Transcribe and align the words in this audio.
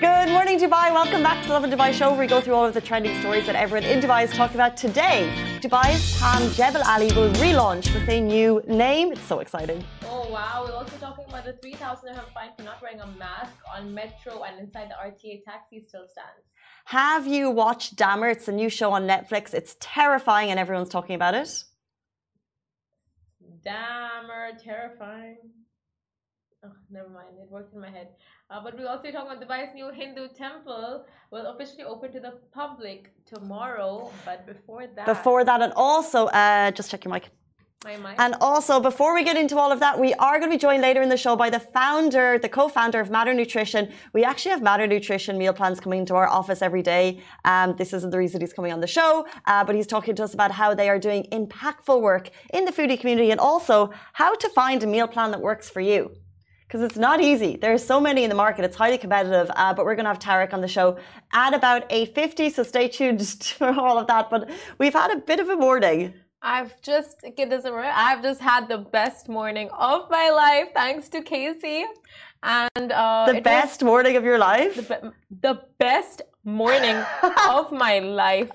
Good 0.00 0.30
morning, 0.30 0.58
Dubai. 0.58 0.90
Welcome 0.94 1.22
back 1.22 1.42
to 1.42 1.48
the 1.48 1.52
Lovin 1.52 1.70
Dubai 1.70 1.92
show, 1.92 2.08
where 2.08 2.20
we 2.20 2.26
go 2.26 2.40
through 2.40 2.54
all 2.54 2.64
of 2.64 2.72
the 2.72 2.80
trending 2.80 3.20
stories 3.20 3.44
that 3.44 3.54
everyone 3.54 3.84
in 3.84 4.00
Dubai 4.00 4.24
is 4.24 4.30
talking 4.30 4.56
about 4.56 4.74
today. 4.74 5.30
Dubai's 5.60 6.18
Palm 6.18 6.50
Jebel 6.54 6.82
Ali 6.84 7.08
will 7.12 7.30
relaunch 7.34 7.92
with 7.92 8.08
a 8.08 8.18
new 8.18 8.62
name. 8.66 9.12
It's 9.12 9.20
so 9.20 9.40
exciting. 9.40 9.84
Oh 10.06 10.26
wow! 10.30 10.64
We're 10.66 10.72
also 10.72 10.96
talking 10.96 11.26
about 11.28 11.44
the 11.44 11.52
3,000 11.52 12.14
dirham 12.14 12.24
fine 12.32 12.48
for 12.56 12.62
not 12.62 12.80
wearing 12.80 13.00
a 13.00 13.06
mask 13.18 13.52
on 13.76 13.92
metro 13.92 14.42
and 14.44 14.58
inside 14.58 14.88
the 14.88 14.94
RTA 14.94 15.44
taxi 15.44 15.82
still 15.86 16.06
stands. 16.06 16.46
Have 16.86 17.26
you 17.26 17.50
watched 17.50 17.96
Dahmer? 17.96 18.32
It's 18.32 18.48
a 18.48 18.52
new 18.52 18.70
show 18.70 18.92
on 18.92 19.06
Netflix. 19.06 19.52
It's 19.52 19.76
terrifying, 19.80 20.50
and 20.50 20.58
everyone's 20.58 20.88
talking 20.88 21.14
about 21.14 21.34
it. 21.34 21.62
Dahmer, 23.66 24.56
terrifying. 24.64 25.36
Oh, 26.64 26.72
never 26.90 27.10
mind. 27.10 27.28
It 27.42 27.50
worked 27.50 27.74
in 27.74 27.80
my 27.82 27.90
head. 27.90 28.08
Uh, 28.50 28.60
but 28.60 28.76
we 28.76 28.84
also 28.84 29.10
talk 29.12 29.26
about 29.26 29.40
Dubai's 29.40 29.72
new 29.74 29.90
Hindu 29.90 30.26
temple 30.28 31.04
will 31.30 31.46
officially 31.46 31.84
open 31.84 32.10
to 32.10 32.18
the 32.18 32.32
public 32.52 33.12
tomorrow. 33.24 34.10
But 34.24 34.44
before 34.44 34.88
that, 34.96 35.06
Before 35.06 35.44
that, 35.44 35.62
and 35.62 35.72
also, 35.76 36.26
uh, 36.26 36.72
just 36.72 36.90
check 36.90 37.04
your 37.04 37.14
mic. 37.14 37.28
my 37.84 37.96
mind. 37.96 38.16
And 38.18 38.34
also, 38.40 38.80
before 38.80 39.14
we 39.14 39.22
get 39.22 39.36
into 39.36 39.56
all 39.56 39.70
of 39.70 39.78
that, 39.78 39.98
we 40.00 40.14
are 40.14 40.40
going 40.40 40.50
to 40.50 40.56
be 40.56 40.58
joined 40.58 40.82
later 40.82 41.00
in 41.00 41.08
the 41.08 41.16
show 41.16 41.36
by 41.36 41.48
the 41.48 41.60
founder, 41.60 42.40
the 42.40 42.48
co-founder 42.48 42.98
of 42.98 43.08
Matter 43.08 43.32
Nutrition. 43.32 43.92
We 44.12 44.24
actually 44.24 44.50
have 44.50 44.62
Matter 44.62 44.86
Nutrition 44.88 45.38
meal 45.38 45.52
plans 45.52 45.78
coming 45.78 46.04
to 46.06 46.16
our 46.16 46.28
office 46.28 46.60
every 46.60 46.82
day. 46.82 47.20
Um, 47.44 47.76
this 47.76 47.92
isn't 47.92 48.10
the 48.10 48.18
reason 48.18 48.40
he's 48.40 48.52
coming 48.52 48.72
on 48.72 48.80
the 48.80 48.88
show, 48.88 49.28
uh, 49.46 49.62
but 49.64 49.76
he's 49.76 49.86
talking 49.86 50.16
to 50.16 50.24
us 50.24 50.34
about 50.34 50.50
how 50.50 50.74
they 50.74 50.88
are 50.88 50.98
doing 50.98 51.28
impactful 51.30 52.02
work 52.02 52.30
in 52.52 52.64
the 52.64 52.72
foodie 52.72 52.98
community 52.98 53.30
and 53.30 53.38
also 53.38 53.92
how 54.12 54.34
to 54.34 54.48
find 54.48 54.82
a 54.82 54.88
meal 54.88 55.06
plan 55.06 55.30
that 55.30 55.40
works 55.40 55.70
for 55.70 55.80
you. 55.80 56.10
Because 56.70 56.82
it's 56.82 56.96
not 56.96 57.20
easy. 57.20 57.56
There's 57.56 57.84
so 57.84 58.00
many 58.00 58.22
in 58.22 58.28
the 58.30 58.36
market. 58.36 58.64
It's 58.64 58.76
highly 58.76 58.96
competitive. 58.96 59.50
Uh, 59.56 59.74
but 59.74 59.84
we're 59.84 59.96
going 59.96 60.04
to 60.04 60.10
have 60.10 60.20
Tarek 60.20 60.52
on 60.52 60.60
the 60.60 60.68
show 60.68 60.98
at 61.32 61.52
about 61.52 61.88
8.50, 61.90 62.52
so 62.52 62.62
stay 62.62 62.86
tuned 62.86 63.26
for 63.58 63.70
all 63.72 63.98
of 63.98 64.06
that. 64.06 64.30
But 64.30 64.48
we've 64.78 64.92
had 64.92 65.10
a 65.10 65.16
bit 65.16 65.40
of 65.40 65.48
a 65.48 65.56
morning. 65.56 66.14
I've 66.42 66.80
just 66.80 67.24
get 67.36 67.50
this 67.50 67.64
right. 67.64 67.92
I've 67.92 68.22
just 68.22 68.40
had 68.40 68.68
the 68.68 68.78
best 68.78 69.28
morning 69.28 69.68
of 69.76 70.08
my 70.10 70.30
life 70.30 70.68
thanks 70.72 71.08
to 71.08 71.22
Casey, 71.22 71.84
and 72.44 72.92
uh, 72.92 73.26
The 73.32 73.40
best 73.40 73.82
morning 73.82 74.16
of 74.16 74.22
your 74.24 74.38
life. 74.38 74.76
the, 74.76 74.82
be- 74.82 75.08
the 75.42 75.60
best 75.78 76.22
morning 76.44 76.96
of 77.48 77.72
my 77.72 77.98
life. 77.98 78.48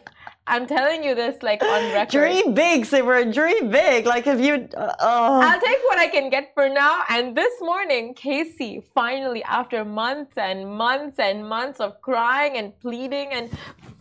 I'm 0.47 0.67
telling 0.67 1.03
you 1.03 1.15
this 1.15 1.41
like 1.41 1.63
on 1.63 1.93
record. 1.93 2.11
Dream 2.11 2.53
big, 2.53 2.85
Simran. 2.85 3.33
Dream 3.33 3.69
big. 3.69 4.05
Like 4.05 4.27
if 4.27 4.39
you, 4.39 4.67
uh, 4.77 4.95
oh. 4.99 5.41
I'll 5.41 5.59
take 5.59 5.79
what 5.85 5.97
I 5.97 6.07
can 6.07 6.29
get 6.29 6.53
for 6.53 6.69
now. 6.69 7.03
And 7.09 7.35
this 7.35 7.53
morning, 7.61 8.13
Casey 8.13 8.83
finally, 8.93 9.43
after 9.43 9.83
months 9.83 10.38
and 10.38 10.69
months 10.69 11.17
and 11.19 11.47
months 11.47 11.79
of 11.79 11.99
crying 12.01 12.57
and 12.57 12.79
pleading 12.79 13.29
and 13.31 13.49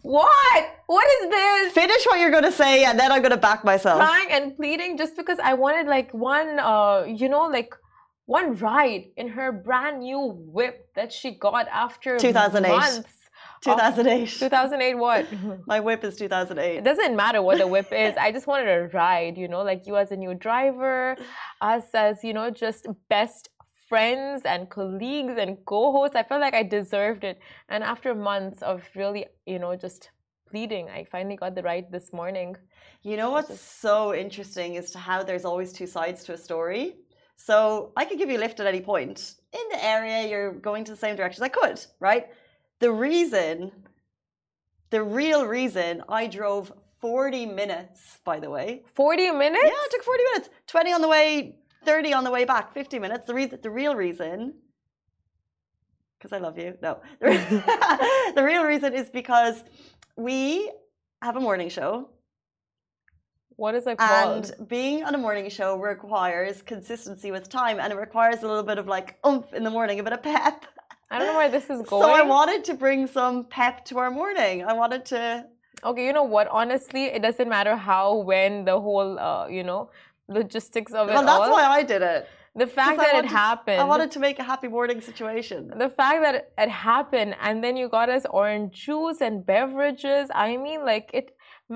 what? 0.02 0.64
What 0.86 1.06
is 1.22 1.30
this? 1.30 1.72
finish 1.72 2.04
what 2.04 2.18
you're 2.20 2.30
going 2.30 2.44
to 2.44 2.52
say, 2.52 2.84
and 2.84 3.00
then 3.00 3.10
I'm 3.10 3.22
going 3.22 3.30
to 3.30 3.38
back 3.38 3.64
myself. 3.64 3.98
crying 4.00 4.28
and 4.30 4.54
pleading 4.54 4.98
just 4.98 5.16
because 5.16 5.38
I 5.42 5.54
wanted 5.54 5.86
like 5.86 6.12
one, 6.12 6.58
uh, 6.58 7.04
you 7.06 7.30
know, 7.30 7.46
like 7.46 7.74
one 8.26 8.54
ride 8.56 9.06
in 9.16 9.28
her 9.28 9.50
brand 9.50 10.00
new 10.00 10.20
whip 10.20 10.90
that 10.94 11.10
she 11.10 11.30
got 11.30 11.68
after 11.68 12.18
2008. 12.18 12.68
months. 12.68 13.23
Of- 13.66 13.78
2008. 13.78 14.28
2008 14.28 14.94
what? 14.94 15.26
My 15.66 15.80
whip 15.80 16.04
is 16.04 16.16
2008. 16.16 16.78
It 16.78 16.84
doesn't 16.84 17.16
matter 17.16 17.42
what 17.42 17.58
the 17.58 17.66
whip 17.66 17.92
is. 17.92 18.14
I 18.16 18.32
just 18.36 18.46
wanted 18.46 18.68
a 18.68 18.88
ride, 18.88 19.36
you 19.36 19.48
know, 19.48 19.62
like 19.62 19.86
you 19.86 19.96
as 19.96 20.10
a 20.12 20.16
new 20.16 20.34
driver, 20.34 21.16
us 21.60 21.84
as, 21.94 22.22
you 22.22 22.32
know, 22.32 22.50
just 22.50 22.86
best 23.08 23.48
friends 23.88 24.42
and 24.44 24.70
colleagues 24.70 25.34
and 25.38 25.58
co-hosts. 25.66 26.16
I 26.16 26.22
felt 26.22 26.40
like 26.40 26.54
I 26.54 26.62
deserved 26.62 27.24
it. 27.24 27.38
And 27.68 27.84
after 27.84 28.14
months 28.14 28.62
of 28.62 28.82
really, 28.94 29.26
you 29.46 29.58
know, 29.58 29.76
just 29.76 30.10
pleading, 30.50 30.88
I 30.88 31.04
finally 31.04 31.36
got 31.36 31.54
the 31.54 31.62
ride 31.62 31.86
this 31.90 32.12
morning. 32.12 32.56
You 33.02 33.16
know 33.16 33.30
what's 33.30 33.60
so 33.60 34.14
interesting 34.14 34.77
is 34.77 34.90
to 34.92 34.98
how 34.98 35.22
there's 35.22 35.44
always 35.44 35.72
two 35.72 35.86
sides 35.86 36.24
to 36.24 36.33
a 36.33 36.39
story. 36.39 36.96
So 37.36 37.92
I 37.96 38.05
could 38.05 38.18
give 38.18 38.30
you 38.30 38.39
a 38.39 38.44
lift 38.46 38.60
at 38.60 38.66
any 38.66 38.80
point 38.80 39.34
in 39.52 39.64
the 39.70 39.84
area. 39.84 40.28
You're 40.28 40.52
going 40.52 40.84
to 40.84 40.92
the 40.92 40.96
same 40.96 41.16
direction. 41.16 41.42
I 41.44 41.48
could, 41.48 41.84
right? 42.00 42.28
The 42.84 42.92
reason, 42.92 43.72
the 44.90 45.02
real 45.02 45.46
reason, 45.46 46.02
I 46.06 46.27
drove 46.27 46.70
40 47.00 47.46
minutes. 47.46 48.18
By 48.27 48.39
the 48.39 48.50
way, 48.50 48.83
40 48.95 49.30
minutes? 49.30 49.64
yeah, 49.64 49.86
it 49.86 49.90
took 49.90 50.02
40 50.02 50.22
minutes. 50.24 50.50
20 50.67 50.92
on 50.92 51.00
the 51.00 51.08
way, 51.08 51.61
30 51.86 52.12
on 52.12 52.24
the 52.24 52.30
way 52.30 52.45
back. 52.45 52.74
50 52.74 52.98
minutes. 52.98 53.27
The 53.27 53.33
reason, 53.33 53.58
the 53.62 53.70
real 53.70 53.95
reason. 53.95 54.52
Because 56.18 56.34
I 56.34 56.39
love 56.42 56.58
you. 56.58 56.77
No, 56.83 57.00
the 57.20 58.42
real 58.45 58.64
reason 58.64 58.92
is 58.92 59.08
because 59.08 59.64
we 60.18 60.70
have 61.22 61.36
a 61.36 61.40
morning 61.40 61.70
show 61.70 62.11
What 63.56 63.74
is 63.74 63.86
it 63.86 63.96
called? 63.96 64.52
and 64.58 64.68
being 64.68 65.05
on 65.05 65.14
a 65.14 65.18
morning 65.27 65.48
show 65.48 65.78
requires 65.78 66.61
consistency 66.61 67.30
with 67.30 67.48
time 67.48 67.80
and 67.80 67.95
it 67.95 67.96
requires 67.96 68.42
a 68.42 68.46
little 68.46 68.62
bit 68.62 68.77
of 68.77 68.86
like 68.86 69.16
oomph 69.27 69.55
in 69.55 69.64
the 69.64 69.70
morning, 69.70 70.01
a 70.01 70.02
bit 70.02 70.12
of 70.12 70.22
pep. 70.22 70.66
I 71.10 71.18
don't 71.18 71.28
know 71.28 71.36
where 71.36 71.50
this 71.50 71.64
is 71.70 71.82
going. 71.82 72.02
So 72.02 72.10
I 72.10 72.22
wanted 72.22 72.64
to 72.64 72.74
bring 72.74 73.06
some 73.06 73.44
pep 73.44 73.84
to 73.86 73.98
our 73.98 74.10
morning. 74.10 74.64
I 74.64 74.72
wanted 74.72 75.04
to. 75.06 75.46
okay, 75.84 76.04
you 76.06 76.12
know 76.12 76.24
what? 76.24 76.48
Honestly, 76.48 77.04
it 77.16 77.22
doesn't 77.22 77.48
matter 77.48 77.76
how, 77.76 78.16
when, 78.30 78.64
the 78.64 78.78
whole, 78.80 79.18
uh, 79.18 79.46
you 79.48 79.62
know, 79.62 79.90
logistics 80.28 80.92
of 80.92 81.08
it 81.08 81.12
Well, 81.14 81.24
that's 81.24 81.48
all. 81.48 81.52
why 81.52 81.64
I 81.66 81.82
did 81.82 82.02
it. 82.02 82.26
the 82.56 82.66
fact 82.66 82.96
that 82.98 83.12
wanted- 83.14 83.26
it 83.26 83.30
happened. 83.46 83.80
I 83.80 83.84
wanted 83.84 84.10
to 84.12 84.20
make 84.26 84.38
a 84.38 84.46
happy 84.52 84.68
morning 84.68 85.00
situation. 85.10 85.58
the 85.84 85.90
fact 86.00 86.18
that 86.26 86.36
it 86.64 86.70
happened 86.70 87.34
and 87.46 87.62
then 87.64 87.76
you 87.76 87.88
got 87.88 88.08
us 88.16 88.24
orange 88.30 88.72
juice 88.86 89.20
and 89.26 89.34
beverages 89.52 90.24
i 90.46 90.56
mean 90.64 90.80
like 90.92 91.06
it 91.20 91.26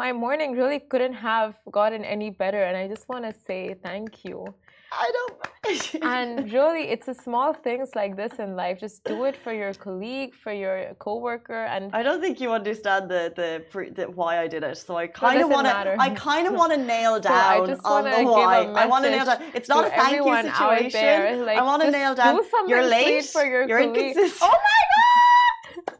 my 0.03 0.11
morning 0.25 0.51
really 0.61 0.79
couldn't 0.91 1.15
have 1.31 1.53
gotten 1.79 2.03
any 2.15 2.31
better 2.43 2.63
and 2.69 2.75
i 2.83 2.85
just 2.95 3.05
want 3.13 3.25
to 3.29 3.33
say 3.49 3.61
thank 3.89 4.25
you 4.29 4.37
I 4.91 5.11
don't. 5.17 6.03
and 6.03 6.51
really 6.59 6.85
it's 6.89 7.07
the 7.07 7.15
small 7.15 7.53
things 7.53 7.91
like 7.95 8.17
this 8.17 8.33
in 8.39 8.57
life 8.57 8.81
just 8.81 9.05
do 9.05 9.25
it 9.25 9.37
for 9.37 9.53
your 9.53 9.75
colleague 9.75 10.33
for 10.43 10.53
your 10.53 10.95
coworker 10.99 11.65
and 11.65 11.95
I 11.95 12.03
don't 12.03 12.21
think 12.23 12.41
you 12.41 12.53
understand 12.53 13.11
the 13.11 13.33
the, 13.37 13.65
pre- 13.71 13.91
the 13.91 14.05
why 14.11 14.41
I 14.41 14.47
did 14.49 14.63
it. 14.65 14.77
So 14.79 14.97
I 14.97 15.07
kind 15.07 15.41
of 15.43 15.51
want 15.51 15.67
to. 15.67 15.97
I 16.01 16.11
kind 16.11 16.47
of 16.47 16.55
want 16.61 16.73
to 16.73 16.79
nail 16.79 17.15
So 17.17 17.21
down 17.29 17.67
just 17.67 17.85
on 17.85 18.05
the 18.05 18.23
why. 18.25 18.65
I 18.83 18.87
want 18.87 19.05
to 19.05 19.11
nail 19.11 19.27
down. 19.27 19.43
It's 19.55 19.69
not 19.69 19.87
a 19.87 19.91
thank 19.91 20.17
you 20.17 20.25
situation. 20.25 21.45
like, 21.45 21.59
I 21.59 21.63
want 21.63 21.83
to 21.83 21.91
nail 21.91 22.15
down. 22.15 22.37
do 22.37 22.45
You're 22.69 22.87
late 22.87 23.25
for 23.27 23.45
your 23.45 23.69
You're 23.69 23.81
colleague. 23.81 24.17
inconsistent. 24.17 24.51
oh 24.51 24.59
my 24.69 24.81
god 24.87 25.99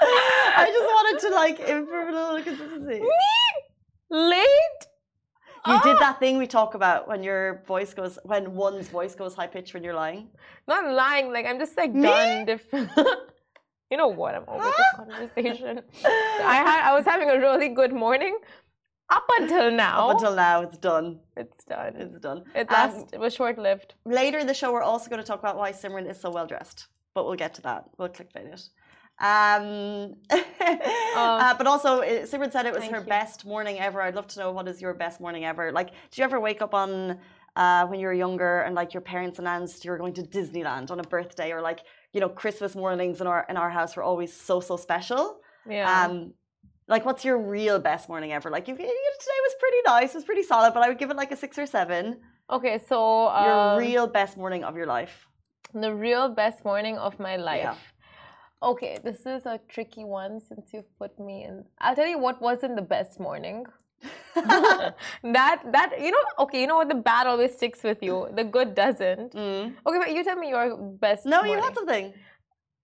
I 0.62 0.66
just 0.76 0.88
wanted 0.96 1.16
to 1.28 1.28
like 1.42 1.58
improve 1.60 2.08
a 2.08 2.12
little 2.12 2.42
consistency. 2.42 3.00
me 3.00 3.10
late 4.10 4.69
You 5.84 5.92
did 5.92 5.96
Ah! 5.96 6.04
that 6.06 6.20
thing 6.20 6.38
we 6.38 6.46
talk 6.46 6.74
about 6.74 7.08
when 7.08 7.22
your 7.22 7.62
voice 7.66 7.92
goes 7.94 8.18
when 8.24 8.54
one's 8.54 8.88
voice 8.88 9.14
goes 9.14 9.34
high 9.34 9.46
pitched 9.46 9.74
when 9.74 9.82
you're 9.84 9.94
lying. 10.06 10.28
not 10.68 10.84
lying 10.92 11.32
like 11.32 11.46
i'm 11.46 11.58
just 11.58 11.76
like 11.76 11.92
Me? 11.92 12.02
done 12.02 12.44
different 12.46 12.90
you 13.90 13.96
know 13.96 14.08
what 14.08 14.34
i'm 14.36 14.44
over 14.48 14.64
this 14.64 14.90
conversation 14.96 15.80
i 16.54 16.56
had 16.68 16.80
i 16.90 16.92
was 16.96 17.04
having 17.04 17.28
a 17.30 17.38
really 17.46 17.68
good 17.80 17.92
morning 17.92 18.38
up 19.18 19.26
until 19.40 19.70
now 19.72 20.08
Up 20.08 20.16
until 20.16 20.34
now, 20.36 20.56
it's 20.66 20.78
done. 20.78 21.18
it's 21.36 21.64
done 21.64 21.96
It's 21.96 22.18
done. 22.18 22.44
it 22.54 22.70
Um, 22.70 23.06
it 23.12 23.18
was 23.18 23.34
short 23.34 23.58
lived 23.58 23.94
later 24.04 24.38
in 24.38 24.46
the 24.46 24.54
show, 24.54 24.72
we're 24.72 24.82
also 24.92 25.10
going 25.10 25.20
to 25.24 25.26
talk 25.26 25.40
about 25.40 25.56
why 25.56 25.72
Simran 25.72 26.08
is 26.08 26.20
so 26.20 26.30
well 26.30 26.46
dressed, 26.46 26.86
but 27.14 27.24
we'll 27.26 27.34
get 27.44 27.52
to 27.54 27.62
that. 27.62 27.82
We'll 27.98 28.08
clickbait 28.18 28.46
it. 28.54 28.62
Um, 29.20 30.14
uh, 30.30 31.54
but 31.58 31.66
also, 31.66 32.00
uh, 32.00 32.26
Simran 32.26 32.50
said 32.52 32.66
it 32.66 32.74
was 32.74 32.84
her 32.84 32.98
you. 33.00 33.04
best 33.04 33.44
morning 33.44 33.78
ever. 33.78 34.00
I'd 34.02 34.14
love 34.14 34.26
to 34.28 34.38
know 34.40 34.50
what 34.52 34.66
is 34.68 34.80
your 34.80 34.94
best 34.94 35.20
morning 35.20 35.44
ever. 35.44 35.72
Like, 35.72 35.88
did 36.10 36.18
you 36.18 36.24
ever 36.24 36.40
wake 36.40 36.62
up 36.62 36.74
on 36.74 37.18
uh, 37.56 37.86
when 37.86 38.00
you 38.00 38.06
were 38.06 38.14
younger 38.14 38.60
and 38.62 38.74
like 38.74 38.94
your 38.94 39.00
parents 39.02 39.38
announced 39.38 39.84
you 39.84 39.90
were 39.90 39.98
going 39.98 40.14
to 40.14 40.22
Disneyland 40.22 40.90
on 40.90 41.00
a 41.00 41.02
birthday, 41.02 41.52
or 41.52 41.60
like 41.60 41.80
you 42.14 42.20
know 42.20 42.28
Christmas 42.28 42.74
mornings 42.74 43.20
in 43.20 43.26
our 43.26 43.44
in 43.50 43.56
our 43.56 43.70
house 43.70 43.94
were 43.96 44.02
always 44.02 44.32
so 44.32 44.60
so 44.60 44.76
special. 44.76 45.40
yeah 45.68 46.06
Um, 46.06 46.32
like, 46.88 47.04
what's 47.04 47.24
your 47.24 47.38
real 47.38 47.78
best 47.78 48.08
morning 48.08 48.32
ever? 48.32 48.50
Like, 48.50 48.66
you, 48.66 48.74
you 48.74 48.78
today 48.80 49.40
was 49.48 49.54
pretty 49.60 49.76
nice, 49.86 50.10
it 50.14 50.16
was 50.16 50.24
pretty 50.24 50.42
solid, 50.42 50.72
but 50.74 50.82
I 50.82 50.88
would 50.88 50.98
give 50.98 51.10
it 51.10 51.16
like 51.16 51.30
a 51.30 51.36
six 51.36 51.58
or 51.58 51.66
seven. 51.66 52.04
okay 52.50 52.80
so 52.88 52.96
Your 53.46 53.58
um, 53.74 53.78
real 53.78 54.06
best 54.08 54.36
morning 54.36 54.64
of 54.64 54.76
your 54.76 54.86
life. 54.86 55.26
the 55.84 55.94
real 55.94 56.26
best 56.42 56.64
morning 56.64 56.96
of 56.98 57.12
my 57.20 57.36
life 57.36 57.78
okay 58.62 58.98
this 59.02 59.24
is 59.26 59.46
a 59.46 59.58
tricky 59.68 60.04
one 60.04 60.40
since 60.40 60.72
you've 60.72 60.98
put 60.98 61.18
me 61.18 61.44
in 61.44 61.64
i'll 61.80 61.94
tell 61.94 62.06
you 62.06 62.18
what 62.18 62.40
wasn't 62.42 62.74
the 62.76 62.82
best 62.82 63.18
morning 63.18 63.64
that 64.34 65.60
that 65.72 65.90
you 66.00 66.10
know 66.10 66.24
okay 66.38 66.60
you 66.60 66.66
know 66.66 66.76
what 66.76 66.88
the 66.88 66.94
bad 66.94 67.26
always 67.26 67.54
sticks 67.54 67.82
with 67.82 68.02
you 68.02 68.28
the 68.34 68.44
good 68.44 68.74
doesn't 68.74 69.32
Mm. 69.34 69.74
okay 69.86 69.98
but 69.98 70.12
you 70.14 70.24
tell 70.24 70.36
me 70.36 70.48
your 70.50 70.76
best 70.76 71.26
No, 71.26 71.40
you 71.42 71.48
morning. 71.48 71.64
had 71.64 71.74
something. 71.74 72.12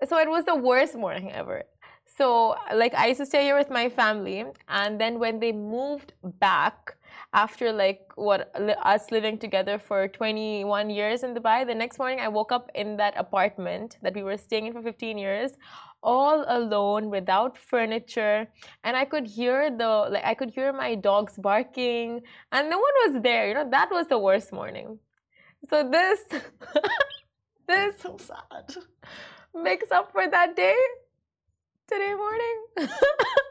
so 0.08 0.19
it 0.19 0.28
was 0.28 0.44
the 0.44 0.55
worst 0.55 0.94
morning 0.96 1.32
ever 1.32 1.62
so 2.19 2.55
like 2.75 2.94
i 2.94 3.06
used 3.06 3.20
to 3.20 3.26
stay 3.26 3.43
here 3.44 3.56
with 3.56 3.70
my 3.70 3.88
family 3.88 4.44
and 4.69 5.00
then 5.00 5.19
when 5.19 5.40
they 5.40 5.52
moved 5.52 6.12
back 6.40 6.96
after 7.32 7.73
like 7.73 8.00
what 8.17 8.50
us 8.84 9.11
living 9.11 9.38
together 9.38 9.78
for 9.78 10.08
21 10.08 10.90
years 10.90 11.23
in 11.23 11.34
Dubai, 11.34 11.67
the 11.67 11.75
next 11.75 11.99
morning 11.99 12.20
I 12.20 12.28
woke 12.28 12.52
up 12.52 12.70
in 12.75 12.96
that 12.96 13.14
apartment 13.17 13.99
that 14.02 14.14
we 14.14 14.23
were 14.23 14.37
staying 14.37 14.67
in 14.67 14.73
for 14.73 14.82
15 14.82 15.19
years, 15.19 15.52
all 16.02 16.44
alone 16.49 17.11
without 17.11 17.56
furniture, 17.56 18.46
and 18.84 18.96
I 18.96 19.05
could 19.05 19.26
hear 19.26 19.70
the 19.70 20.08
like 20.11 20.25
I 20.25 20.34
could 20.34 20.50
hear 20.50 20.73
my 20.73 20.94
dogs 20.94 21.34
barking, 21.37 22.23
and 22.52 22.70
no 22.70 22.78
one 22.78 22.96
was 23.06 23.23
there. 23.23 23.49
You 23.49 23.55
know 23.55 23.69
that 23.70 23.90
was 23.90 24.06
the 24.06 24.19
worst 24.19 24.52
morning. 24.52 24.99
So 25.70 25.88
this, 25.88 26.20
this 27.69 27.94
so 28.00 28.17
sad. 28.19 28.76
makes 29.55 29.90
up 29.90 30.12
for 30.12 30.28
that 30.28 30.55
day 30.55 30.76
today 31.88 32.14
morning. 32.14 32.56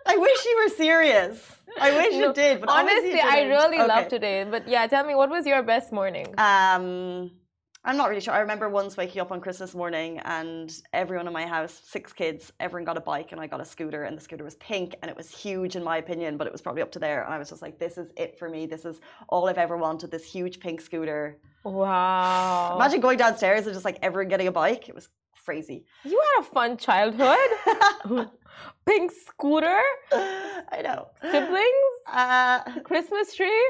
I 0.05 0.17
wish 0.17 0.45
you 0.45 0.61
were 0.63 0.69
serious. 0.75 1.55
I 1.79 1.91
wish 1.91 2.13
No, 2.13 2.27
you 2.27 2.33
did, 2.33 2.61
but 2.61 2.69
Honestly, 2.69 3.19
I 3.19 3.43
really 3.43 3.79
Okay. 3.79 3.87
love 3.87 4.07
today. 4.07 4.43
But 4.49 4.67
yeah, 4.67 4.87
tell 4.87 5.05
me, 5.05 5.15
what 5.15 5.29
was 5.29 5.45
your 5.45 5.63
best 5.63 5.91
morning? 5.91 6.27
Um, 6.37 7.31
I'm 7.83 7.97
not 7.97 8.09
really 8.09 8.21
sure. 8.21 8.33
I 8.33 8.39
remember 8.39 8.67
once 8.69 8.97
waking 8.97 9.21
up 9.21 9.31
on 9.31 9.41
Christmas 9.41 9.75
morning 9.75 10.19
and 10.25 10.71
everyone 10.93 11.27
in 11.27 11.33
my 11.33 11.45
house, 11.45 11.79
six 11.85 12.13
kids, 12.13 12.51
everyone 12.59 12.85
got 12.85 12.97
a 12.97 13.01
bike 13.01 13.31
and 13.31 13.39
I 13.39 13.47
got 13.47 13.61
a 13.61 13.65
scooter 13.65 14.03
and 14.03 14.17
the 14.17 14.21
scooter 14.21 14.43
was 14.43 14.55
pink 14.55 14.95
and 15.01 15.09
it 15.11 15.17
was 15.17 15.29
huge 15.29 15.75
in 15.75 15.83
my 15.83 15.97
opinion, 15.97 16.38
but 16.38 16.47
it 16.47 16.53
was 16.53 16.61
probably 16.61 16.81
up 16.81 16.91
to 16.93 16.99
there. 16.99 17.23
And 17.23 17.33
I 17.33 17.38
was 17.38 17.49
just 17.49 17.61
like, 17.61 17.77
this 17.77 17.97
is 17.97 18.11
it 18.17 18.39
for 18.39 18.49
me. 18.49 18.65
This 18.65 18.85
is 18.85 18.99
all 19.29 19.47
I've 19.47 19.57
ever 19.57 19.77
wanted, 19.77 20.11
this 20.11 20.25
huge 20.25 20.59
pink 20.59 20.81
scooter. 20.81 21.38
Wow. 21.63 22.75
Imagine 22.75 23.01
going 23.01 23.17
downstairs 23.17 23.65
and 23.65 23.73
just 23.73 23.85
like 23.85 23.99
everyone 24.01 24.29
getting 24.29 24.47
a 24.47 24.51
bike. 24.51 24.89
It 24.89 24.95
was 24.95 25.09
crazy. 25.45 25.86
you 26.03 26.21
had 26.36 26.42
a 26.42 26.45
fun 26.45 26.77
childhood. 26.77 27.38
Pink 28.86 29.12
scooter, 29.27 29.80
I 30.12 30.81
know. 30.83 31.07
siblings, 31.21 31.94
Uh, 32.07 32.80
Christmas 32.83 33.36
tree. 33.36 33.65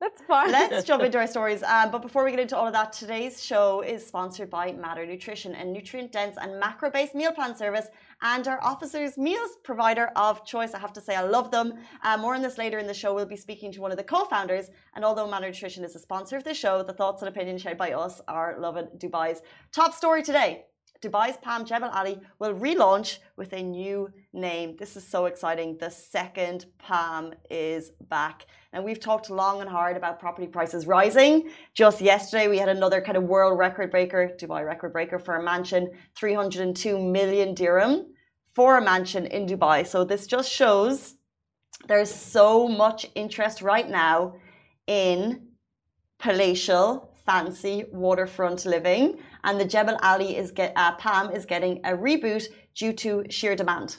That's 0.00 0.20
fun. 0.22 0.50
Let's 0.52 0.84
jump 0.84 1.02
into 1.02 1.16
our 1.18 1.26
stories. 1.36 1.62
Um, 1.62 1.90
but 1.90 2.02
before 2.02 2.24
we 2.24 2.30
get 2.30 2.40
into 2.40 2.56
all 2.58 2.66
of 2.66 2.72
that, 2.74 2.92
today's 2.92 3.42
show 3.42 3.80
is 3.80 4.04
sponsored 4.06 4.50
by 4.50 4.72
Matter 4.72 5.06
Nutrition, 5.06 5.54
a 5.54 5.64
nutrient 5.64 6.12
dense 6.12 6.36
and 6.38 6.58
macro 6.60 6.90
based 6.90 7.14
meal 7.14 7.32
plan 7.32 7.56
service 7.56 7.86
and 8.20 8.46
our 8.48 8.62
officers' 8.62 9.16
meals 9.16 9.50
provider 9.62 10.10
of 10.16 10.44
choice. 10.44 10.74
I 10.74 10.78
have 10.80 10.92
to 10.94 11.00
say, 11.00 11.14
I 11.14 11.22
love 11.22 11.50
them. 11.50 11.74
Uh, 12.02 12.16
more 12.18 12.34
on 12.34 12.42
this 12.42 12.58
later 12.58 12.78
in 12.78 12.86
the 12.86 12.92
show. 12.92 13.14
We'll 13.14 13.24
be 13.24 13.36
speaking 13.36 13.72
to 13.72 13.80
one 13.80 13.92
of 13.92 13.96
the 13.96 14.04
co 14.04 14.24
founders. 14.24 14.68
And 14.94 15.04
although 15.04 15.28
Matter 15.30 15.46
Nutrition 15.46 15.84
is 15.84 15.94
a 15.96 16.00
sponsor 16.00 16.36
of 16.36 16.44
the 16.44 16.54
show, 16.54 16.82
the 16.82 16.92
thoughts 16.92 17.22
and 17.22 17.28
opinions 17.28 17.62
shared 17.62 17.78
by 17.78 17.92
us 17.92 18.20
are 18.28 18.56
loving 18.58 18.88
Dubai's 18.98 19.40
top 19.72 19.94
story 19.94 20.22
today. 20.22 20.64
Dubai's 21.04 21.36
Palm 21.36 21.66
Jebel 21.66 21.90
Ali 21.90 22.18
will 22.38 22.54
relaunch 22.54 23.18
with 23.36 23.52
a 23.52 23.62
new 23.62 24.10
name. 24.32 24.74
This 24.78 24.96
is 24.96 25.06
so 25.06 25.26
exciting. 25.26 25.76
The 25.78 25.90
second 25.90 26.64
Palm 26.78 27.34
is 27.50 27.90
back. 28.08 28.46
And 28.72 28.82
we've 28.84 29.00
talked 29.00 29.28
long 29.28 29.60
and 29.60 29.68
hard 29.68 29.98
about 29.98 30.18
property 30.18 30.46
prices 30.46 30.86
rising. 30.86 31.50
Just 31.74 32.00
yesterday, 32.00 32.48
we 32.48 32.56
had 32.56 32.70
another 32.70 33.02
kind 33.02 33.18
of 33.18 33.24
world 33.24 33.58
record 33.58 33.90
breaker, 33.90 34.30
Dubai 34.40 34.64
record 34.64 34.94
breaker 34.94 35.18
for 35.18 35.36
a 35.36 35.42
mansion, 35.42 35.90
302 36.16 36.98
million 36.98 37.54
dirham 37.54 38.06
for 38.54 38.78
a 38.78 38.82
mansion 38.82 39.26
in 39.26 39.46
Dubai. 39.46 39.86
So 39.86 40.04
this 40.04 40.26
just 40.26 40.50
shows 40.50 41.16
there's 41.86 42.14
so 42.14 42.66
much 42.66 43.06
interest 43.14 43.60
right 43.60 43.88
now 43.88 44.36
in 44.86 45.48
palatial, 46.18 47.14
fancy 47.26 47.84
waterfront 47.92 48.64
living, 48.64 49.18
and 49.44 49.60
the 49.60 49.64
Jebel 49.64 49.98
Ali 50.02 50.36
is 50.36 50.50
get 50.50 50.72
uh, 50.74 50.92
Palm 50.96 51.30
is 51.30 51.46
getting 51.46 51.78
a 51.84 51.90
reboot 51.90 52.48
due 52.74 52.92
to 52.94 53.24
sheer 53.30 53.54
demand. 53.54 53.98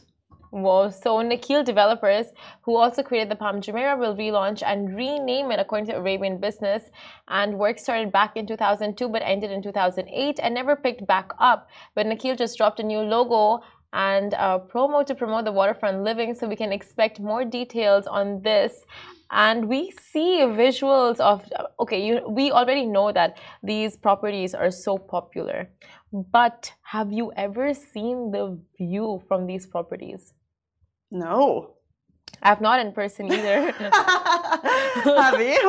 Whoa. 0.56 0.90
So 0.90 1.18
Nakheel 1.18 1.66
developers, 1.66 2.28
who 2.62 2.78
also 2.78 3.04
created 3.04 3.30
the 3.30 3.36
Palm 3.36 3.60
Jumeirah, 3.60 4.00
will 4.00 4.16
relaunch 4.16 4.64
and 4.66 4.96
rename 4.96 5.52
it 5.52 5.60
according 5.60 5.88
to 5.88 5.98
Arabian 5.98 6.38
Business. 6.38 6.84
And 7.28 7.60
work 7.60 7.78
started 7.78 8.14
back 8.14 8.38
in 8.38 8.48
2002 8.48 9.10
but 9.10 9.22
ended 9.26 9.52
in 9.52 9.62
2008 9.62 10.40
and 10.42 10.54
never 10.54 10.78
picked 10.78 11.06
back 11.06 11.34
up. 11.40 11.68
But 11.94 12.06
Nakheel 12.06 12.38
just 12.38 12.58
dropped 12.58 12.80
a 12.80 12.84
new 12.84 13.00
logo 13.00 13.66
and 13.94 14.34
a 14.34 14.60
promo 14.60 15.06
to 15.06 15.16
promote 15.16 15.46
the 15.46 15.52
waterfront 15.52 16.04
living, 16.04 16.34
so 16.34 16.48
we 16.48 16.56
can 16.56 16.72
expect 16.72 17.20
more 17.20 17.46
details 17.46 18.08
on 18.08 18.42
this. 18.42 18.86
And 19.32 19.68
we 19.68 19.92
see 19.92 20.42
visuals 20.42 21.20
of 21.20 21.44
uh, 21.58 21.66
okay, 21.80 22.06
you, 22.06 22.22
we 22.30 22.52
already 22.52 22.86
know 22.86 23.12
that 23.12 23.38
these 23.64 23.98
properties 23.98 24.54
are 24.54 24.72
so 24.72 24.98
popular. 24.98 25.70
But 26.12 26.72
have 26.84 27.12
you 27.12 27.32
ever 27.36 27.74
seen 27.74 28.32
the 28.32 28.60
view 28.78 29.24
from 29.28 29.48
these 29.48 29.66
properties? 29.66 30.34
No. 31.12 31.76
I've 32.42 32.62
not 32.62 32.80
in 32.80 32.92
person 32.92 33.32
either. 33.32 33.74
Have 34.64 35.40
you? 35.40 35.66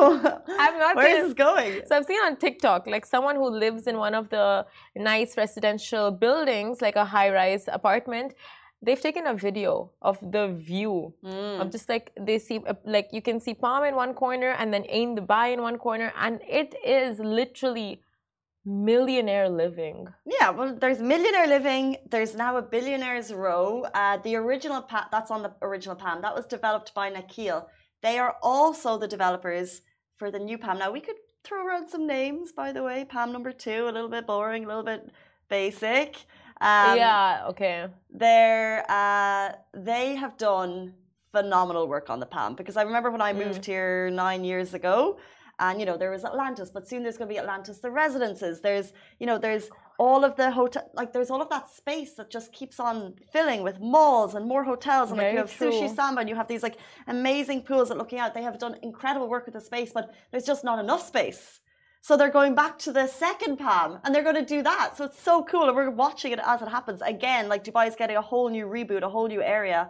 I've 0.63 0.77
not 0.83 0.95
Where 0.95 1.07
is 1.17 1.23
this 1.25 1.33
going? 1.33 1.81
So 1.87 1.95
I've 1.97 2.05
seen 2.05 2.19
on 2.27 2.35
TikTok, 2.37 2.87
like 2.87 3.05
someone 3.05 3.35
who 3.35 3.49
lives 3.49 3.87
in 3.87 3.97
one 3.97 4.13
of 4.15 4.29
the 4.29 4.65
nice 4.95 5.37
residential 5.37 6.11
buildings, 6.11 6.81
like 6.81 6.95
a 6.95 7.05
high-rise 7.05 7.65
apartment. 7.67 8.33
They've 8.81 9.01
taken 9.01 9.25
a 9.27 9.33
video 9.33 9.91
of 10.01 10.17
the 10.35 10.49
view 10.49 11.13
Mm. 11.23 11.61
of 11.61 11.71
just 11.71 11.89
like 11.89 12.11
they 12.27 12.37
see, 12.37 12.57
uh, 12.67 12.75
like 12.85 13.07
you 13.11 13.21
can 13.23 13.39
see 13.39 13.53
Palm 13.55 13.83
in 13.83 13.95
one 13.95 14.13
corner 14.13 14.51
and 14.59 14.71
then 14.73 14.83
Ain 14.87 15.15
Dubai 15.17 15.51
in 15.53 15.61
one 15.61 15.77
corner, 15.79 16.13
and 16.25 16.39
it 16.61 16.75
is 16.85 17.17
literally 17.19 18.01
millionaire 18.65 19.49
living. 19.49 20.07
Yeah, 20.25 20.49
well, 20.51 20.75
there's 20.75 20.99
millionaire 20.99 21.47
living. 21.47 21.97
There's 22.09 22.35
now 22.35 22.57
a 22.57 22.61
billionaires 22.61 23.33
row. 23.33 23.85
Uh, 23.93 24.17
the 24.17 24.35
original 24.35 24.81
pa- 24.81 25.07
that's 25.11 25.31
on 25.31 25.41
the 25.41 25.53
original 25.61 25.95
Palm. 25.95 26.21
That 26.21 26.35
was 26.35 26.45
developed 26.45 26.93
by 26.93 27.09
Nakheel. 27.11 27.65
They 28.01 28.19
are 28.19 28.35
also 28.41 28.97
the 28.97 29.07
developers 29.07 29.81
for 30.15 30.31
the 30.31 30.39
new 30.39 30.57
Palm. 30.57 30.79
Now 30.79 30.91
we 30.91 30.99
could 31.01 31.15
throw 31.43 31.65
around 31.65 31.87
some 31.89 32.05
names, 32.07 32.51
by 32.51 32.71
the 32.71 32.83
way. 32.83 33.05
Palm 33.05 33.31
number 33.31 33.51
two, 33.51 33.85
a 33.85 33.91
little 33.91 34.09
bit 34.09 34.27
boring, 34.27 34.65
a 34.65 34.67
little 34.67 34.83
bit 34.83 35.09
basic. 35.49 36.17
Um, 36.59 36.97
yeah. 36.97 37.43
Okay. 37.49 37.87
they're 38.09 38.83
uh, 38.89 39.53
they 39.73 40.15
have 40.15 40.37
done 40.37 40.93
phenomenal 41.31 41.87
work 41.87 42.09
on 42.09 42.19
the 42.19 42.25
Palm 42.25 42.55
because 42.55 42.77
I 42.77 42.83
remember 42.83 43.11
when 43.11 43.21
I 43.21 43.33
Mm. 43.33 43.45
moved 43.45 43.65
here 43.65 44.09
nine 44.09 44.43
years 44.43 44.73
ago, 44.73 45.17
and 45.59 45.79
you 45.79 45.85
know 45.85 45.97
there 45.97 46.11
was 46.11 46.23
Atlantis, 46.23 46.69
but 46.71 46.87
soon 46.87 47.03
there's 47.03 47.17
going 47.17 47.27
to 47.29 47.33
be 47.33 47.39
Atlantis 47.39 47.79
the 47.79 47.91
residences. 47.91 48.61
There's 48.61 48.93
you 49.19 49.25
know 49.25 49.37
there's 49.37 49.69
all 49.97 50.23
of 50.23 50.35
the 50.35 50.51
hotel 50.51 50.89
like 50.93 51.11
there's 51.13 51.31
all 51.31 51.41
of 51.41 51.49
that 51.49 51.69
space 51.69 52.13
that 52.13 52.29
just 52.29 52.53
keeps 52.53 52.79
on 52.79 53.15
filling 53.33 53.63
with 53.63 53.79
malls 53.79 54.35
and 54.35 54.47
more 54.47 54.63
hotels 54.63 55.09
and 55.09 55.17
like 55.17 55.31
you 55.33 55.39
have 55.39 55.49
sushi 55.49 55.93
samba 55.93 56.21
and 56.21 56.29
you 56.29 56.35
have 56.35 56.47
these 56.47 56.61
like 56.61 56.77
amazing 57.07 57.61
pools 57.63 57.89
that 57.89 57.97
looking 57.97 58.19
out. 58.19 58.33
They 58.33 58.43
have 58.43 58.59
done 58.59 58.75
incredible 58.83 59.27
work 59.27 59.45
with 59.45 59.55
the 59.55 59.61
space, 59.61 59.91
but 59.93 60.13
there's 60.31 60.45
just 60.45 60.63
not 60.63 60.79
enough 60.79 61.05
space. 61.05 61.59
So 62.01 62.15
they're 62.15 62.31
going 62.31 62.55
back 62.55 62.77
to 62.79 62.91
the 62.93 63.07
second 63.07 63.57
Palm 63.57 63.99
and 64.03 64.13
they're 64.13 64.23
going 64.23 64.35
to 64.35 64.45
do 64.45 64.61
that. 64.63 64.95
So 64.95 65.05
it's 65.05 65.21
so 65.21 65.43
cool. 65.43 65.67
And 65.67 65.75
we're 65.75 65.89
watching 65.89 66.31
it 66.31 66.39
as 66.45 66.61
it 66.61 66.69
happens. 66.69 67.01
Again, 67.01 67.49
like 67.49 67.63
Dubai 67.63 67.87
is 67.87 67.95
getting 67.95 68.15
a 68.15 68.21
whole 68.21 68.49
new 68.49 68.65
reboot, 68.65 69.01
a 69.01 69.09
whole 69.09 69.27
new 69.27 69.41
area. 69.41 69.89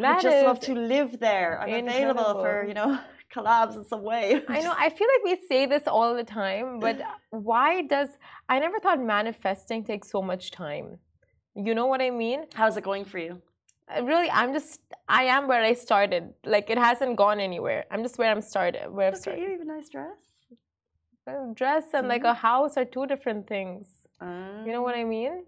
I 0.00 0.20
just 0.20 0.46
love 0.46 0.60
to 0.60 0.74
live 0.74 1.18
there. 1.18 1.60
I'm 1.60 1.86
available 1.88 2.34
for, 2.42 2.64
you 2.68 2.74
know, 2.74 2.98
collabs 3.34 3.76
in 3.76 3.84
some 3.84 4.02
way. 4.02 4.42
I 4.48 4.60
know. 4.60 4.74
I 4.76 4.88
feel 4.90 5.08
like 5.14 5.24
we 5.24 5.46
say 5.48 5.66
this 5.66 5.84
all 5.86 6.14
the 6.14 6.24
time, 6.24 6.78
but 6.80 7.00
why 7.30 7.82
does 7.82 8.10
I 8.48 8.58
never 8.58 8.78
thought 8.80 9.00
manifesting 9.02 9.84
takes 9.84 10.10
so 10.10 10.20
much 10.22 10.50
time? 10.50 10.98
You 11.54 11.74
know 11.74 11.86
what 11.86 12.00
I 12.00 12.10
mean? 12.10 12.44
How's 12.54 12.76
it 12.76 12.84
going 12.84 13.04
for 13.04 13.18
you? 13.18 13.40
Uh, 13.94 14.02
Really, 14.04 14.30
I'm 14.30 14.52
just 14.52 14.80
I 15.08 15.24
am 15.24 15.48
where 15.48 15.62
I 15.62 15.74
started. 15.74 16.32
Like 16.44 16.70
it 16.70 16.78
hasn't 16.78 17.16
gone 17.16 17.40
anywhere. 17.40 17.84
I'm 17.90 18.02
just 18.02 18.18
where 18.18 18.30
I'm 18.30 18.42
started. 18.42 18.90
Where 18.90 19.08
I've 19.08 19.14
at 19.14 19.18
you, 19.18 19.22
started. 19.22 19.42
you 19.42 19.50
have 19.52 19.60
a 19.60 19.64
nice 19.76 19.88
dress. 19.88 20.16
A 21.26 21.52
dress 21.54 21.84
and 21.94 22.08
like 22.08 22.24
a 22.24 22.34
house 22.34 22.76
are 22.76 22.84
two 22.84 23.06
different 23.06 23.46
things. 23.46 23.86
You 24.66 24.72
know 24.74 24.82
what 24.82 24.94
I 24.94 25.04
mean? 25.04 25.44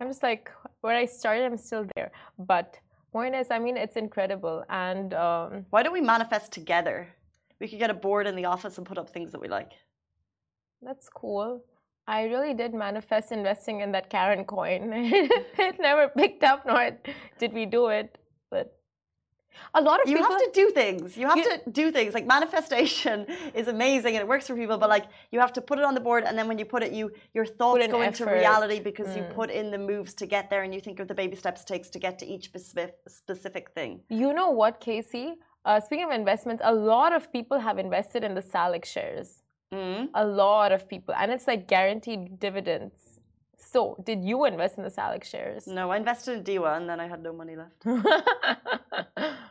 I'm 0.00 0.08
just 0.08 0.22
like 0.22 0.50
where 0.80 0.96
I 0.96 1.06
started. 1.06 1.44
I'm 1.44 1.56
still 1.56 1.86
there, 1.96 2.12
but 2.38 2.78
point 3.16 3.34
is, 3.40 3.46
I 3.56 3.58
mean, 3.66 3.76
it's 3.84 3.96
incredible 4.06 4.58
and. 4.86 5.08
um 5.26 5.50
Why 5.74 5.80
don't 5.82 5.96
we 6.00 6.04
manifest 6.14 6.46
together? 6.60 6.96
We 7.60 7.66
could 7.68 7.82
get 7.84 7.90
a 7.96 8.00
board 8.06 8.24
in 8.30 8.34
the 8.40 8.46
office 8.54 8.74
and 8.78 8.84
put 8.90 8.98
up 9.02 9.08
things 9.10 9.30
that 9.32 9.42
we 9.44 9.48
like. 9.58 9.72
That's 10.86 11.08
cool. 11.22 11.50
I 12.16 12.20
really 12.32 12.54
did 12.54 12.72
manifest 12.86 13.32
investing 13.32 13.76
in 13.84 13.90
that 13.92 14.06
Karen 14.14 14.44
coin. 14.44 14.82
it 15.68 15.76
never 15.88 16.04
picked 16.20 16.44
up, 16.50 16.60
nor 16.70 16.82
did 17.40 17.52
we 17.58 17.64
do 17.78 17.82
it. 17.88 18.08
But 18.50 18.66
a 19.74 19.80
lot 19.80 20.02
of 20.02 20.08
You 20.08 20.16
people. 20.16 20.30
have 20.32 20.40
to 20.46 20.50
do 20.52 20.70
things. 20.70 21.16
You 21.16 21.26
have 21.28 21.36
You- 21.38 21.44
to 21.50 21.70
do 21.70 21.90
things. 21.92 22.14
Like 22.14 22.26
manifestation 22.26 23.26
is 23.60 23.66
amazing 23.68 24.12
and 24.16 24.22
it 24.24 24.28
works 24.28 24.46
for 24.48 24.54
people, 24.62 24.78
but 24.78 24.88
like 24.96 25.06
you 25.32 25.38
have 25.40 25.52
to 25.54 25.60
put 25.60 25.78
it 25.78 25.84
on 25.84 25.94
the 25.94 26.00
board 26.08 26.24
and 26.24 26.36
then 26.38 26.46
when 26.48 26.58
you 26.58 26.64
put 26.64 26.82
it, 26.82 26.92
you 26.92 27.10
your 27.34 27.46
thoughts 27.46 27.86
go 27.96 28.00
into 28.02 28.24
reality 28.26 28.78
because 28.80 29.08
you 29.16 29.22
Mm. 29.22 29.34
put 29.40 29.48
in 29.50 29.66
the 29.70 29.78
moves 29.78 30.12
to 30.20 30.26
get 30.26 30.44
there 30.50 30.62
and 30.64 30.70
you 30.74 30.80
think 30.86 30.98
of 31.00 31.06
the 31.08 31.14
baby 31.22 31.36
steps 31.42 31.60
it 31.62 31.66
takes 31.74 31.88
to 31.94 31.98
get 32.06 32.18
to 32.20 32.26
each 32.32 32.44
specific 32.52 32.94
specific 33.08 33.64
thing. 33.78 33.92
You 34.22 34.30
know 34.38 34.50
what, 34.60 34.74
Casey? 34.80 35.26
Uh, 35.64 35.80
speaking 35.80 36.06
of 36.10 36.12
investments, 36.12 36.62
a 36.64 36.74
lot 36.94 37.10
of 37.18 37.22
people 37.32 37.58
have 37.68 37.76
invested 37.86 38.22
in 38.28 38.32
the 38.38 38.42
Salik 38.52 38.84
shares. 38.84 39.28
Mm. 39.74 40.08
A 40.14 40.24
lot 40.44 40.70
of 40.76 40.80
people, 40.92 41.12
and 41.20 41.28
it's 41.34 41.46
like 41.52 41.62
guaranteed 41.66 42.38
dividends. 42.46 42.98
So, 43.72 43.80
did 44.04 44.20
you 44.24 44.44
invest 44.44 44.78
in 44.78 44.84
the 44.84 44.90
Salik 44.98 45.24
shares? 45.24 45.66
No, 45.66 45.90
I 45.90 45.96
invested 45.96 46.30
in 46.38 46.44
DEWA 46.44 46.76
and 46.78 46.88
then 46.88 46.98
I 47.00 47.08
had 47.08 47.20
no 47.28 47.32
money 47.32 47.56
left. 47.62 47.80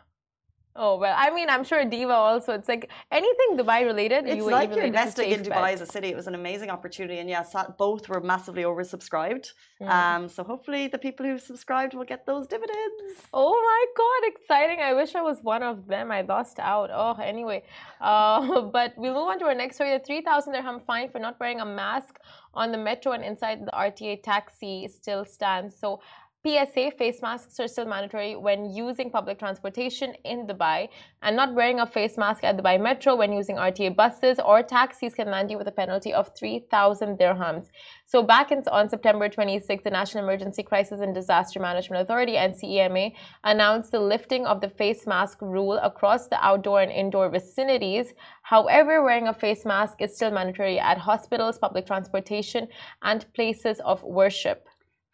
Oh 0.78 0.98
well, 0.98 1.16
I 1.18 1.30
mean, 1.32 1.50
I'm 1.50 1.64
sure 1.64 1.86
DEWA 1.86 2.18
also. 2.30 2.52
It's 2.54 2.68
like 2.68 2.90
anything 3.10 3.58
Dubai 3.58 3.86
related. 3.86 4.26
It's 4.26 4.36
you 4.36 4.52
like 4.52 4.76
you're 4.76 4.84
investing 4.84 5.32
in 5.32 5.42
Dubai 5.42 5.68
bet. 5.68 5.76
as 5.76 5.82
a 5.82 5.86
city. 5.86 6.10
It 6.10 6.18
was 6.18 6.28
an 6.28 6.36
amazing 6.36 6.70
opportunity, 6.70 7.20
and 7.20 7.30
yes, 7.30 7.56
both 7.78 8.10
were 8.10 8.20
massively 8.20 8.64
oversubscribed. 8.64 9.54
Mm. 9.82 9.90
Um, 9.90 10.28
so 10.28 10.44
hopefully, 10.44 10.88
the 10.88 10.98
people 10.98 11.26
who 11.26 11.38
subscribed 11.40 11.94
will 11.94 12.10
get 12.14 12.26
those 12.26 12.46
dividends. 12.46 13.04
Oh 13.34 13.56
my 13.72 13.82
god, 14.02 14.22
exciting! 14.34 14.80
I 14.82 14.94
wish 14.94 15.16
I 15.16 15.22
was 15.22 15.40
one 15.42 15.64
of 15.64 15.88
them. 15.88 16.12
I 16.12 16.22
lost 16.22 16.60
out. 16.60 16.90
Oh, 16.94 17.16
anyway, 17.24 17.64
uh, 18.02 18.62
but 18.78 18.94
we'll 18.98 19.14
move 19.14 19.30
on 19.30 19.40
to 19.40 19.46
our 19.46 19.56
next 19.56 19.76
story. 19.76 19.94
The 19.98 20.04
3,000 20.04 20.52
dirham 20.52 20.82
fine 20.86 21.10
for 21.10 21.20
not 21.20 21.40
wearing 21.40 21.62
a 21.62 21.66
mask 21.66 22.20
on 22.54 22.72
the 22.72 22.78
metro 22.78 23.14
and 23.14 23.24
inside 23.24 23.66
the 23.66 23.72
RTA 23.72 24.24
taxi 24.24 24.88
still 24.88 25.24
stands. 25.26 25.76
So 25.78 26.02
PSA 26.46 26.92
face 26.92 27.24
masks 27.24 27.60
are 27.60 27.68
still 27.68 27.88
mandatory 27.88 28.36
when 28.36 28.70
using 28.70 29.10
public 29.10 29.40
transportation 29.40 30.14
in 30.24 30.46
Dubai, 30.46 30.90
and 31.24 31.36
not 31.36 31.56
wearing 31.56 31.80
a 31.80 31.88
face 31.88 32.20
mask 32.20 32.44
at 32.44 32.56
Dubai 32.56 32.80
Metro 32.80 33.16
when 33.16 33.34
using 33.34 33.56
RTA 33.56 33.96
buses 33.96 34.38
or 34.46 34.62
taxis 34.62 35.16
can 35.16 35.32
land 35.32 35.50
you 35.50 35.58
with 35.58 35.68
a 35.68 35.72
penalty 35.72 36.14
of 36.14 36.30
3,000 36.38 37.18
dirhams. 37.18 37.66
So, 38.06 38.22
back 38.22 38.52
in, 38.52 38.62
on 38.72 38.90
September 38.90 39.28
26, 39.28 39.84
the 39.84 39.90
National 39.90 40.24
Emergency 40.24 40.62
Crisis 40.62 41.00
and 41.00 41.16
Disaster 41.16 41.60
Management 41.60 42.04
Authority 42.04 42.34
(NCEMA) 42.34 43.14
announced 43.44 43.92
the 43.92 44.00
lifting 44.00 44.46
of 44.46 44.62
the 44.62 44.70
face 44.70 45.08
mask 45.08 45.42
rule 45.42 45.80
across 45.80 46.28
the 46.28 46.38
outdoor 46.46 46.82
and 46.82 46.92
indoor 46.92 47.28
vicinities. 47.28 48.14
However, 48.44 49.02
wearing 49.02 49.30
a 49.30 49.34
face 49.34 49.66
mask 49.66 50.00
is 50.00 50.16
still 50.16 50.30
mandatory 50.30 50.78
at 50.80 51.00
hospitals, 51.00 51.58
public 51.58 51.88
transportation, 51.88 52.68
and 53.02 53.26
places 53.34 53.80
of 53.80 54.04
worship. 54.04 54.68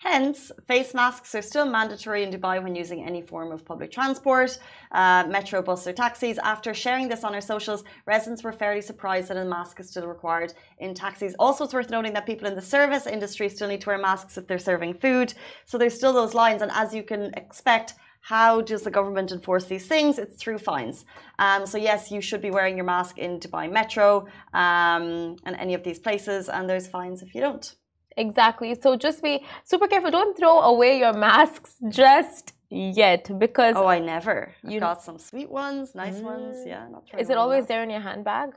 Hence, 0.03 0.51
face 0.67 0.95
masks 0.95 1.35
are 1.35 1.43
still 1.43 1.67
mandatory 1.67 2.23
in 2.23 2.31
Dubai 2.31 2.61
when 2.63 2.73
using 2.73 3.05
any 3.05 3.21
form 3.21 3.51
of 3.51 3.63
public 3.63 3.91
transport, 3.91 4.57
uh, 4.91 5.25
metro, 5.29 5.61
bus, 5.61 5.85
or 5.85 5.93
taxis. 5.93 6.39
After 6.39 6.73
sharing 6.73 7.07
this 7.07 7.23
on 7.23 7.35
our 7.35 7.41
socials, 7.53 7.83
residents 8.07 8.43
were 8.43 8.51
fairly 8.51 8.81
surprised 8.81 9.27
that 9.27 9.37
a 9.37 9.45
mask 9.45 9.79
is 9.79 9.91
still 9.91 10.07
required 10.07 10.55
in 10.79 10.95
taxis. 10.95 11.35
Also, 11.37 11.65
it's 11.65 11.73
worth 11.75 11.91
noting 11.91 12.13
that 12.13 12.25
people 12.25 12.47
in 12.47 12.55
the 12.55 12.63
service 12.63 13.05
industry 13.05 13.47
still 13.47 13.67
need 13.67 13.81
to 13.81 13.89
wear 13.89 13.99
masks 13.99 14.39
if 14.39 14.47
they're 14.47 14.57
serving 14.57 14.95
food. 14.95 15.35
So 15.65 15.77
there's 15.77 15.93
still 15.93 16.13
those 16.13 16.33
lines, 16.33 16.63
and 16.63 16.71
as 16.71 16.95
you 16.95 17.03
can 17.03 17.31
expect, 17.37 17.93
how 18.21 18.61
does 18.61 18.81
the 18.81 18.89
government 18.89 19.31
enforce 19.31 19.65
these 19.65 19.85
things? 19.85 20.17
It's 20.17 20.35
through 20.35 20.57
fines. 20.57 21.05
Um, 21.37 21.67
so 21.67 21.77
yes, 21.77 22.09
you 22.09 22.21
should 22.21 22.41
be 22.41 22.49
wearing 22.49 22.75
your 22.75 22.85
mask 22.85 23.19
in 23.19 23.39
Dubai 23.39 23.71
Metro 23.71 24.25
um, 24.55 25.35
and 25.45 25.55
any 25.59 25.75
of 25.75 25.83
these 25.83 25.99
places, 25.99 26.49
and 26.49 26.67
there's 26.67 26.87
fines 26.87 27.21
if 27.21 27.35
you 27.35 27.41
don't. 27.41 27.75
Exactly. 28.17 28.75
So 28.81 28.95
just 28.95 29.23
be 29.23 29.43
super 29.63 29.87
careful. 29.87 30.11
Don't 30.11 30.37
throw 30.37 30.59
away 30.59 30.99
your 30.99 31.13
masks 31.13 31.75
just 31.89 32.53
yet 32.69 33.29
because 33.39 33.75
oh, 33.75 33.87
I 33.87 33.99
never. 33.99 34.53
You 34.67 34.79
got 34.79 35.01
some 35.01 35.17
sweet 35.17 35.49
ones, 35.49 35.95
nice 35.95 36.15
mm. 36.15 36.23
ones. 36.23 36.57
Yeah, 36.65 36.87
not 36.89 37.03
Is 37.17 37.29
it 37.29 37.37
always 37.37 37.67
there 37.67 37.83
in 37.83 37.89
your 37.89 38.01
handbag? 38.01 38.51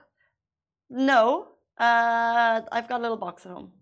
No, 0.90 1.48
uh, 1.78 2.60
I've 2.70 2.88
got 2.88 3.00
a 3.00 3.02
little 3.02 3.16
box 3.16 3.46
at 3.46 3.52
home. 3.52 3.72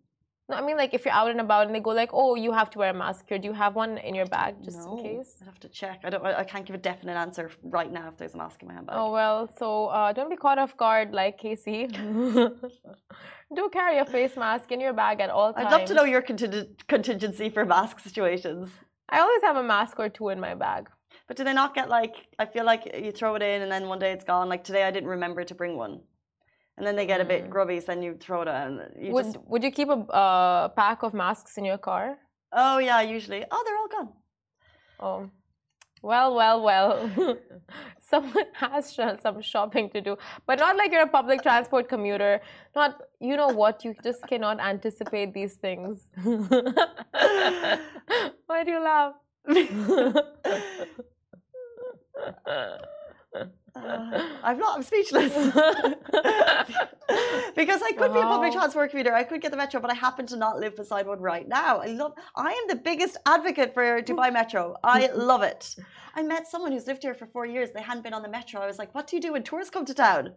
No, 0.53 0.59
I 0.59 0.63
mean 0.67 0.77
like 0.77 0.93
if 0.93 1.05
you're 1.05 1.15
out 1.15 1.31
and 1.31 1.41
about 1.41 1.67
and 1.67 1.75
they 1.75 1.81
go 1.81 1.91
like, 1.91 2.11
oh, 2.13 2.35
you 2.35 2.53
have 2.53 2.69
to 2.71 2.79
wear 2.79 2.91
a 2.91 2.95
mask 2.95 3.25
here. 3.29 3.39
Do 3.39 3.49
you 3.49 3.55
have 3.55 3.75
one 3.75 3.97
in 4.09 4.15
your 4.15 4.27
bag 4.27 4.57
just 4.63 4.79
no, 4.79 4.99
in 4.99 5.05
case? 5.05 5.37
I 5.43 5.47
have 5.47 5.61
to 5.61 5.69
check. 5.69 6.01
I 6.05 6.11
don't. 6.11 6.25
I 6.25 6.45
can't 6.45 6.67
give 6.67 6.77
a 6.83 6.85
definite 6.91 7.17
answer 7.17 7.51
right 7.63 7.91
now 7.91 8.09
if 8.09 8.17
there's 8.19 8.35
a 8.35 8.37
mask 8.37 8.61
in 8.63 8.69
my 8.69 8.75
handbag. 8.75 8.97
Oh 8.99 9.11
well, 9.13 9.49
so 9.59 9.87
uh, 9.87 10.13
don't 10.13 10.29
be 10.29 10.37
caught 10.37 10.59
off 10.59 10.77
guard 10.77 11.13
like 11.13 11.39
Casey. 11.39 11.87
Do 13.57 13.69
carry 13.71 13.99
a 13.99 14.07
face 14.07 14.37
mask 14.37 14.73
in 14.73 14.81
your 14.81 14.93
bag 14.93 15.21
at 15.21 15.31
all 15.31 15.53
times. 15.53 15.67
I'd 15.67 15.73
love 15.73 15.87
to 15.87 15.95
know 15.95 16.05
your 16.05 16.23
contingency 16.23 17.49
for 17.51 17.65
mask 17.65 18.01
situations. 18.01 18.69
I 19.09 19.21
always 19.21 19.43
have 19.43 19.57
a 19.57 19.63
mask 19.63 19.99
or 19.99 20.09
two 20.09 20.29
in 20.31 20.41
my 20.41 20.55
bag. 20.55 20.89
But 21.29 21.37
do 21.37 21.45
they 21.45 21.55
not 21.55 21.75
get 21.75 21.89
like? 21.89 22.15
I 22.39 22.47
feel 22.47 22.65
like 22.65 22.83
you 23.05 23.13
throw 23.13 23.35
it 23.37 23.43
in 23.43 23.63
and 23.63 23.71
then 23.73 23.89
one 23.89 23.99
day 23.99 24.13
it's 24.13 24.25
gone. 24.25 24.49
Like 24.49 24.65
today, 24.65 24.85
I 24.85 24.91
didn't 24.91 25.09
remember 25.09 25.45
to 25.45 25.55
bring 25.55 25.77
one, 25.77 26.01
and 26.77 26.87
then 26.87 26.97
they 26.97 27.07
get 27.07 27.21
a 27.21 27.25
bit 27.25 27.45
mm. 27.45 27.51
grubby. 27.51 27.81
So 27.81 27.87
then 27.87 28.03
you 28.03 28.17
throw 28.19 28.43
it 28.43 28.49
in. 28.49 28.81
You 28.99 29.13
would 29.13 29.25
just... 29.25 29.39
Would 29.47 29.63
you 29.63 29.71
keep 29.71 29.89
a 29.89 29.93
uh, 29.93 30.69
pack 30.69 31.03
of 31.03 31.15
masks 31.15 31.59
in 31.59 31.65
your 31.65 31.79
car? 31.79 32.19
Oh 32.53 32.79
yeah, 32.79 33.01
usually. 33.01 33.45
Oh, 33.51 33.63
they're 33.65 33.79
all 33.79 33.89
gone. 33.89 34.13
Oh. 35.01 35.31
Well, 36.03 36.35
well, 36.35 36.63
well. 36.63 37.11
Someone 38.01 38.47
has 38.55 38.95
some 39.23 39.41
shopping 39.41 39.89
to 39.91 40.01
do, 40.01 40.17
but 40.47 40.59
not 40.59 40.77
like 40.77 40.91
you're 40.93 41.03
a 41.03 41.07
public 41.07 41.43
transport 41.43 41.89
commuter. 41.89 42.41
Not, 42.75 43.01
you 43.21 43.37
know 43.37 43.49
what? 43.49 43.85
You 43.85 43.95
just 44.03 44.27
cannot 44.27 44.61
anticipate 44.61 45.33
these 45.33 45.55
things. 45.55 46.11
Why 48.47 48.65
do 48.65 48.71
you 48.71 48.83
laugh? 48.83 49.15
Uh, 53.35 53.47
I'm 54.43 54.59
not. 54.59 54.77
I'm 54.77 54.83
speechless. 54.83 55.33
because 57.57 57.81
I 57.83 57.93
could 57.93 58.13
be 58.13 58.19
a 58.19 58.23
public 58.23 58.53
transport 58.53 58.91
commuter. 58.91 59.15
I 59.15 59.25
could 59.25 59.41
get 59.41 59.51
the 59.51 59.57
metro, 59.57 59.81
but 59.81 59.91
I 59.91 59.95
happen 59.95 60.27
to 60.27 60.37
not 60.37 60.59
live 60.59 60.77
beside 60.77 61.07
one 61.07 61.21
right 61.21 61.49
now. 61.49 61.79
I 61.79 61.87
love. 61.87 62.13
I 62.37 62.53
am 62.53 62.69
the 62.69 62.77
biggest 62.77 63.17
advocate 63.27 63.73
for 63.75 64.03
Dubai 64.03 64.33
Metro. 64.41 64.77
I 64.85 65.11
love 65.15 65.43
it. 65.43 65.75
I 66.15 66.23
met 66.23 66.47
someone 66.47 66.73
who's 66.73 66.87
lived 66.87 67.03
here 67.03 67.15
for 67.15 67.27
four 67.27 67.47
years. 67.47 67.71
They 67.71 67.81
hadn't 67.81 68.03
been 68.03 68.13
on 68.13 68.23
the 68.23 68.29
metro. 68.29 68.61
I 68.61 68.67
was 68.67 68.79
like, 68.79 68.95
"What 68.95 69.07
do 69.07 69.17
you 69.17 69.23
do 69.23 69.33
when 69.33 69.43
tourists 69.43 69.71
come 69.71 69.87
to 69.87 69.95
town?" 69.95 70.35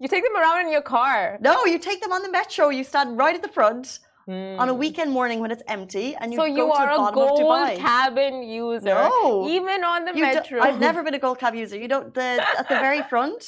You 0.00 0.08
take 0.08 0.24
them 0.24 0.36
around 0.36 0.66
in 0.66 0.72
your 0.72 0.82
car. 0.82 1.38
No, 1.40 1.64
you 1.64 1.78
take 1.78 2.00
them 2.00 2.12
on 2.12 2.22
the 2.22 2.30
metro. 2.30 2.68
You 2.68 2.84
stand 2.84 3.18
right 3.18 3.34
at 3.34 3.42
the 3.42 3.48
front 3.48 3.98
Mm. 4.28 4.58
on 4.58 4.68
a 4.68 4.74
hmm. 4.74 4.78
weekend 4.78 5.10
morning 5.10 5.40
when 5.40 5.50
it's 5.50 5.62
empty 5.68 6.14
and 6.20 6.34
you 6.34 6.38
so 6.38 6.44
go 6.44 6.54
you 6.54 6.66
to 6.66 6.72
are 6.78 6.90
the 6.92 6.96
bottom 6.98 7.14
a 7.14 7.26
gold 7.26 7.40
of 7.40 7.46
Dubai. 7.46 7.78
cabin 7.78 8.42
user 8.42 8.84
no 8.84 9.48
even 9.48 9.82
on 9.82 10.04
the 10.04 10.12
you 10.14 10.20
metro 10.20 10.60
i've 10.60 10.78
never 10.78 11.02
been 11.02 11.14
a 11.14 11.18
gold 11.18 11.38
cab 11.38 11.54
user 11.54 11.78
you 11.78 11.88
don't 11.88 12.12
the 12.12 12.44
at 12.58 12.68
the 12.68 12.74
very 12.74 13.02
front 13.12 13.42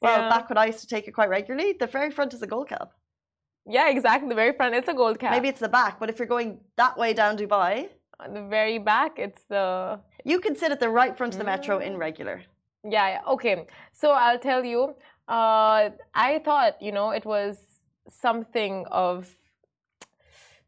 well 0.00 0.20
yeah. 0.20 0.30
back 0.30 0.48
when 0.48 0.56
i 0.56 0.64
used 0.64 0.80
to 0.80 0.86
take 0.86 1.06
it 1.08 1.12
quite 1.12 1.28
regularly 1.28 1.74
the 1.78 1.86
very 1.86 2.10
front 2.10 2.32
is 2.32 2.40
a 2.40 2.46
gold 2.46 2.70
cab 2.70 2.88
yeah 3.66 3.90
exactly 3.90 4.26
the 4.30 4.34
very 4.34 4.54
front 4.56 4.74
it's 4.74 4.88
a 4.88 4.94
gold 4.94 5.18
cab 5.18 5.30
maybe 5.30 5.46
it's 5.46 5.60
the 5.60 5.68
back 5.68 6.00
but 6.00 6.08
if 6.08 6.18
you're 6.18 6.32
going 6.36 6.58
that 6.78 6.96
way 6.96 7.12
down 7.12 7.36
dubai 7.36 7.90
on 8.20 8.32
the 8.32 8.44
very 8.58 8.78
back 8.78 9.18
it's 9.18 9.42
the 9.50 10.00
you 10.24 10.40
can 10.40 10.56
sit 10.56 10.72
at 10.72 10.80
the 10.80 10.88
right 10.88 11.14
front 11.18 11.34
of 11.34 11.38
the 11.38 11.44
metro 11.44 11.80
in 11.80 11.96
mm. 11.96 11.98
regular 11.98 12.40
yeah, 12.82 13.08
yeah 13.08 13.20
okay 13.34 13.66
so 13.92 14.12
i'll 14.12 14.42
tell 14.50 14.64
you 14.64 14.94
uh 15.28 15.90
i 16.14 16.40
thought 16.46 16.80
you 16.80 16.92
know 16.92 17.10
it 17.10 17.26
was 17.26 17.58
something 18.08 18.86
of 18.90 19.28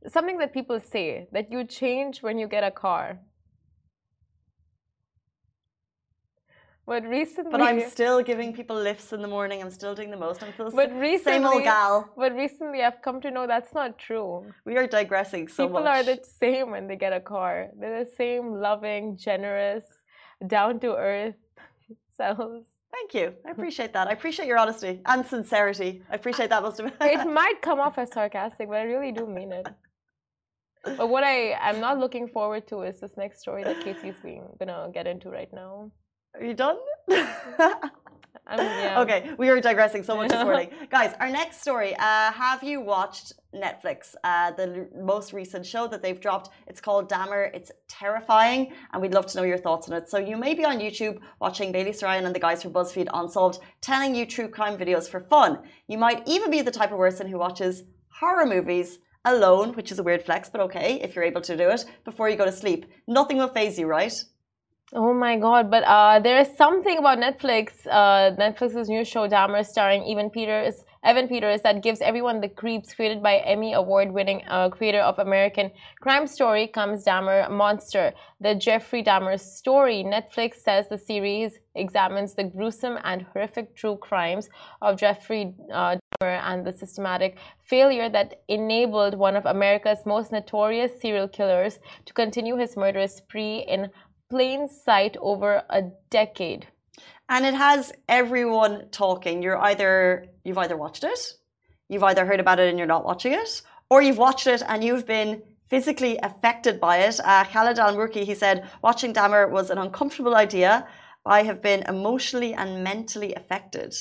something 0.08 0.38
that 0.38 0.52
people 0.52 0.78
say 0.80 1.28
that 1.32 1.50
you 1.50 1.64
change 1.64 2.22
when 2.22 2.38
you 2.38 2.46
get 2.46 2.64
a 2.64 2.70
car. 2.70 3.18
But 6.86 7.02
recently, 7.04 7.50
but 7.50 7.60
I'm 7.60 7.80
still 7.90 8.22
giving 8.22 8.52
people 8.52 8.76
lifts 8.76 9.12
in 9.12 9.20
the 9.20 9.26
morning. 9.26 9.60
I'm 9.60 9.72
still 9.72 9.92
doing 9.92 10.12
the 10.12 10.16
most. 10.16 10.40
I'm 10.40 10.52
still 10.52 10.70
but 10.70 10.92
recently, 10.92 11.32
same 11.32 11.44
old 11.44 11.64
gal. 11.64 12.08
But 12.16 12.32
recently, 12.36 12.82
I've 12.84 13.02
come 13.02 13.20
to 13.22 13.30
know 13.32 13.44
that's 13.48 13.74
not 13.74 13.98
true. 13.98 14.46
We 14.64 14.76
are 14.76 14.86
digressing 14.86 15.48
so 15.48 15.66
people 15.66 15.80
much. 15.80 16.06
People 16.06 16.12
are 16.12 16.16
the 16.16 16.24
same 16.24 16.70
when 16.70 16.86
they 16.86 16.94
get 16.94 17.12
a 17.12 17.18
car. 17.18 17.70
They're 17.76 18.04
the 18.04 18.10
same 18.16 18.60
loving, 18.60 19.16
generous, 19.16 19.84
down 20.46 20.78
to 20.80 20.94
earth 20.94 21.34
selves. 22.16 22.68
Thank 22.92 23.14
you. 23.14 23.34
I 23.44 23.50
appreciate 23.50 23.92
that. 23.92 24.06
I 24.06 24.12
appreciate 24.12 24.46
your 24.46 24.58
honesty 24.58 25.00
and 25.06 25.26
sincerity. 25.26 26.02
I 26.08 26.14
appreciate 26.14 26.50
that 26.50 26.62
most 26.62 26.78
of 26.78 26.86
it. 26.86 26.94
it 27.00 27.26
might 27.40 27.60
come 27.62 27.80
off 27.80 27.98
as 27.98 28.12
sarcastic, 28.12 28.68
but 28.68 28.76
I 28.76 28.82
really 28.82 29.10
do 29.10 29.26
mean 29.26 29.52
it. 29.52 29.66
But 30.96 31.08
what 31.08 31.24
I 31.24 31.54
I'm 31.54 31.80
not 31.80 31.98
looking 31.98 32.28
forward 32.28 32.66
to 32.68 32.82
is 32.82 33.00
this 33.00 33.16
next 33.16 33.40
story 33.40 33.64
that 33.64 33.82
Casey's 33.82 34.16
being 34.22 34.44
gonna 34.58 34.90
get 34.92 35.06
into 35.06 35.30
right 35.30 35.52
now. 35.52 35.90
Are 36.34 36.44
you 36.44 36.54
done? 36.54 36.76
yeah. 37.08 39.00
Okay, 39.00 39.30
we 39.38 39.48
are 39.48 39.60
digressing 39.60 40.02
so 40.02 40.16
much 40.16 40.30
this 40.30 40.44
morning, 40.44 40.70
guys. 40.90 41.14
Our 41.18 41.30
next 41.30 41.60
story. 41.62 41.94
Uh, 41.96 42.30
have 42.32 42.62
you 42.62 42.80
watched 42.80 43.32
Netflix? 43.54 44.14
Uh, 44.22 44.52
the 44.52 44.88
most 44.94 45.32
recent 45.32 45.64
show 45.64 45.88
that 45.88 46.02
they've 46.02 46.20
dropped. 46.20 46.50
It's 46.66 46.80
called 46.80 47.10
Dahmer. 47.10 47.50
It's 47.54 47.72
terrifying, 47.88 48.72
and 48.92 49.02
we'd 49.02 49.14
love 49.14 49.26
to 49.26 49.38
know 49.38 49.44
your 49.44 49.58
thoughts 49.58 49.88
on 49.88 49.96
it. 49.96 50.08
So 50.08 50.18
you 50.18 50.36
may 50.36 50.54
be 50.54 50.64
on 50.64 50.78
YouTube 50.78 51.18
watching 51.40 51.72
Bailey 51.72 51.92
Sarian 51.92 52.24
and 52.26 52.34
the 52.34 52.40
guys 52.40 52.62
from 52.62 52.72
BuzzFeed 52.72 53.08
Unsolved 53.12 53.58
telling 53.80 54.14
you 54.14 54.26
true 54.26 54.48
crime 54.48 54.76
videos 54.76 55.08
for 55.08 55.20
fun. 55.20 55.58
You 55.88 55.98
might 55.98 56.22
even 56.26 56.50
be 56.50 56.62
the 56.62 56.70
type 56.70 56.92
of 56.92 56.98
person 56.98 57.26
who 57.26 57.38
watches 57.38 57.82
horror 58.20 58.46
movies 58.46 58.98
alone, 59.26 59.74
which 59.74 59.92
is 59.92 59.98
a 59.98 60.02
weird 60.02 60.22
flex, 60.24 60.48
but 60.48 60.60
okay, 60.62 61.00
if 61.02 61.14
you're 61.14 61.24
able 61.24 61.42
to 61.42 61.56
do 61.56 61.68
it 61.68 61.84
before 62.04 62.30
you 62.30 62.36
go 62.36 62.46
to 62.46 62.52
sleep. 62.52 62.86
Nothing 63.06 63.36
will 63.36 63.48
phase 63.48 63.78
you, 63.78 63.86
right? 63.86 64.14
Oh 64.92 65.12
my 65.12 65.36
god! 65.36 65.68
But 65.68 65.82
uh, 65.82 66.20
there 66.20 66.38
is 66.38 66.56
something 66.56 66.96
about 66.98 67.18
Netflix, 67.18 67.86
uh, 67.90 68.36
Netflix's 68.38 68.88
new 68.88 69.04
show 69.04 69.28
Dahmer, 69.28 69.66
starring 69.66 70.08
Evan 70.10 70.30
Peters, 70.30 70.84
Evan 71.06 71.28
Peters, 71.28 71.62
that 71.62 71.84
gives 71.84 72.00
everyone 72.00 72.40
the 72.40 72.48
creeps. 72.48 72.92
Created 72.92 73.22
by 73.22 73.36
Emmy 73.36 73.74
Award-winning 73.74 74.42
uh, 74.48 74.68
creator 74.68 74.98
of 74.98 75.20
American 75.20 75.70
Crime 76.00 76.26
Story, 76.26 76.66
comes 76.66 77.04
Dahmer 77.04 77.48
Monster, 77.48 78.12
the 78.40 78.56
Jeffrey 78.56 79.04
Dahmer 79.04 79.38
story. 79.38 80.02
Netflix 80.04 80.56
says 80.56 80.88
the 80.88 80.98
series 80.98 81.60
examines 81.76 82.34
the 82.34 82.42
gruesome 82.42 82.98
and 83.04 83.22
horrific 83.22 83.76
true 83.76 83.96
crimes 83.96 84.48
of 84.82 84.98
Jeffrey 84.98 85.54
uh, 85.72 85.96
Dahmer 86.20 86.40
and 86.42 86.66
the 86.66 86.72
systematic 86.72 87.38
failure 87.62 88.08
that 88.08 88.42
enabled 88.48 89.14
one 89.14 89.36
of 89.36 89.46
America's 89.46 90.04
most 90.06 90.32
notorious 90.32 91.00
serial 91.00 91.28
killers 91.28 91.78
to 92.04 92.12
continue 92.12 92.56
his 92.56 92.76
murderous 92.76 93.14
spree 93.14 93.64
in 93.68 93.90
plain 94.28 94.66
sight 94.68 95.16
over 95.20 95.62
a 95.70 95.82
decade. 96.10 96.66
And 97.28 97.44
it 97.44 97.54
has 97.54 97.92
everyone 98.08 98.88
talking. 98.90 99.42
You're 99.42 99.58
either 99.58 100.26
you've 100.44 100.58
either 100.58 100.76
watched 100.76 101.04
it, 101.04 101.34
you've 101.88 102.04
either 102.04 102.24
heard 102.24 102.40
about 102.40 102.60
it 102.60 102.68
and 102.68 102.78
you're 102.78 102.86
not 102.86 103.04
watching 103.04 103.32
it, 103.32 103.62
or 103.90 104.02
you've 104.02 104.18
watched 104.18 104.46
it 104.46 104.62
and 104.68 104.82
you've 104.84 105.06
been 105.06 105.42
physically 105.68 106.18
affected 106.22 106.80
by 106.80 106.98
it. 106.98 107.18
Uh, 107.24 107.44
Khalid 107.44 107.78
Al 107.78 107.96
Murki, 107.96 108.24
he 108.24 108.34
said, 108.34 108.68
watching 108.82 109.12
Dahmer 109.12 109.50
was 109.50 109.70
an 109.70 109.78
uncomfortable 109.78 110.36
idea. 110.36 110.86
I 111.24 111.42
have 111.42 111.60
been 111.60 111.82
emotionally 111.88 112.54
and 112.54 112.84
mentally 112.84 113.34
affected. 113.34 113.94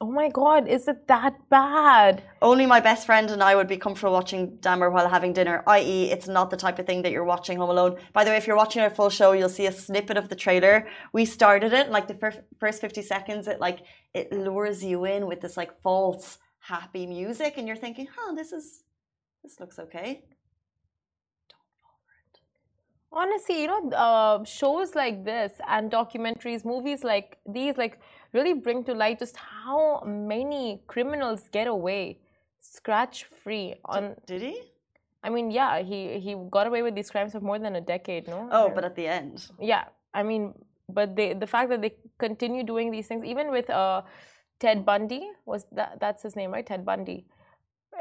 Oh 0.00 0.12
my 0.12 0.28
God, 0.28 0.68
is 0.68 0.86
it 0.86 1.08
that 1.08 1.34
bad? 1.48 2.22
Only 2.40 2.66
my 2.66 2.78
best 2.78 3.04
friend 3.04 3.28
and 3.32 3.42
I 3.42 3.56
would 3.56 3.66
be 3.66 3.76
comfortable 3.76 4.12
watching 4.12 4.56
Dahmer 4.58 4.92
while 4.92 5.08
having 5.08 5.32
dinner, 5.32 5.64
i.e., 5.66 6.12
it's 6.12 6.28
not 6.28 6.50
the 6.50 6.56
type 6.56 6.78
of 6.78 6.86
thing 6.86 7.02
that 7.02 7.10
you're 7.10 7.24
watching 7.24 7.58
Home 7.58 7.70
Alone. 7.70 7.96
By 8.12 8.22
the 8.22 8.30
way, 8.30 8.36
if 8.36 8.46
you're 8.46 8.56
watching 8.56 8.80
our 8.80 8.90
full 8.90 9.10
show, 9.10 9.32
you'll 9.32 9.48
see 9.48 9.66
a 9.66 9.72
snippet 9.72 10.16
of 10.16 10.28
the 10.28 10.36
trailer. 10.36 10.86
We 11.12 11.24
started 11.24 11.72
it, 11.72 11.90
like 11.90 12.06
the 12.06 12.14
first, 12.14 12.38
first 12.60 12.80
50 12.80 13.02
seconds, 13.02 13.48
it 13.48 13.58
like 13.58 13.80
it 14.14 14.32
lures 14.32 14.84
you 14.84 15.04
in 15.04 15.26
with 15.26 15.40
this 15.40 15.56
like 15.56 15.80
false 15.82 16.38
happy 16.60 17.04
music, 17.04 17.54
and 17.56 17.66
you're 17.66 17.76
thinking, 17.76 18.06
huh, 18.14 18.34
this 18.36 18.52
is 18.52 18.84
this 19.42 19.58
looks 19.58 19.80
okay. 19.80 20.22
Honestly, 23.10 23.62
you 23.62 23.66
know, 23.66 23.90
uh, 23.90 24.44
shows 24.44 24.94
like 24.94 25.24
this 25.24 25.54
and 25.66 25.90
documentaries, 25.90 26.64
movies 26.64 27.02
like 27.02 27.38
these, 27.46 27.76
like 27.76 27.98
really 28.32 28.54
bring 28.54 28.84
to 28.84 28.94
light 28.94 29.18
just 29.18 29.36
how 29.36 30.02
many 30.04 30.80
criminals 30.86 31.48
get 31.52 31.66
away 31.66 32.18
scratch 32.60 33.24
free 33.24 33.74
on 33.84 34.14
did 34.26 34.42
he? 34.42 34.60
I 35.22 35.30
mean 35.30 35.50
yeah 35.50 35.80
he 35.80 36.18
he 36.18 36.36
got 36.50 36.66
away 36.66 36.82
with 36.82 36.94
these 36.94 37.10
crimes 37.10 37.32
for 37.32 37.40
more 37.40 37.58
than 37.58 37.76
a 37.76 37.80
decade 37.80 38.28
no? 38.28 38.48
Oh 38.52 38.70
but 38.74 38.84
at 38.84 38.94
the 38.96 39.06
end. 39.06 39.46
Yeah 39.60 39.84
i 40.14 40.22
mean 40.22 40.54
but 40.88 41.14
they 41.16 41.34
the 41.34 41.46
fact 41.46 41.68
that 41.70 41.82
they 41.82 41.94
continue 42.18 42.62
doing 42.64 42.90
these 42.90 43.06
things 43.06 43.24
even 43.24 43.50
with 43.50 43.68
uh 43.70 44.02
ted 44.58 44.84
bundy 44.84 45.30
was 45.46 45.66
that 45.72 45.98
that's 46.00 46.22
his 46.22 46.34
name 46.36 46.50
right? 46.50 46.66
Ted 46.66 46.84
bundy 46.84 47.26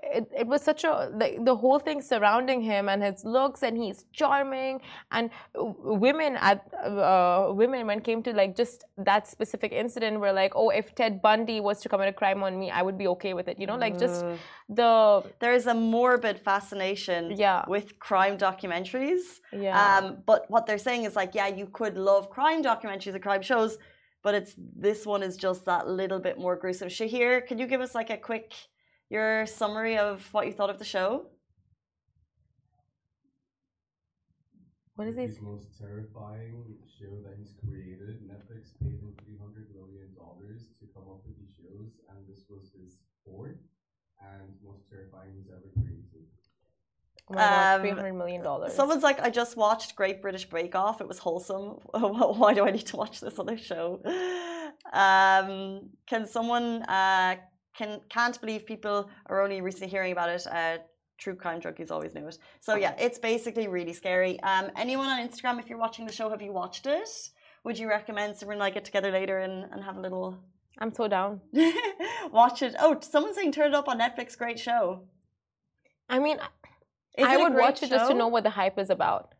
it, 0.04 0.32
it 0.38 0.48
was 0.48 0.62
such 0.62 0.84
a 0.84 1.12
the, 1.18 1.38
the 1.44 1.56
whole 1.56 1.80
thing 1.80 2.02
surrounding 2.02 2.62
him 2.62 2.90
and 2.90 3.04
his 3.04 3.24
looks 3.26 3.64
and 3.64 3.78
he's 3.78 4.06
charming. 4.12 4.82
And 5.12 5.30
women 5.56 6.38
at 6.38 6.66
uh, 6.84 7.52
women 7.54 7.88
when 7.88 8.00
it 8.00 8.04
came 8.04 8.24
to 8.24 8.34
like 8.34 8.56
just 8.56 8.84
that 8.98 9.28
specific 9.28 9.72
incident 9.72 10.20
were 10.20 10.34
like 10.34 10.54
oh 10.56 10.70
if 10.70 10.96
ted 10.96 11.22
bundy 11.22 11.60
was 11.60 11.80
to 11.82 11.90
commit 11.90 12.08
a 12.08 12.14
crime 12.14 12.44
on 12.44 12.58
me 12.60 12.72
i 12.72 12.82
would 12.82 12.98
be 12.98 13.08
okay 13.08 13.34
with 13.34 13.48
it 13.48 13.60
you 13.60 13.68
know 13.68 13.76
like 13.76 13.98
just 13.98 14.26
the 14.70 15.24
there 15.40 15.54
is 15.54 15.68
a 15.68 15.74
morbid 15.74 16.40
fascination 16.40 17.34
yeah. 17.36 17.64
with 17.68 18.00
crime 18.00 18.38
documentaries. 18.38 19.40
Yeah. 19.52 19.98
Um, 19.98 20.18
but 20.26 20.50
what 20.50 20.66
they're 20.66 20.78
saying 20.78 21.04
is 21.06 21.16
like 21.16 21.36
yeah 21.36 21.48
you 21.48 21.68
could 21.68 21.98
love 21.98 22.30
crime 22.30 22.64
documentaries 22.64 23.14
and 23.14 23.24
crime 23.24 23.42
shows 23.42 23.78
but 24.24 24.36
it's 24.36 24.54
this 24.58 25.06
one 25.06 25.24
is 25.24 25.38
just 25.38 25.66
that 25.66 25.88
little 25.88 26.20
bit 26.20 26.38
more 26.38 26.56
gruesome. 26.56 26.90
Shahir 26.90 27.46
can 27.48 27.58
you 27.60 27.68
give 27.68 27.82
us 27.82 27.96
like 27.96 28.10
a 28.10 28.18
quick 28.18 28.52
your 29.10 29.46
summary 29.46 29.98
of 29.98 30.28
what 30.34 30.48
you 30.48 30.54
thought 30.54 30.70
of 30.70 30.80
the 30.80 30.86
show? 30.86 31.26
What 34.96 35.08
is 35.08 35.18
it? 35.18 35.22
his 35.22 35.42
most 35.42 35.68
terrifying 35.78 36.76
show 37.00 37.22
that 37.24 37.36
he's 37.38 37.54
created? 37.64 38.18
Netflix 38.26 38.74
paid 38.82 39.00
him 39.00 39.14
three 39.24 39.38
hundred 39.38 39.70
million 39.76 40.10
dollars 40.16 40.70
to 40.80 40.86
come 40.94 41.04
up 41.04 41.22
with 41.26 41.38
these 41.38 41.56
shows, 41.56 41.92
and 42.10 42.18
this 42.28 42.46
was 42.50 42.72
his 42.82 42.98
fourth 43.24 43.62
and 44.20 44.50
most 44.66 44.90
terrifying 44.90 45.34
he's 45.38 45.50
ever 45.52 45.70
created. 45.76 46.26
Oh 47.30 47.38
um, 47.38 47.82
three 47.82 47.92
hundred 47.92 48.14
million 48.14 48.42
dollars. 48.42 48.74
Someone's 48.74 49.04
like, 49.04 49.20
I 49.20 49.30
just 49.30 49.56
watched 49.56 49.96
Great 49.96 50.22
British 50.22 50.50
Bake 50.50 50.74
Off. 50.76 51.00
It 51.00 51.08
was 51.08 51.20
wholesome. 51.20 51.78
Why 51.92 52.54
do 52.56 52.66
I 52.66 52.72
need 52.72 52.88
to 52.88 52.96
watch 52.96 53.20
this 53.20 53.38
other 53.40 53.58
show? 53.58 54.02
Um, 54.94 55.90
can 56.06 56.26
someone 56.28 56.84
uh, 56.84 57.36
can 57.78 58.02
can't 58.10 58.40
believe 58.42 58.66
people 58.66 59.10
are 59.28 59.42
only 59.42 59.62
recently 59.62 59.88
hearing 59.88 60.12
about 60.12 60.30
it. 60.30 60.46
Uh, 60.48 60.78
true 61.18 61.36
crime 61.36 61.62
junkies 61.62 61.92
always 61.92 62.14
knew 62.16 62.28
it. 62.28 62.38
So 62.60 62.76
yeah, 62.76 62.94
it's 63.00 63.20
basically 63.20 63.68
really 63.68 63.94
scary. 63.94 64.40
Um, 64.42 64.72
anyone 64.76 65.08
on 65.08 65.20
Instagram, 65.28 65.60
if 65.60 65.70
you're 65.70 65.80
watching 65.80 66.06
the 66.06 66.14
show, 66.14 66.30
have 66.30 66.42
you 66.42 66.52
watched 66.52 66.86
it? 66.86 67.10
Would 67.64 67.78
you 67.80 67.90
recommend 67.90 68.38
someone 68.38 68.60
like 68.60 68.76
get 68.76 68.86
together 68.86 69.12
later 69.12 69.40
and, 69.40 69.66
and 69.72 69.84
have 69.84 69.98
a 69.98 70.02
little? 70.02 70.38
I'm 70.80 70.94
so 70.94 71.08
down. 71.08 71.42
Watch 72.32 72.62
it. 72.62 72.76
Oh, 72.80 72.98
someone's 73.02 73.36
saying 73.36 73.52
turn 73.52 73.70
it 73.70 73.74
up 73.74 73.88
on 73.88 74.00
Netflix. 74.00 74.38
Great 74.38 74.60
show. 74.60 75.02
I 76.08 76.20
mean, 76.20 76.38
is 77.18 77.26
I 77.26 77.38
would 77.38 77.56
watch 77.56 77.82
it 77.82 77.90
just 77.90 78.10
to 78.10 78.14
know 78.14 78.28
what 78.28 78.44
the 78.44 78.52
hype 78.52 78.78
is 78.78 78.90
about. 78.90 79.34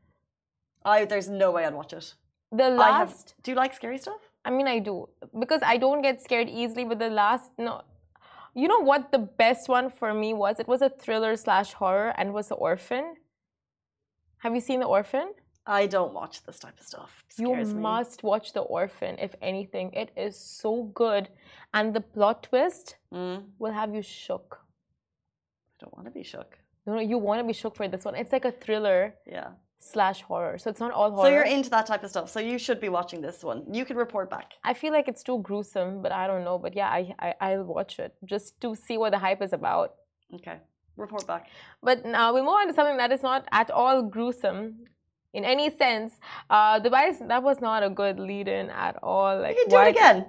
I 0.84 1.06
there's 1.06 1.30
no 1.30 1.52
way 1.52 1.64
I'd 1.66 1.76
watch 1.76 1.94
it. 1.94 2.16
The 2.52 2.70
last. 2.70 3.30
Have, 3.30 3.44
do 3.44 3.52
you 3.52 3.56
like 3.56 3.74
scary 3.74 4.00
stuff? 4.00 4.20
I 4.44 4.50
mean, 4.50 4.68
I 4.68 4.80
do 4.80 5.10
because 5.40 5.62
I 5.64 5.78
don't 5.78 6.02
get 6.02 6.22
scared 6.22 6.50
easily. 6.50 6.86
But 6.86 7.00
the 7.00 7.10
last 7.10 7.52
no, 7.58 7.84
you 8.58 8.68
know 8.68 8.80
what 8.80 9.12
the 9.12 9.20
best 9.20 9.70
one 9.70 9.90
for 9.90 10.14
me 10.14 10.34
was? 10.34 10.60
It 10.60 10.68
was 10.68 10.82
a 10.82 10.90
thriller 10.90 11.36
slash 11.36 11.74
horror 11.74 12.14
and 12.18 12.34
was 12.34 12.48
The 12.48 12.56
Orphan. 12.56 13.16
Have 14.40 14.56
you 14.56 14.62
seen 14.62 14.80
The 14.80 14.88
Orphan? 14.88 15.34
I 15.66 15.86
don't 15.86 16.14
watch 16.14 16.44
this 16.44 16.60
type 16.60 16.80
of 16.80 16.86
stuff. 16.86 17.24
you 17.38 17.54
must 17.90 18.24
watch 18.24 18.54
The 18.54 18.62
Orphan, 18.62 19.18
if 19.20 19.36
anything. 19.42 19.92
It 19.94 20.12
is 20.18 20.36
so 20.36 20.72
good. 21.04 21.30
And 21.74 21.94
the 21.94 22.02
plot 22.02 22.44
twist 22.44 22.96
mm. 23.14 23.44
will 23.60 23.74
have 23.74 23.94
you 23.94 24.02
shook. 24.02 24.60
I 24.60 25.76
don't 25.82 25.94
want 25.96 26.08
to 26.08 26.12
be 26.12 26.24
shook. 26.24 26.58
No, 26.86 26.96
no, 26.96 27.02
you 27.02 27.18
want 27.18 27.40
to 27.42 27.46
be 27.46 27.54
shook 27.54 27.76
for 27.76 27.88
this 27.88 28.06
one. 28.06 28.16
It's 28.16 28.32
like 28.32 28.46
a 28.46 28.52
thriller. 28.52 29.14
Yeah 29.28 29.50
slash 29.80 30.22
horror. 30.22 30.58
So 30.58 30.70
it's 30.70 30.80
not 30.80 30.92
all 30.92 31.12
horror. 31.12 31.28
So 31.28 31.34
you're 31.34 31.44
into 31.44 31.70
that 31.70 31.86
type 31.86 32.04
of 32.04 32.10
stuff. 32.10 32.30
So 32.30 32.40
you 32.40 32.58
should 32.58 32.80
be 32.80 32.90
watching 32.90 33.22
this 33.22 33.44
one. 33.44 33.64
You 33.72 33.86
can 33.86 33.98
report 33.98 34.30
back. 34.30 34.54
I 34.64 34.74
feel 34.74 34.94
like 34.94 35.08
it's 35.08 35.24
too 35.24 35.40
gruesome, 35.40 36.02
but 36.02 36.12
I 36.12 36.28
don't 36.28 36.44
know. 36.44 36.58
But 36.58 36.76
yeah, 36.76 36.90
I, 36.90 37.14
I 37.20 37.34
I'll 37.42 37.64
watch 37.64 38.00
it 38.00 38.14
just 38.26 38.60
to 38.62 38.76
see 38.76 38.98
what 38.98 39.12
the 39.12 39.20
hype 39.20 39.42
is 39.42 39.54
about. 39.54 39.96
Okay, 40.34 40.58
report 40.96 41.26
back. 41.28 41.48
But 41.82 42.06
now 42.06 42.34
we 42.34 42.42
move 42.42 42.50
on 42.50 42.68
to 42.68 42.74
something 42.74 42.98
that 42.98 43.12
is 43.12 43.24
not 43.24 43.48
at 43.52 43.72
all 43.72 44.02
gruesome. 44.04 44.76
In 45.34 45.44
any 45.44 45.70
sense, 45.70 46.14
uh, 46.50 46.80
the 46.80 46.90
vice 46.90 47.20
that 47.20 47.44
was 47.44 47.62
not 47.62 47.84
a 47.84 47.90
good 47.90 48.20
lead-in 48.20 48.70
at 48.72 48.98
all. 49.04 49.40
Like, 49.40 49.56
you 49.56 49.66
can 49.68 49.70
do 49.70 49.88
it 49.88 49.90
again. 49.90 50.26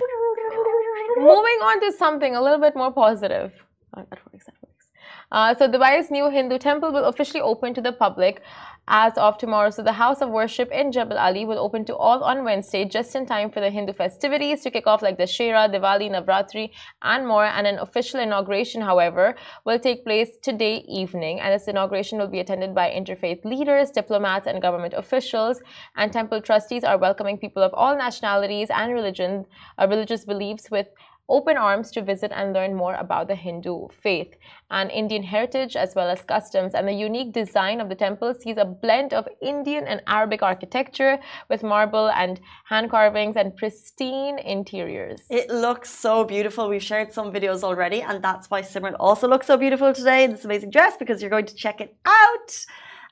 Moving 1.16 1.60
on 1.62 1.80
to 1.80 1.92
something 1.92 2.34
a 2.34 2.42
little 2.42 2.58
bit 2.58 2.74
more 2.74 2.90
positive. 2.90 3.52
Oh. 3.96 4.04
That 4.10 4.18
works. 4.32 4.46
Uh, 5.30 5.54
so 5.54 5.68
Dubai's 5.68 6.10
new 6.10 6.30
Hindu 6.30 6.58
temple 6.58 6.92
will 6.92 7.04
officially 7.04 7.40
open 7.40 7.74
to 7.74 7.82
the 7.82 7.92
public 7.92 8.42
as 8.88 9.12
of 9.18 9.36
tomorrow. 9.36 9.70
So 9.70 9.82
the 9.82 9.92
house 9.92 10.22
of 10.22 10.30
worship 10.30 10.70
in 10.72 10.90
Jebel 10.90 11.18
Ali 11.18 11.44
will 11.44 11.58
open 11.58 11.84
to 11.84 11.96
all 11.96 12.24
on 12.24 12.44
Wednesday, 12.44 12.86
just 12.86 13.14
in 13.14 13.26
time 13.26 13.50
for 13.50 13.60
the 13.60 13.70
Hindu 13.70 13.92
festivities 13.92 14.62
to 14.62 14.70
kick 14.70 14.86
off 14.86 15.02
like 15.02 15.18
Dussehra, 15.18 15.68
Diwali, 15.72 16.10
Navratri, 16.10 16.70
and 17.02 17.26
more. 17.26 17.44
And 17.44 17.66
an 17.66 17.78
official 17.78 18.20
inauguration, 18.20 18.80
however, 18.80 19.36
will 19.66 19.78
take 19.78 20.04
place 20.04 20.30
today 20.42 20.84
evening. 20.88 21.40
And 21.40 21.52
this 21.52 21.68
inauguration 21.68 22.18
will 22.18 22.28
be 22.28 22.40
attended 22.40 22.74
by 22.74 22.90
interfaith 22.90 23.44
leaders, 23.44 23.90
diplomats, 23.90 24.46
and 24.46 24.62
government 24.62 24.94
officials. 24.96 25.60
And 25.96 26.10
temple 26.10 26.40
trustees 26.40 26.84
are 26.84 26.96
welcoming 26.96 27.36
people 27.36 27.62
of 27.62 27.74
all 27.74 27.96
nationalities 27.96 28.68
and 28.70 28.94
religion, 28.94 29.44
uh, 29.78 29.86
religious 29.86 30.24
beliefs 30.24 30.70
with 30.70 30.86
open 31.28 31.56
arms 31.56 31.90
to 31.92 32.02
visit 32.02 32.32
and 32.34 32.52
learn 32.52 32.74
more 32.74 32.94
about 32.94 33.28
the 33.28 33.34
Hindu 33.34 33.88
faith 33.88 34.34
and 34.70 34.90
Indian 34.90 35.22
heritage 35.22 35.76
as 35.76 35.94
well 35.94 36.08
as 36.08 36.22
customs. 36.22 36.74
And 36.74 36.88
the 36.88 36.92
unique 36.92 37.32
design 37.32 37.80
of 37.80 37.88
the 37.88 37.94
temple 37.94 38.34
sees 38.34 38.56
a 38.56 38.64
blend 38.64 39.12
of 39.12 39.28
Indian 39.42 39.84
and 39.86 40.02
Arabic 40.06 40.42
architecture 40.42 41.18
with 41.48 41.62
marble 41.62 42.08
and 42.10 42.40
hand 42.64 42.90
carvings 42.90 43.36
and 43.36 43.56
pristine 43.56 44.38
interiors. 44.38 45.22
It 45.30 45.50
looks 45.50 45.90
so 45.90 46.24
beautiful. 46.24 46.68
We've 46.68 46.82
shared 46.82 47.12
some 47.12 47.32
videos 47.32 47.62
already, 47.62 48.02
and 48.02 48.22
that's 48.22 48.50
why 48.50 48.62
Simran 48.62 48.96
also 48.98 49.28
looks 49.28 49.46
so 49.46 49.56
beautiful 49.56 49.92
today 49.92 50.24
in 50.24 50.30
this 50.30 50.44
amazing 50.44 50.70
dress 50.70 50.96
because 50.96 51.20
you're 51.20 51.30
going 51.30 51.46
to 51.46 51.54
check 51.54 51.80
it 51.80 51.96
out. 52.04 52.64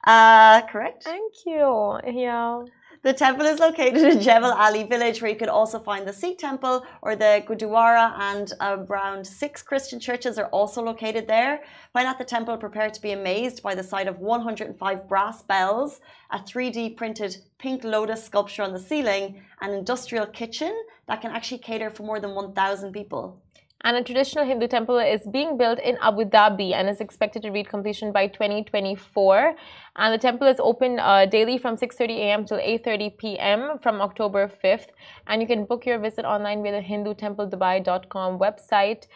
Uh, 0.07 0.62
correct? 0.68 1.02
Thank 1.05 1.33
you. 1.44 1.98
Yeah. 2.07 2.62
The 3.02 3.12
temple 3.12 3.46
is 3.46 3.61
located 3.61 4.02
in 4.02 4.20
Jebel 4.20 4.52
Ali 4.52 4.85
village, 4.85 5.20
where 5.20 5.30
you 5.30 5.37
could 5.37 5.48
also 5.48 5.78
find 5.78 6.06
the 6.06 6.12
Sikh 6.12 6.38
temple 6.38 6.85
or 7.02 7.14
the 7.14 7.44
Gurdwara, 7.46 8.14
and 8.18 8.52
around 8.61 9.26
six 9.26 9.62
Christian 9.62 10.00
churches 10.00 10.38
are 10.38 10.46
also 10.46 10.82
located 10.82 11.28
there. 11.28 11.62
When 11.92 12.06
at 12.06 12.18
the 12.18 12.24
temple, 12.24 12.56
prepare 12.56 12.90
to 12.90 13.00
be 13.00 13.12
amazed 13.12 13.62
by 13.62 13.74
the 13.74 13.82
sight 13.82 14.09
of 14.09 14.18
105 14.18 15.09
brass 15.09 15.42
bells, 15.42 16.00
a 16.30 16.38
3D 16.38 16.96
printed 16.96 17.37
pink 17.59 17.85
lotus 17.85 18.24
sculpture 18.24 18.62
on 18.62 18.72
the 18.72 18.80
ceiling, 18.80 19.42
an 19.61 19.72
industrial 19.72 20.26
kitchen 20.26 20.74
that 21.06 21.20
can 21.20 21.30
actually 21.30 21.59
cater 21.59 21.90
for 21.90 22.02
more 22.02 22.18
than 22.18 22.35
1,000 22.35 22.92
people. 22.92 23.40
And 23.83 23.97
a 23.97 24.03
traditional 24.03 24.45
Hindu 24.45 24.69
temple 24.69 24.99
is 24.99 25.21
being 25.31 25.59
built 25.59 25.79
in 25.79 25.99
Abu 26.01 26.25
Dhabi 26.25 26.73
and 26.73 26.89
is 26.89 27.01
expected 27.01 27.43
to 27.43 27.51
reach 27.51 27.69
completion 27.69 28.11
by 28.11 28.27
2024. 28.27 29.55
And 29.97 30.15
the 30.15 30.19
temple 30.19 30.49
is 30.49 30.57
open 30.59 30.99
uh, 30.99 31.27
daily 31.27 31.59
from 31.59 31.77
6:30 31.77 32.19
a.m. 32.19 32.45
till 32.47 32.59
8:30 32.59 33.17
p.m. 33.19 33.79
from 33.83 34.01
October 34.01 34.51
5th. 34.65 34.89
And 35.27 35.43
you 35.43 35.47
can 35.47 35.67
book 35.67 35.85
your 35.87 35.99
visit 35.99 36.25
online 36.25 36.62
via 36.62 36.73
the 36.73 36.87
HinduTempleDubai.com 36.87 38.39
website. 38.39 39.07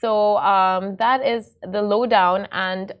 So 0.00 0.38
um, 0.38 0.96
that 0.96 1.26
is 1.26 1.56
the 1.62 1.82
lowdown. 1.82 2.46
And 2.52 2.92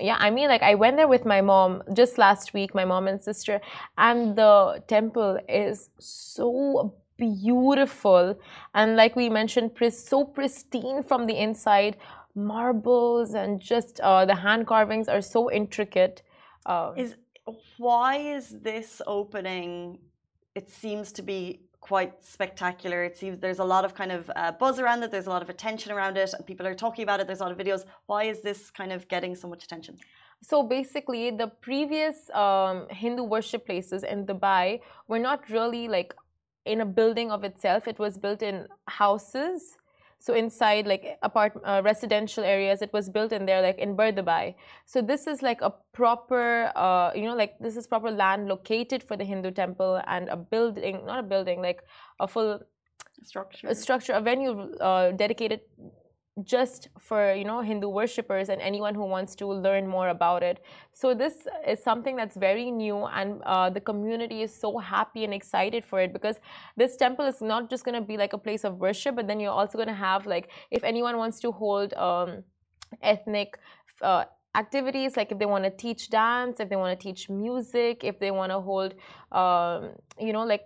yeah, 0.00 0.16
I 0.18 0.30
mean, 0.30 0.48
like 0.48 0.62
I 0.62 0.74
went 0.74 0.96
there 0.96 1.08
with 1.08 1.24
my 1.24 1.40
mom 1.40 1.82
just 1.92 2.18
last 2.18 2.52
week, 2.52 2.74
my 2.74 2.84
mom 2.84 3.08
and 3.08 3.22
sister, 3.22 3.60
and 3.96 4.36
the 4.36 4.82
temple 4.86 5.38
is 5.48 5.90
so 5.98 6.94
beautiful. 7.18 8.38
And 8.74 8.96
like 8.96 9.16
we 9.16 9.28
mentioned 9.28 9.72
so 9.92 10.24
pristine 10.24 11.02
from 11.02 11.26
the 11.26 11.36
inside. 11.36 11.96
Marbles 12.34 13.34
and 13.34 13.60
just 13.60 13.98
uh, 14.00 14.24
the 14.24 14.34
hand 14.34 14.66
carvings 14.66 15.08
are 15.08 15.20
so 15.20 15.50
intricate. 15.50 16.22
Uh, 16.64 16.92
is 16.96 17.16
why 17.78 18.16
is 18.16 18.60
this 18.60 19.02
opening 19.06 19.98
it 20.54 20.70
seems 20.70 21.10
to 21.12 21.22
be 21.22 21.68
quite 21.80 22.12
spectacular. 22.22 23.02
It 23.04 23.16
seems 23.16 23.40
there's 23.40 23.60
a 23.60 23.64
lot 23.64 23.84
of 23.84 23.94
kind 23.94 24.12
of 24.12 24.30
uh, 24.34 24.52
buzz 24.52 24.78
around 24.78 25.02
it 25.02 25.10
there's 25.10 25.26
a 25.26 25.30
lot 25.36 25.42
of 25.42 25.50
attention 25.50 25.90
around 25.92 26.16
it 26.16 26.30
and 26.34 26.44
people 26.46 26.66
are 26.66 26.74
talking 26.74 27.02
about 27.02 27.18
it 27.20 27.26
there's 27.26 27.40
a 27.40 27.46
lot 27.46 27.52
of 27.52 27.58
videos. 27.58 27.84
Why 28.06 28.24
is 28.24 28.42
this 28.42 28.70
kind 28.70 28.92
of 28.92 29.08
getting 29.08 29.34
so 29.34 29.48
much 29.48 29.64
attention? 29.64 29.96
So 30.42 30.62
basically 30.62 31.30
the 31.30 31.48
previous 31.68 32.16
um, 32.30 32.86
hindu 32.90 33.24
worship 33.24 33.66
places 33.66 34.02
in 34.04 34.26
dubai 34.26 34.80
were 35.08 35.18
not 35.18 35.48
really 35.50 35.88
like 35.88 36.14
in 36.64 36.80
a 36.80 36.86
building 36.86 37.30
of 37.30 37.44
itself. 37.44 37.88
It 37.88 37.98
was 37.98 38.18
built 38.18 38.42
in 38.42 38.66
houses. 38.86 39.76
So 40.20 40.34
inside 40.34 40.86
like 40.86 41.16
apart 41.22 41.52
uh, 41.64 41.80
residential 41.84 42.42
areas, 42.42 42.82
it 42.82 42.92
was 42.92 43.08
built 43.08 43.32
in 43.32 43.46
there 43.46 43.62
like 43.62 43.78
in 43.78 43.94
Bur 43.94 44.10
Dubai. 44.10 44.56
So 44.84 45.00
this 45.00 45.28
is 45.28 45.42
like 45.42 45.60
a 45.60 45.72
proper, 45.92 46.72
uh, 46.74 47.12
you 47.14 47.22
know, 47.22 47.36
like 47.36 47.56
this 47.60 47.76
is 47.76 47.86
proper 47.86 48.10
land 48.10 48.48
located 48.48 49.02
for 49.02 49.16
the 49.16 49.24
Hindu 49.24 49.52
temple 49.52 50.02
and 50.08 50.28
a 50.28 50.36
building, 50.36 51.06
not 51.06 51.20
a 51.20 51.22
building, 51.22 51.62
like 51.62 51.84
a 52.18 52.26
full 52.26 52.60
structure, 53.22 53.68
a 53.68 53.74
structure, 53.74 54.12
a 54.12 54.20
venue 54.20 54.72
uh, 54.80 55.12
dedicated 55.12 55.60
just 56.44 56.88
for 56.98 57.34
you 57.34 57.44
know 57.44 57.60
hindu 57.60 57.88
worshippers 57.88 58.48
and 58.48 58.60
anyone 58.60 58.94
who 58.94 59.04
wants 59.04 59.34
to 59.36 59.46
learn 59.46 59.86
more 59.86 60.08
about 60.08 60.42
it. 60.42 60.62
So 60.92 61.14
this 61.14 61.46
is 61.66 61.82
something 61.82 62.16
that's 62.16 62.36
very 62.36 62.70
new 62.70 63.04
and 63.06 63.42
uh, 63.44 63.70
the 63.70 63.80
community 63.80 64.42
is 64.42 64.54
so 64.54 64.78
happy 64.78 65.24
and 65.24 65.34
excited 65.34 65.84
for 65.84 66.00
it 66.00 66.12
because 66.12 66.36
this 66.76 66.96
temple 66.96 67.24
is 67.26 67.40
not 67.40 67.70
just 67.70 67.84
going 67.84 67.94
to 67.94 68.06
be 68.06 68.16
like 68.16 68.32
a 68.32 68.38
place 68.38 68.64
of 68.64 68.78
worship 68.78 69.16
but 69.16 69.26
then 69.26 69.40
you're 69.40 69.52
also 69.52 69.78
going 69.78 69.88
to 69.88 69.94
have 69.94 70.26
like 70.26 70.50
if 70.70 70.84
anyone 70.84 71.16
wants 71.16 71.40
to 71.40 71.52
hold 71.52 71.94
um, 71.94 72.42
ethnic 73.02 73.58
uh, 74.02 74.24
activities 74.54 75.16
like 75.16 75.30
if 75.30 75.38
they 75.38 75.46
want 75.46 75.64
to 75.64 75.70
teach 75.70 76.10
dance 76.10 76.58
if 76.60 76.68
they 76.68 76.76
want 76.76 76.98
to 76.98 77.02
teach 77.02 77.28
music 77.28 78.02
if 78.02 78.18
they 78.18 78.30
want 78.30 78.50
to 78.50 78.60
hold 78.60 78.94
um, 79.32 79.90
you 80.18 80.32
know 80.32 80.44
like 80.44 80.62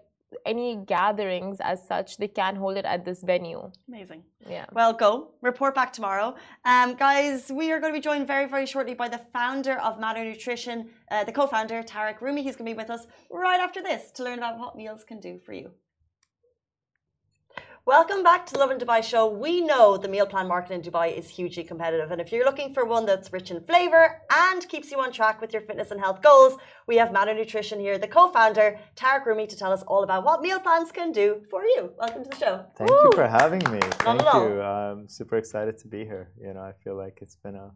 any 0.46 0.76
gatherings 0.86 1.58
as 1.60 1.86
such, 1.86 2.16
they 2.16 2.28
can 2.28 2.56
hold 2.56 2.76
it 2.76 2.84
at 2.84 3.04
this 3.04 3.22
venue. 3.22 3.70
Amazing. 3.88 4.24
Yeah. 4.48 4.66
Well, 4.72 4.92
go 4.92 5.30
report 5.40 5.74
back 5.74 5.92
tomorrow, 5.92 6.34
um, 6.64 6.94
guys. 6.94 7.50
We 7.50 7.70
are 7.72 7.80
going 7.80 7.92
to 7.92 7.98
be 7.98 8.02
joined 8.02 8.26
very, 8.26 8.46
very 8.46 8.66
shortly 8.66 8.94
by 8.94 9.08
the 9.08 9.20
founder 9.32 9.78
of 9.80 10.00
Matter 10.00 10.24
Nutrition, 10.24 10.90
uh, 11.10 11.24
the 11.24 11.32
co-founder 11.32 11.82
Tarek 11.82 12.20
Rumi. 12.20 12.42
He's 12.42 12.56
going 12.56 12.66
to 12.68 12.74
be 12.74 12.76
with 12.76 12.90
us 12.90 13.06
right 13.30 13.60
after 13.60 13.82
this 13.82 14.10
to 14.12 14.24
learn 14.24 14.38
about 14.38 14.58
what 14.58 14.76
meals 14.76 15.04
can 15.04 15.20
do 15.20 15.38
for 15.38 15.52
you. 15.52 15.70
Welcome 17.84 18.22
back 18.22 18.46
to 18.46 18.52
the 18.52 18.60
Lovin 18.60 18.78
Dubai 18.78 19.02
show. 19.02 19.28
We 19.28 19.60
know 19.60 19.96
the 19.96 20.06
meal 20.06 20.24
plan 20.24 20.46
market 20.46 20.72
in 20.72 20.82
Dubai 20.82 21.18
is 21.18 21.28
hugely 21.28 21.64
competitive, 21.64 22.12
and 22.12 22.20
if 22.20 22.30
you're 22.30 22.44
looking 22.44 22.72
for 22.72 22.84
one 22.84 23.06
that's 23.06 23.32
rich 23.32 23.50
in 23.50 23.60
flavor 23.64 24.20
and 24.30 24.68
keeps 24.68 24.92
you 24.92 25.00
on 25.00 25.10
track 25.10 25.40
with 25.40 25.52
your 25.52 25.62
fitness 25.62 25.90
and 25.90 25.98
health 25.98 26.22
goals, 26.22 26.58
we 26.86 26.96
have 26.98 27.10
Matter 27.10 27.34
Nutrition 27.34 27.80
here, 27.80 27.98
the 27.98 28.06
co-founder 28.06 28.78
Tarek 28.94 29.26
Rumi, 29.26 29.48
to 29.48 29.56
tell 29.56 29.72
us 29.72 29.82
all 29.82 30.04
about 30.04 30.24
what 30.24 30.42
meal 30.42 30.60
plans 30.60 30.92
can 30.92 31.10
do 31.10 31.42
for 31.50 31.64
you. 31.64 31.90
Welcome 31.98 32.22
to 32.22 32.30
the 32.30 32.36
show. 32.36 32.64
Thank 32.76 32.88
Woo! 32.88 33.00
you 33.02 33.12
for 33.16 33.26
having 33.26 33.64
me. 33.72 33.80
Thank 33.80 34.22
you. 34.22 34.62
I'm 34.62 35.08
super 35.08 35.36
excited 35.36 35.76
to 35.78 35.88
be 35.88 36.04
here. 36.04 36.30
You 36.40 36.54
know, 36.54 36.60
I 36.60 36.74
feel 36.84 36.96
like 36.96 37.18
it's 37.20 37.34
been 37.34 37.56
a 37.56 37.72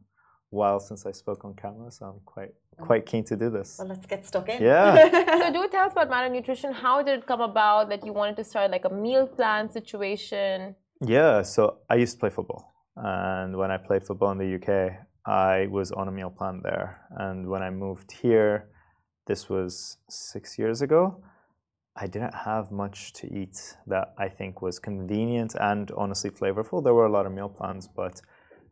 while 0.51 0.81
since 0.81 1.07
I 1.07 1.13
spoke 1.13 1.45
on 1.45 1.55
camera, 1.55 1.91
so 1.91 2.07
I'm 2.07 2.21
quite 2.25 2.53
mm. 2.79 2.87
quite 2.87 3.07
keen 3.07 3.25
to 3.25 3.37
do 3.37 3.51
this. 3.51 3.77
Well, 3.79 3.89
let's 3.89 4.07
get 4.07 4.27
stuck 4.27 4.49
in. 4.49 4.63
Yeah. 4.63 4.95
so 5.41 5.53
do 5.53 5.69
tell 5.69 5.87
us 5.87 5.93
about 5.93 6.11
Matter 6.11 6.29
Nutrition. 6.29 6.73
How 6.73 7.03
did 7.03 7.19
it 7.21 7.27
come 7.27 7.41
about 7.41 7.89
that 7.91 8.05
you 8.05 8.13
wanted 8.13 8.37
to 8.37 8.45
start 8.45 8.71
like 8.71 8.85
a 8.85 8.91
meal 8.91 9.27
plan 9.27 9.71
situation? 9.71 10.75
Yeah, 11.01 11.43
so 11.43 11.79
I 11.91 11.97
used 11.97 12.15
to 12.15 12.21
play 12.21 12.31
football. 12.31 12.73
And 12.97 13.57
when 13.57 13.71
I 13.71 13.77
played 13.77 14.05
football 14.05 14.31
in 14.33 14.39
the 14.39 14.55
UK, 14.57 14.93
I 15.27 15.67
was 15.67 15.93
on 15.93 16.09
a 16.09 16.13
meal 16.13 16.31
plan 16.31 16.61
there. 16.63 17.03
And 17.11 17.49
when 17.49 17.63
I 17.63 17.71
moved 17.71 18.13
here, 18.13 18.71
this 19.27 19.49
was 19.51 19.99
six 20.09 20.59
years 20.59 20.81
ago, 20.81 21.23
I 21.97 22.07
didn't 22.07 22.35
have 22.35 22.71
much 22.71 23.13
to 23.15 23.27
eat 23.35 23.77
that 23.87 24.15
I 24.19 24.29
think 24.29 24.63
was 24.63 24.79
convenient 24.79 25.55
and 25.59 25.91
honestly 25.97 26.31
flavorful. 26.31 26.83
There 26.83 26.95
were 26.95 27.07
a 27.07 27.13
lot 27.13 27.27
of 27.27 27.33
meal 27.33 27.49
plans, 27.49 27.89
but 27.89 28.21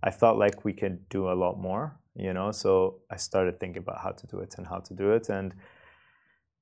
I 0.08 0.10
felt 0.10 0.36
like 0.38 0.64
we 0.64 0.72
could 0.72 1.08
do 1.08 1.30
a 1.30 1.36
lot 1.44 1.58
more 1.58 1.98
you 2.16 2.32
know 2.32 2.52
so 2.52 3.00
i 3.10 3.16
started 3.16 3.58
thinking 3.58 3.82
about 3.82 3.98
how 4.00 4.10
to 4.10 4.26
do 4.26 4.38
it 4.38 4.54
and 4.58 4.66
how 4.66 4.78
to 4.78 4.94
do 4.94 5.10
it 5.12 5.28
and 5.28 5.54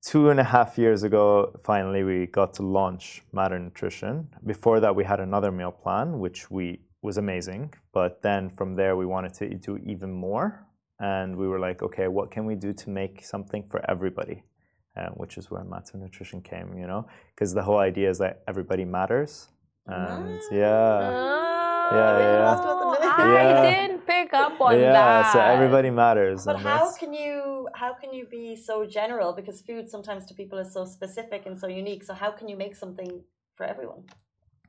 two 0.01 0.29
and 0.29 0.39
a 0.39 0.43
half 0.43 0.77
years 0.77 1.03
ago 1.03 1.53
finally 1.63 2.03
we 2.03 2.25
got 2.27 2.53
to 2.53 2.61
launch 2.61 3.23
matter 3.31 3.57
nutrition. 3.57 4.27
Before 4.45 4.79
that 4.81 4.95
we 4.95 5.03
had 5.03 5.19
another 5.19 5.51
meal 5.51 5.71
plan 5.71 6.19
which 6.19 6.51
we 6.51 6.81
was 7.01 7.17
amazing 7.17 7.73
but 7.93 8.21
then 8.21 8.49
from 8.49 8.75
there 8.75 8.95
we 8.97 9.05
wanted 9.05 9.33
to 9.35 9.53
do 9.55 9.77
even 9.77 10.11
more 10.11 10.67
and 10.99 11.35
we 11.37 11.47
were 11.47 11.59
like 11.59 11.81
okay 11.83 12.07
what 12.07 12.31
can 12.31 12.45
we 12.45 12.55
do 12.55 12.73
to 12.73 12.89
make 12.89 13.23
something 13.23 13.63
for 13.69 13.79
everybody? 13.89 14.43
Uh, 14.95 15.09
which 15.21 15.39
is 15.39 15.49
where 15.49 15.63
matter 15.63 15.97
nutrition 15.97 16.39
came 16.39 16.77
you 16.77 16.85
know 16.85 17.07
because 17.33 17.53
the 17.53 17.63
whole 17.63 17.79
idea 17.79 18.07
is 18.09 18.19
that 18.19 18.43
everybody 18.47 18.85
matters 18.85 19.47
and 19.87 20.39
yeah. 20.51 21.43
Yeah, 21.91 22.17
yeah. 22.19 22.72
I 23.01 23.69
didn't 23.69 24.05
pick 24.05 24.33
up 24.33 24.59
on 24.59 24.79
yeah, 24.79 24.91
that. 24.91 25.25
Yeah, 25.25 25.33
so 25.33 25.39
everybody 25.39 25.89
matters. 25.89 26.45
But 26.45 26.59
how 26.59 26.93
can 26.93 27.13
you 27.13 27.67
how 27.75 27.93
can 27.93 28.13
you 28.13 28.25
be 28.25 28.55
so 28.55 28.85
general? 28.85 29.33
Because 29.33 29.61
food 29.61 29.89
sometimes 29.89 30.25
to 30.27 30.33
people 30.33 30.57
is 30.59 30.73
so 30.73 30.85
specific 30.85 31.45
and 31.45 31.57
so 31.57 31.67
unique. 31.67 32.03
So 32.03 32.13
how 32.13 32.31
can 32.31 32.47
you 32.47 32.57
make 32.57 32.75
something 32.75 33.21
for 33.55 33.65
everyone? 33.65 34.03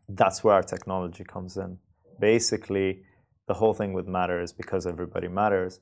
That's 0.08 0.44
where 0.44 0.54
our 0.54 0.62
technology 0.62 1.24
comes 1.24 1.56
in. 1.56 1.78
Basically, 2.20 3.02
the 3.46 3.54
whole 3.54 3.74
thing 3.74 3.92
with 3.92 4.06
Matter 4.06 4.40
is 4.40 4.52
because 4.52 4.86
everybody 4.86 5.28
matters. 5.28 5.80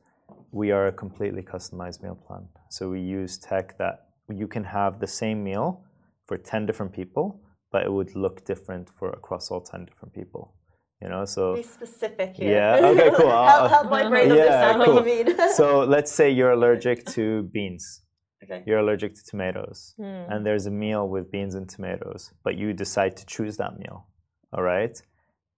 We 0.50 0.70
are 0.70 0.86
a 0.86 0.92
completely 0.92 1.42
customized 1.42 2.02
meal 2.02 2.18
plan. 2.26 2.48
So 2.70 2.88
we 2.90 3.00
use 3.00 3.38
tech 3.38 3.78
that 3.78 4.06
you 4.28 4.46
can 4.46 4.64
have 4.64 5.00
the 5.00 5.06
same 5.06 5.44
meal 5.44 5.84
for 6.26 6.38
10 6.38 6.66
different 6.66 6.92
people, 6.92 7.40
but 7.70 7.82
it 7.84 7.92
would 7.92 8.14
look 8.14 8.44
different 8.44 8.88
for 8.98 9.10
across 9.10 9.50
all 9.50 9.60
10 9.60 9.84
different 9.84 10.14
people 10.14 10.54
you 11.02 11.08
know 11.08 11.24
so 11.24 11.56
be 11.56 11.62
specific 11.62 12.36
here. 12.36 12.52
yeah 12.56 12.86
okay 12.86 13.10
cool 13.16 13.30
help, 13.46 13.70
help 13.70 13.90
my 13.90 14.08
brain 14.10 14.28
yeah, 14.28 14.34
understand 14.34 14.84
cool. 14.84 14.94
what 14.94 15.06
you 15.06 15.24
mean 15.24 15.50
so 15.54 15.80
let's 15.80 16.12
say 16.12 16.30
you're 16.30 16.52
allergic 16.52 17.04
to 17.06 17.42
beans 17.54 18.02
okay 18.42 18.62
you're 18.66 18.78
allergic 18.78 19.14
to 19.14 19.24
tomatoes 19.24 19.94
mm. 19.98 20.32
and 20.32 20.46
there's 20.46 20.66
a 20.66 20.70
meal 20.70 21.08
with 21.08 21.30
beans 21.30 21.54
and 21.54 21.68
tomatoes 21.68 22.32
but 22.44 22.56
you 22.56 22.72
decide 22.72 23.16
to 23.16 23.26
choose 23.26 23.56
that 23.56 23.78
meal 23.78 24.06
all 24.52 24.62
right 24.62 25.02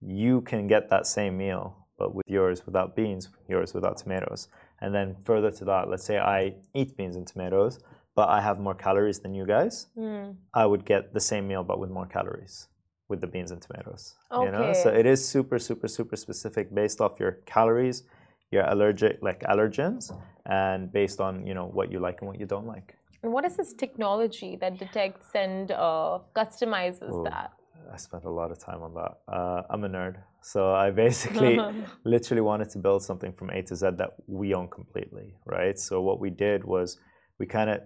you 0.01 0.41
can 0.43 0.67
get 0.67 0.89
that 0.91 1.07
same 1.07 1.37
meal 1.37 1.77
but 1.99 2.15
with 2.15 2.27
yours 2.27 2.65
without 2.65 2.97
beans 2.97 3.29
yours 3.49 3.75
without 3.75 3.97
tomatoes 3.99 4.49
and 4.81 4.95
then 4.95 5.15
further 5.25 5.51
to 5.51 5.65
that 5.65 5.89
let's 5.89 6.05
say 6.05 6.19
i 6.19 6.55
eat 6.75 6.97
beans 6.97 7.17
and 7.17 7.27
tomatoes 7.27 7.79
but 8.15 8.29
i 8.29 8.41
have 8.41 8.59
more 8.59 8.75
calories 8.75 9.21
than 9.21 9.35
you 9.35 9.47
guys 9.47 9.87
mm. 9.97 10.35
i 10.55 10.65
would 10.65 10.85
get 10.85 11.13
the 11.13 11.21
same 11.21 11.47
meal 11.47 11.63
but 11.63 11.79
with 11.79 11.91
more 11.91 12.07
calories 12.07 12.69
with 13.09 13.21
the 13.21 13.27
beans 13.27 13.51
and 13.51 13.61
tomatoes. 13.61 14.15
Okay. 14.33 14.45
You 14.47 14.53
know, 14.53 14.73
so 14.73 14.89
it 14.91 15.07
is 15.07 15.27
super, 15.27 15.59
super, 15.59 15.89
super 15.89 16.17
specific 16.17 16.75
based 16.75 17.01
off 17.01 17.21
your 17.21 17.33
calories, 17.47 18.05
your 18.51 18.65
allergic 18.65 19.19
like 19.23 19.41
allergens, 19.43 20.11
and 20.47 20.93
based 20.93 21.21
on 21.21 21.47
you 21.47 21.55
know 21.55 21.67
what 21.67 21.91
you 21.93 21.99
like 22.01 22.21
and 22.21 22.29
what 22.29 22.39
you 22.41 22.47
don't 22.47 22.67
like. 22.67 22.97
And 23.23 23.33
what 23.33 23.45
is 23.45 23.57
this 23.57 23.73
technology 23.73 24.57
that 24.57 24.79
detects 24.79 25.29
and 25.35 25.71
uh, 25.71 26.19
customizes 26.37 27.13
Ooh, 27.13 27.25
that? 27.25 27.53
I 27.93 27.97
spent 27.97 28.25
a 28.25 28.31
lot 28.31 28.51
of 28.51 28.59
time 28.59 28.83
on 28.83 28.95
that. 28.95 29.13
Uh, 29.29 29.63
I'm 29.71 29.85
a 29.85 29.89
nerd, 29.89 30.17
so 30.43 30.75
I 30.75 30.91
basically 30.91 31.59
literally 32.05 32.43
wanted 32.43 32.71
to 32.71 32.79
build 32.79 33.03
something 33.03 33.33
from 33.33 33.51
A 33.51 33.63
to 33.63 33.77
Z 33.77 33.91
that 33.97 34.15
we 34.27 34.55
own 34.55 34.69
completely, 34.69 35.35
right? 35.47 35.79
So 35.79 36.01
what 36.01 36.21
we 36.21 36.31
did 36.31 36.65
was 36.65 36.99
we 37.39 37.47
kind 37.47 37.71
of 37.71 37.81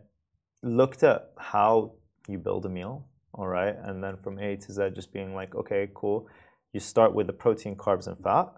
looked 0.62 1.02
at 1.02 1.30
how 1.38 1.92
you 2.28 2.38
build 2.38 2.66
a 2.66 2.68
meal 2.68 3.06
all 3.34 3.46
right? 3.46 3.74
And 3.82 4.02
then 4.02 4.16
from 4.16 4.38
A 4.38 4.56
to 4.56 4.72
Z, 4.72 4.90
just 4.94 5.12
being 5.12 5.34
like, 5.34 5.54
okay, 5.54 5.88
cool. 5.94 6.28
You 6.72 6.80
start 6.80 7.14
with 7.14 7.26
the 7.26 7.32
protein, 7.32 7.76
carbs, 7.76 8.06
and 8.06 8.18
fat. 8.18 8.48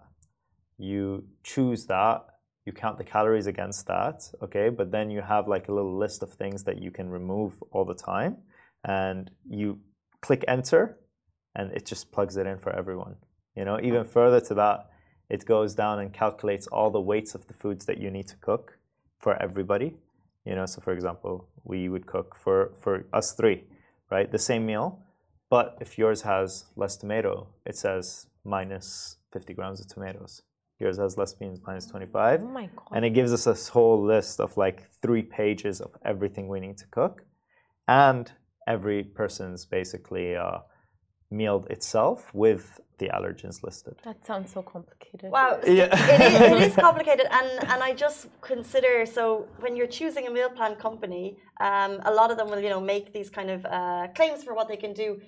You 0.77 1.25
choose 1.43 1.85
that. 1.87 2.25
You 2.65 2.73
count 2.73 2.97
the 2.97 3.03
calories 3.03 3.47
against 3.47 3.87
that, 3.87 4.21
okay? 4.43 4.69
But 4.69 4.91
then 4.91 5.09
you 5.09 5.21
have 5.21 5.47
like 5.47 5.67
a 5.67 5.73
little 5.73 5.97
list 5.97 6.21
of 6.21 6.33
things 6.33 6.63
that 6.65 6.81
you 6.81 6.91
can 6.91 7.09
remove 7.09 7.61
all 7.71 7.85
the 7.85 7.95
time. 7.95 8.37
And 8.83 9.31
you 9.49 9.79
click 10.21 10.43
enter, 10.47 10.99
and 11.55 11.71
it 11.71 11.85
just 11.85 12.11
plugs 12.11 12.37
it 12.37 12.45
in 12.45 12.59
for 12.59 12.71
everyone. 12.75 13.15
You 13.55 13.65
know, 13.65 13.79
even 13.81 14.05
further 14.05 14.39
to 14.41 14.53
that, 14.55 14.89
it 15.29 15.45
goes 15.45 15.73
down 15.73 15.99
and 15.99 16.13
calculates 16.13 16.67
all 16.67 16.91
the 16.91 17.01
weights 17.01 17.35
of 17.35 17.47
the 17.47 17.53
foods 17.53 17.85
that 17.85 17.97
you 17.97 18.11
need 18.11 18.27
to 18.27 18.35
cook 18.37 18.77
for 19.19 19.41
everybody. 19.41 19.95
You 20.45 20.55
know, 20.55 20.65
so 20.65 20.81
for 20.81 20.93
example, 20.93 21.47
we 21.63 21.89
would 21.89 22.05
cook 22.05 22.35
for, 22.35 22.73
for 22.81 23.05
us 23.13 23.33
three 23.33 23.63
right? 24.11 24.31
The 24.31 24.39
same 24.39 24.65
meal, 24.65 24.99
but 25.49 25.77
if 25.81 25.97
yours 25.97 26.21
has 26.21 26.65
less 26.75 26.97
tomato, 26.97 27.47
it 27.65 27.75
says 27.75 28.27
minus 28.43 29.17
50 29.33 29.53
grams 29.53 29.79
of 29.79 29.87
tomatoes. 29.87 30.41
Yours 30.79 30.97
has 30.97 31.17
less 31.17 31.33
beans, 31.33 31.59
minus 31.65 31.85
25. 31.85 32.41
Oh 32.41 32.47
my 32.47 32.69
God. 32.75 32.87
And 32.91 33.05
it 33.05 33.11
gives 33.11 33.31
us 33.31 33.47
a 33.47 33.71
whole 33.71 34.01
list 34.01 34.39
of 34.39 34.57
like 34.57 34.89
three 35.01 35.21
pages 35.21 35.79
of 35.79 35.91
everything 36.03 36.47
we 36.47 36.59
need 36.59 36.77
to 36.79 36.87
cook. 36.87 37.23
And 37.87 38.31
every 38.67 39.03
person's 39.03 39.65
basically 39.65 40.35
uh, 40.35 40.59
meal 41.31 41.65
itself 41.69 42.33
with 42.33 42.79
the 43.01 43.09
allergens 43.09 43.63
listed. 43.63 43.95
That 44.03 44.23
sounds 44.25 44.53
so 44.53 44.61
complicated. 44.61 45.31
Wow. 45.31 45.59
Yeah. 45.65 45.89
it, 45.91 46.21
is, 46.21 46.41
it 46.51 46.61
is 46.69 46.75
complicated. 46.87 47.25
And, 47.31 47.49
and 47.71 47.83
I 47.83 47.93
just 47.93 48.27
consider 48.41 49.05
so 49.05 49.47
when 49.59 49.75
you're 49.75 49.93
choosing 49.99 50.27
a 50.27 50.31
meal 50.31 50.49
plan 50.49 50.75
company, 50.75 51.37
um, 51.59 51.99
a 52.05 52.13
lot 52.13 52.29
of 52.31 52.37
them 52.37 52.49
will, 52.49 52.59
you 52.59 52.69
know, 52.69 52.79
make 52.79 53.11
these 53.11 53.29
kind 53.29 53.49
of 53.49 53.65
uh, 53.65 54.07
claims 54.15 54.43
for 54.43 54.53
what 54.53 54.67
they 54.67 54.77
can 54.77 54.93
do. 54.93 55.19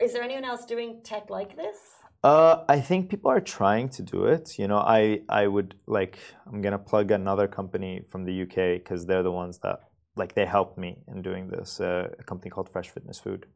Is 0.00 0.12
there 0.14 0.22
anyone 0.22 0.44
else 0.44 0.64
doing 0.64 1.00
tech 1.04 1.28
like 1.28 1.54
this? 1.56 1.76
Uh, 2.24 2.64
I 2.68 2.80
think 2.80 3.10
people 3.10 3.30
are 3.30 3.40
trying 3.40 3.88
to 3.90 4.02
do 4.02 4.24
it. 4.26 4.58
You 4.58 4.68
know, 4.68 4.78
I 4.78 5.22
I 5.28 5.48
would 5.48 5.74
like 5.86 6.18
I'm 6.46 6.62
gonna 6.62 6.78
plug 6.78 7.10
another 7.10 7.48
company 7.48 8.04
from 8.10 8.24
the 8.24 8.42
UK 8.42 8.80
because 8.80 9.06
they're 9.06 9.24
the 9.24 9.32
ones 9.32 9.58
that 9.64 9.80
like 10.14 10.34
they 10.34 10.46
helped 10.46 10.78
me 10.78 10.98
in 11.08 11.22
doing 11.22 11.48
this. 11.48 11.80
Uh, 11.80 12.08
a 12.18 12.22
company 12.22 12.50
called 12.50 12.68
Fresh 12.68 12.90
Fitness 12.90 13.18
Food. 13.18 13.46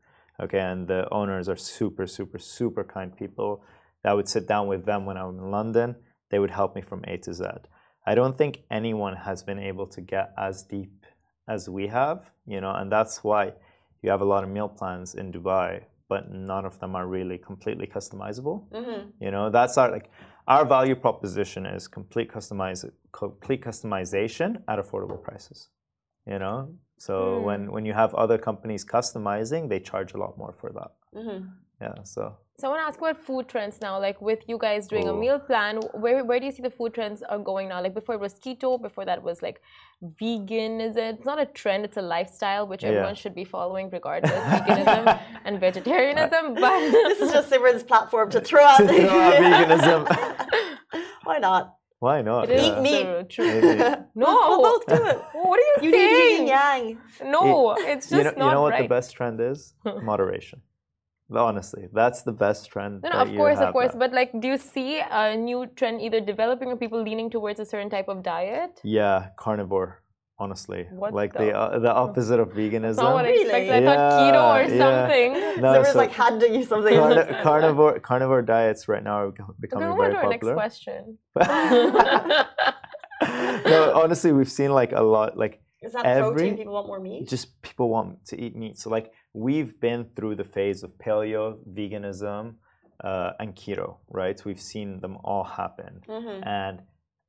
Okay, 0.41 0.61
and 0.61 0.87
the 0.87 1.09
owners 1.13 1.49
are 1.49 1.57
super, 1.57 2.07
super, 2.07 2.39
super 2.39 2.85
kind 2.85 3.17
people. 3.17 3.65
That 4.05 4.15
would 4.15 4.29
sit 4.29 4.47
down 4.47 4.67
with 4.69 4.85
them 4.85 5.07
when 5.07 5.17
I'm 5.17 5.39
in 5.39 5.51
London. 5.51 5.97
They 6.31 6.39
would 6.39 6.51
help 6.51 6.75
me 6.75 6.83
from 6.83 7.05
A 7.09 7.17
to 7.19 7.33
Z. 7.33 7.45
I 8.07 8.15
don't 8.15 8.37
think 8.37 8.63
anyone 8.71 9.17
has 9.17 9.43
been 9.43 9.59
able 9.59 9.87
to 9.89 10.01
get 10.01 10.33
as 10.39 10.63
deep 10.63 11.07
as 11.49 11.69
we 11.69 11.87
have. 11.89 12.31
You 12.47 12.61
know, 12.61 12.73
and 12.73 12.93
that's 12.93 13.25
why 13.25 13.53
you 14.03 14.11
have 14.11 14.21
a 14.21 14.25
lot 14.25 14.45
of 14.45 14.51
meal 14.51 14.69
plans 14.69 15.15
in 15.15 15.33
Dubai 15.33 15.83
but 16.09 16.31
none 16.31 16.65
of 16.65 16.79
them 16.81 16.95
are 16.95 17.07
really 17.07 17.39
completely 17.39 17.87
customizable. 17.87 18.69
Mm-hmm. 18.71 19.25
You 19.25 19.31
know, 19.31 19.51
that's 19.51 19.77
our 19.79 19.91
like 19.91 20.11
our 20.47 20.65
value 20.65 20.95
proposition 20.95 21.67
is 21.67 21.89
complete 21.89 22.31
customize 22.31 22.89
complete 23.13 23.63
customization 23.63 24.63
at 24.69 24.79
affordable 24.79 25.21
prices. 25.23 25.69
You 26.27 26.39
know, 26.39 26.75
so 26.99 27.15
Mm. 27.15 27.43
when 27.49 27.61
when 27.75 27.85
you 27.87 27.93
have 28.03 28.15
other 28.15 28.39
companies 28.39 28.85
customizing, 28.85 29.69
they 29.69 29.81
charge 29.81 30.15
a 30.15 30.19
lot 30.25 30.37
more 30.39 30.53
for 30.61 30.71
that. 30.79 30.91
Mm-hmm. 31.15 31.41
Yeah, 31.81 31.95
so 32.05 32.23
So 32.59 32.69
I 32.69 32.71
want 32.73 32.81
to 32.85 32.87
ask 32.91 32.99
about 33.05 33.19
food 33.29 33.45
trends 33.53 33.77
now. 33.87 33.95
Like 34.07 34.19
with 34.29 34.43
you 34.51 34.57
guys 34.67 34.89
doing 34.93 35.09
a 35.09 35.13
Oh. 35.13 35.23
meal 35.25 35.39
plan, 35.49 35.75
where 36.03 36.25
where 36.29 36.39
do 36.41 36.47
you 36.49 36.53
see 36.59 36.63
the 36.69 36.75
food 36.79 36.93
trends 36.97 37.19
are 37.33 37.39
going 37.51 37.67
now? 37.73 37.79
Like 37.87 37.93
before 38.01 38.15
it 38.19 38.23
was 38.27 38.35
keto, 38.45 38.71
before 38.89 39.05
that 39.11 39.21
was 39.29 39.43
like 39.47 39.59
vegan. 40.21 40.81
Is 40.81 40.97
it? 40.97 41.17
It's 41.17 41.27
not 41.33 41.39
a 41.47 41.49
trend; 41.61 41.85
it's 41.89 41.99
a 42.05 42.07
lifestyle 42.17 42.65
which 42.71 42.83
Yeah. 42.83 42.91
everyone 42.91 43.15
should 43.23 43.35
be 43.35 43.45
following, 43.45 43.91
regardless 43.99 44.41
veganism 44.55 45.05
and 45.47 45.61
vegetarianism. 45.67 46.55
But 46.55 46.79
This 47.11 47.21
is 47.25 47.31
just 47.37 47.51
Simran's 47.51 47.83
platform 47.93 48.31
to 48.31 48.41
throw 48.41 48.65
out, 48.73 48.79
To 48.89 48.89
throw 48.89 49.21
out 49.27 49.35
veganism. 49.45 50.01
Why 51.29 51.39
not? 51.39 51.75
Why 51.99 52.23
not? 52.23 52.51
it 52.51 52.61
is 52.61 52.67
Eat 52.67 52.81
meat. 52.81 53.03
true. 53.03 53.25
true. 53.51 53.95
No, 54.15 54.33
We'll 54.49 54.63
both 54.63 54.87
do 54.87 55.05
it. 55.13 55.19
What 55.49 55.59
are 55.61 55.69
you, 55.69 55.77
You 55.83 55.91
need 55.91 56.11
saying? 56.17 56.39
yin 56.39 56.47
yang. 56.49 56.99
No, 57.31 57.75
it's 57.79 58.09
just 58.11 58.13
you 58.19 58.25
know, 58.25 58.31
not 58.37 58.45
you 58.47 58.51
know 58.53 58.63
what 58.63 58.73
right. 58.73 58.83
the 58.83 58.89
best 58.97 59.15
trend 59.17 59.41
is? 59.41 59.75
Moderation. 60.03 60.61
Honestly, 61.35 61.89
that's 61.93 62.23
the 62.23 62.33
best 62.33 62.71
trend. 62.71 63.03
No, 63.03 63.09
no, 63.09 63.17
that 63.19 63.27
of 63.27 63.33
you 63.33 63.39
course, 63.39 63.59
have 63.59 63.69
of 63.69 63.73
course. 63.73 63.93
that- 63.93 63.99
But 63.99 64.13
like, 64.13 64.31
do 64.41 64.47
you 64.49 64.59
see 64.59 65.01
a 65.01 65.37
new 65.37 65.67
trend 65.75 66.01
either 66.01 66.21
developing 66.21 66.69
or 66.69 66.77
people 66.77 67.03
leaning 67.03 67.31
towards 67.31 67.59
a 67.59 67.65
certain 67.65 67.91
type 67.91 68.09
of 68.09 68.23
diet? 68.23 68.81
Yeah, 68.85 69.31
carnivore. 69.37 70.03
Honestly, 70.39 70.87
What 70.91 71.15
like 71.15 71.33
the- 71.33 71.47
the 71.47 71.57
uh, 71.59 71.79
the 71.79 71.93
opposite 71.93 72.39
of 72.41 72.49
veganism. 72.53 72.97
Not 72.99 73.15
what 73.15 73.25
I 73.25 73.29
expected. 73.31 73.71
I 73.73 73.79
Really? 73.79 73.87
thought 73.87 74.13
keto 74.21 74.43
or 74.55 74.61
Yeah, 74.69 74.83
something. 74.85 75.31
No, 75.63 75.69
Simran's 75.73 75.93
so 75.93 75.99
like 75.99 76.13
handing 76.13 76.55
you 76.55 76.63
something. 76.65 76.95
carni- 76.95 77.43
carnivore 77.49 78.01
carnivore 78.01 78.43
diets 78.43 78.87
right 78.87 79.03
now 79.03 79.17
are 79.29 79.33
becoming 79.59 79.97
very 79.97 80.13
to 80.13 80.19
our 80.21 80.29
next 80.29 80.51
question. 80.61 81.17
no, 83.73 83.93
honestly, 83.95 84.33
we've 84.33 84.51
seen 84.51 84.73
like 84.73 84.93
a 84.93 85.03
lot, 85.03 85.37
like 85.39 85.61
Is 85.83 85.93
that 85.93 86.05
Every- 86.05 86.33
protein? 86.35 86.57
People 86.59 86.75
want 86.75 86.87
more 86.87 87.01
meat? 87.01 87.29
just 87.29 87.47
people 87.63 87.89
want 87.89 88.25
to 88.27 88.35
eat 88.43 88.55
meat. 88.57 88.79
So 88.79 88.91
like 88.91 89.13
we've 89.33 89.73
been 89.81 90.07
through 90.17 90.35
the 90.37 90.45
phase 90.45 90.83
of 90.83 90.91
paleo, 91.05 91.57
veganism, 91.79 92.55
uh, 93.03 93.31
and 93.41 93.55
keto, 93.55 93.89
right? 94.11 94.39
We've 94.45 94.61
seen 94.73 95.01
them 95.01 95.17
all 95.25 95.45
happen, 95.45 96.01
Mm-hmm. 96.09 96.43
and 96.63 96.77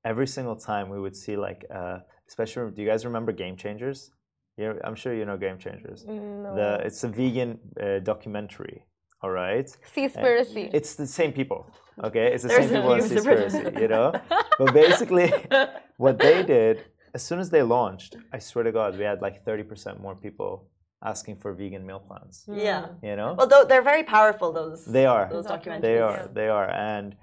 every 0.06 0.28
single 0.28 0.56
time 0.56 0.90
we 0.90 1.00
would 1.00 1.16
see 1.16 1.36
like, 1.38 1.62
uh, 1.74 2.00
especially, 2.28 2.72
do 2.72 2.82
you 2.82 2.88
guys 2.88 3.06
remember 3.06 3.32
Game 3.32 3.56
Changers? 3.56 4.12
Yeah, 4.58 4.74
I'm 4.84 4.96
sure 4.96 5.14
you 5.14 5.26
know 5.26 5.38
Game 5.38 5.58
Changers. 5.58 6.06
no. 6.06 6.56
The 6.56 6.70
it's 6.88 7.04
a 7.04 7.08
vegan 7.10 7.60
uh, 7.82 8.00
documentary. 8.00 8.84
All 9.24 9.32
right, 9.32 9.68
Seaspiracy. 9.96 10.70
it's 10.74 10.94
the 10.96 11.08
same 11.08 11.32
people. 11.34 11.62
Okay, 12.04 12.28
it's 12.34 12.44
the 12.44 12.50
There's 12.50 12.68
same 12.70 12.76
a 12.76 12.82
people 12.82 12.94
as 12.94 13.08
few 13.12 13.22
Seaspiracy, 13.22 13.82
you 13.82 13.88
know. 13.88 14.12
But 14.60 14.74
basically, 14.74 15.30
what 15.98 16.20
they 16.20 16.44
did 16.44 16.76
as 17.16 17.24
soon 17.24 17.40
as 17.40 17.50
they 17.50 17.64
launched, 17.64 18.16
I 18.34 18.40
swear 18.40 18.64
to 18.64 18.72
God, 18.72 18.98
we 19.00 19.04
had 19.12 19.22
like 19.22 19.44
30% 19.44 20.00
more 20.00 20.16
people 20.16 20.70
asking 21.04 21.38
for 21.38 21.50
vegan 21.54 21.84
meal 21.88 22.00
plans. 22.08 22.44
Yeah. 22.48 22.88
You 23.02 23.16
know, 23.16 23.34
Well, 23.38 23.48
though 23.48 23.66
they're 23.70 23.88
very 23.94 24.04
powerful. 24.04 24.52
Those 24.52 24.86
they 24.86 25.06
are, 25.06 25.28
those 25.32 25.48
documentaries. 25.48 25.82
they 25.82 25.96
Yeah. 25.96 26.10
are, 26.12 26.30
they 26.40 26.48
are, 26.50 26.70
and 26.94 27.16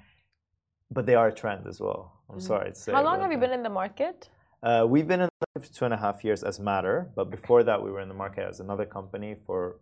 but 0.91 1.07
they 1.07 1.15
are 1.21 1.29
a 1.29 1.35
trend 1.43 1.63
as 1.73 1.79
well. 1.81 2.03
I'm 2.31 2.39
Mhm. 2.39 2.43
sorry 2.53 2.71
to 2.73 2.79
say. 2.83 2.93
How 2.93 3.03
long 3.09 3.21
have 3.23 3.31
you 3.35 3.39
been 3.39 3.53
in 3.59 3.63
the 3.69 3.75
market? 3.83 4.29
Uh, 4.65 4.87
we've 4.89 5.07
been 5.07 5.21
in 5.21 5.29
the 5.29 5.47
market 5.47 5.69
for 5.69 5.79
two 5.79 5.85
and 5.85 5.93
a 5.93 5.97
half 5.97 6.25
years 6.25 6.43
as 6.43 6.59
Matter, 6.59 7.11
but 7.15 7.31
before 7.31 7.63
that, 7.65 7.83
we 7.83 7.91
were 7.91 8.01
in 8.01 8.09
the 8.09 8.15
market 8.15 8.49
as 8.49 8.61
another 8.61 8.87
company 8.87 9.37
for 9.47 9.79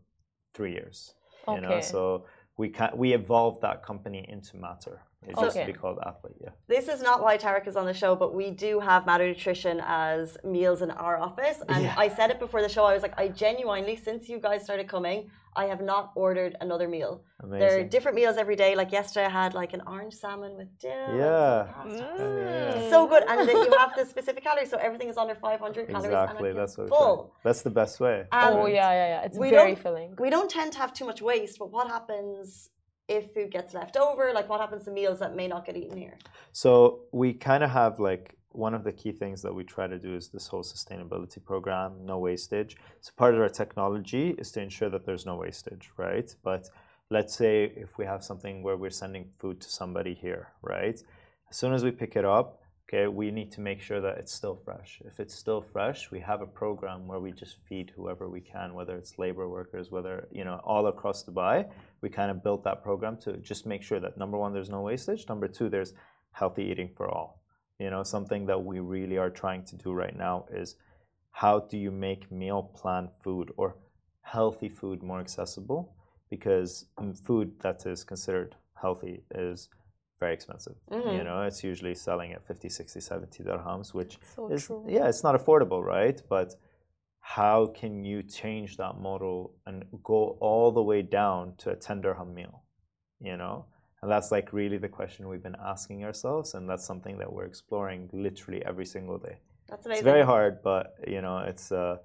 three 0.54 0.72
years. 0.72 1.14
You 1.46 1.60
know, 1.60 1.68
Okay. 1.74 1.82
so 1.82 2.26
we 2.58 3.14
evolved 3.14 3.62
that 3.62 3.84
company 3.84 4.26
into 4.28 4.56
Matter. 4.56 5.02
It 5.26 5.36
used 5.38 5.56
Okay. 5.56 5.66
to 5.66 5.72
be 5.72 5.78
called 5.78 5.98
Athlete. 6.04 6.36
Yeah. 6.40 6.50
This 6.66 6.88
is 6.88 7.00
not 7.00 7.22
why 7.22 7.38
Tarek 7.38 7.66
is 7.68 7.76
on 7.76 7.86
the 7.86 7.94
show, 7.94 8.16
but 8.16 8.34
we 8.34 8.50
do 8.50 8.80
have 8.80 9.06
Matter 9.06 9.26
Nutrition 9.26 9.80
as 9.84 10.36
meals 10.42 10.82
in 10.82 10.90
our 10.90 11.16
office. 11.18 11.62
And 11.68 11.84
Yeah. 11.84 11.94
I 11.96 12.08
said 12.08 12.30
it 12.30 12.38
before 12.40 12.60
the 12.60 12.68
show. 12.68 12.84
I 12.84 12.94
was 12.94 13.02
like, 13.02 13.18
I 13.18 13.28
genuinely, 13.28 13.94
since 13.96 14.28
you 14.28 14.38
guys 14.40 14.64
started 14.64 14.88
coming, 14.88 15.30
I 15.54 15.66
have 15.66 15.80
not 15.82 16.12
ordered 16.14 16.56
another 16.60 16.88
meal. 16.88 17.22
Amazing. 17.42 17.60
There 17.60 17.78
are 17.78 17.84
different 17.84 18.16
meals 18.16 18.36
every 18.36 18.56
day. 18.56 18.74
Like 18.74 18.90
yesterday, 18.90 19.26
I 19.26 19.28
had 19.28 19.52
like 19.54 19.74
an 19.74 19.82
orange 19.86 20.14
salmon 20.14 20.56
with 20.56 20.76
dill. 20.78 20.90
Yeah. 20.90 21.66
some 21.66 21.74
pasta. 21.74 22.74
Yeah. 22.76 22.90
So 22.90 23.06
good, 23.06 23.22
and 23.28 23.46
then 23.48 23.56
you 23.56 23.72
have 23.78 23.92
the 23.94 24.04
specific 24.06 24.42
calories, 24.42 24.70
so 24.70 24.78
everything 24.78 25.08
is 25.08 25.18
under 25.18 25.34
500 25.34 25.88
calories. 25.88 26.04
Exactly. 26.06 26.52
That's 26.52 26.78
what 26.78 26.88
full. 26.88 27.34
That's 27.44 27.62
the 27.62 27.70
best 27.70 28.00
way. 28.00 28.26
Um, 28.32 28.54
oh 28.54 28.66
yeah, 28.66 28.90
yeah, 28.92 29.08
yeah. 29.14 29.22
It's 29.26 29.36
we 29.38 29.50
very 29.50 29.74
filling. 29.74 30.14
We 30.18 30.30
don't 30.30 30.50
tend 30.50 30.72
to 30.72 30.78
have 30.78 30.92
too 30.94 31.04
much 31.04 31.20
waste, 31.20 31.58
but 31.58 31.70
what 31.70 31.86
happens 31.88 32.70
if 33.08 33.32
food 33.32 33.50
gets 33.50 33.74
left 33.74 33.96
over? 33.96 34.32
Like, 34.32 34.48
what 34.48 34.60
happens 34.60 34.84
to 34.84 34.90
meals 34.90 35.18
that 35.20 35.34
may 35.36 35.48
not 35.48 35.64
get 35.66 35.76
eaten 35.76 35.96
here? 35.96 36.18
So 36.52 37.00
we 37.12 37.32
kind 37.32 37.62
of 37.62 37.70
have 37.70 37.98
like 37.98 38.36
one 38.50 38.74
of 38.74 38.84
the 38.84 38.92
key 38.92 39.12
things 39.12 39.42
that 39.42 39.54
we 39.54 39.64
try 39.64 39.86
to 39.86 39.98
do 39.98 40.14
is 40.14 40.28
this 40.28 40.46
whole 40.46 40.62
sustainability 40.62 41.42
program, 41.42 42.04
no 42.04 42.18
wastage. 42.18 42.76
So 43.00 43.12
part 43.16 43.34
of 43.34 43.40
our 43.40 43.48
technology 43.48 44.30
is 44.38 44.52
to 44.52 44.60
ensure 44.60 44.90
that 44.90 45.06
there's 45.06 45.26
no 45.26 45.36
wastage, 45.36 45.90
right? 45.96 46.34
But 46.42 46.68
let's 47.10 47.34
say 47.34 47.72
if 47.76 47.98
we 47.98 48.04
have 48.04 48.22
something 48.22 48.62
where 48.62 48.76
we're 48.76 48.90
sending 48.90 49.30
food 49.38 49.60
to 49.60 49.70
somebody 49.70 50.14
here, 50.14 50.48
right? 50.62 51.02
As 51.50 51.56
soon 51.56 51.72
as 51.72 51.84
we 51.84 51.90
pick 51.90 52.16
it 52.16 52.24
up, 52.24 52.61
okay, 52.88 53.06
we 53.06 53.30
need 53.30 53.50
to 53.52 53.60
make 53.60 53.80
sure 53.80 54.00
that 54.00 54.18
it's 54.18 54.32
still 54.32 54.56
fresh. 54.64 55.00
If 55.04 55.20
it's 55.20 55.34
still 55.34 55.62
fresh, 55.62 56.10
we 56.10 56.20
have 56.20 56.42
a 56.42 56.46
program 56.46 57.06
where 57.06 57.20
we 57.20 57.32
just 57.32 57.56
feed 57.68 57.92
whoever 57.96 58.28
we 58.28 58.40
can, 58.40 58.74
whether 58.74 58.96
it's 58.96 59.18
labor 59.18 59.48
workers, 59.48 59.90
whether, 59.90 60.28
you 60.30 60.44
know, 60.44 60.60
all 60.64 60.86
across 60.88 61.24
Dubai. 61.24 61.68
We 62.02 62.08
kind 62.10 62.30
of 62.30 62.42
built 62.42 62.64
that 62.64 62.82
program 62.82 63.16
to 63.18 63.38
just 63.38 63.66
make 63.66 63.82
sure 63.82 64.00
that 64.00 64.18
number 64.18 64.36
one, 64.36 64.52
there's 64.52 64.70
no 64.70 64.82
wastage. 64.82 65.28
Number 65.28 65.48
two, 65.48 65.68
there's 65.68 65.94
healthy 66.32 66.64
eating 66.64 66.90
for 66.96 67.08
all. 67.08 67.42
You 67.78 67.90
know, 67.90 68.02
something 68.02 68.46
that 68.46 68.62
we 68.62 68.80
really 68.80 69.16
are 69.16 69.30
trying 69.30 69.64
to 69.64 69.76
do 69.76 69.92
right 69.92 70.16
now 70.16 70.46
is 70.52 70.76
how 71.30 71.60
do 71.60 71.78
you 71.78 71.90
make 71.90 72.30
meal 72.30 72.62
plan 72.62 73.08
food 73.22 73.52
or 73.56 73.76
healthy 74.20 74.68
food 74.68 75.02
more 75.02 75.20
accessible? 75.20 75.94
Because 76.30 76.86
um, 76.98 77.14
food 77.14 77.52
that 77.60 77.84
is 77.86 78.04
considered 78.04 78.54
healthy 78.80 79.22
is 79.34 79.68
very 80.22 80.34
expensive. 80.40 80.76
You 80.90 80.98
Mhm. 80.98 81.24
know, 81.28 81.38
it's 81.48 81.62
usually 81.70 81.94
selling 81.94 82.30
at 82.36 82.42
50, 82.50 82.68
60, 82.68 83.00
70 83.00 83.42
dirhams, 83.48 83.88
which 83.98 84.12
So 84.36 84.48
is, 84.54 84.66
true. 84.66 84.84
yeah, 84.96 85.08
it's 85.10 85.24
not 85.28 85.34
affordable, 85.38 85.80
right? 85.96 86.18
But 86.28 86.48
how 87.36 87.58
can 87.80 88.04
you 88.10 88.18
change 88.40 88.70
that 88.82 88.94
model 89.08 89.36
and 89.66 89.76
go 90.12 90.20
all 90.40 90.68
the 90.78 90.84
way 90.90 91.02
down 91.02 91.42
to 91.62 91.66
a 91.70 91.76
10 91.76 92.00
dirham 92.04 92.30
meal? 92.38 92.54
You 93.30 93.36
know? 93.36 93.56
And 94.00 94.10
that's 94.12 94.30
like 94.36 94.46
really 94.52 94.78
the 94.86 94.92
question 94.98 95.28
we've 95.28 95.46
been 95.50 95.60
asking 95.74 95.98
ourselves, 96.08 96.54
and 96.54 96.62
that's 96.68 96.84
something 96.90 97.18
that 97.18 97.30
we're 97.34 97.48
exploring 97.52 98.00
literally 98.12 98.60
every 98.70 98.86
single 98.94 99.18
day. 99.28 99.36
That's 99.68 99.86
amazing. 99.86 100.06
It's 100.06 100.12
very 100.12 100.24
hard, 100.32 100.54
but 100.62 100.84
you 101.14 101.20
know, 101.24 101.38
it's 101.50 101.66
uh, 101.72 101.96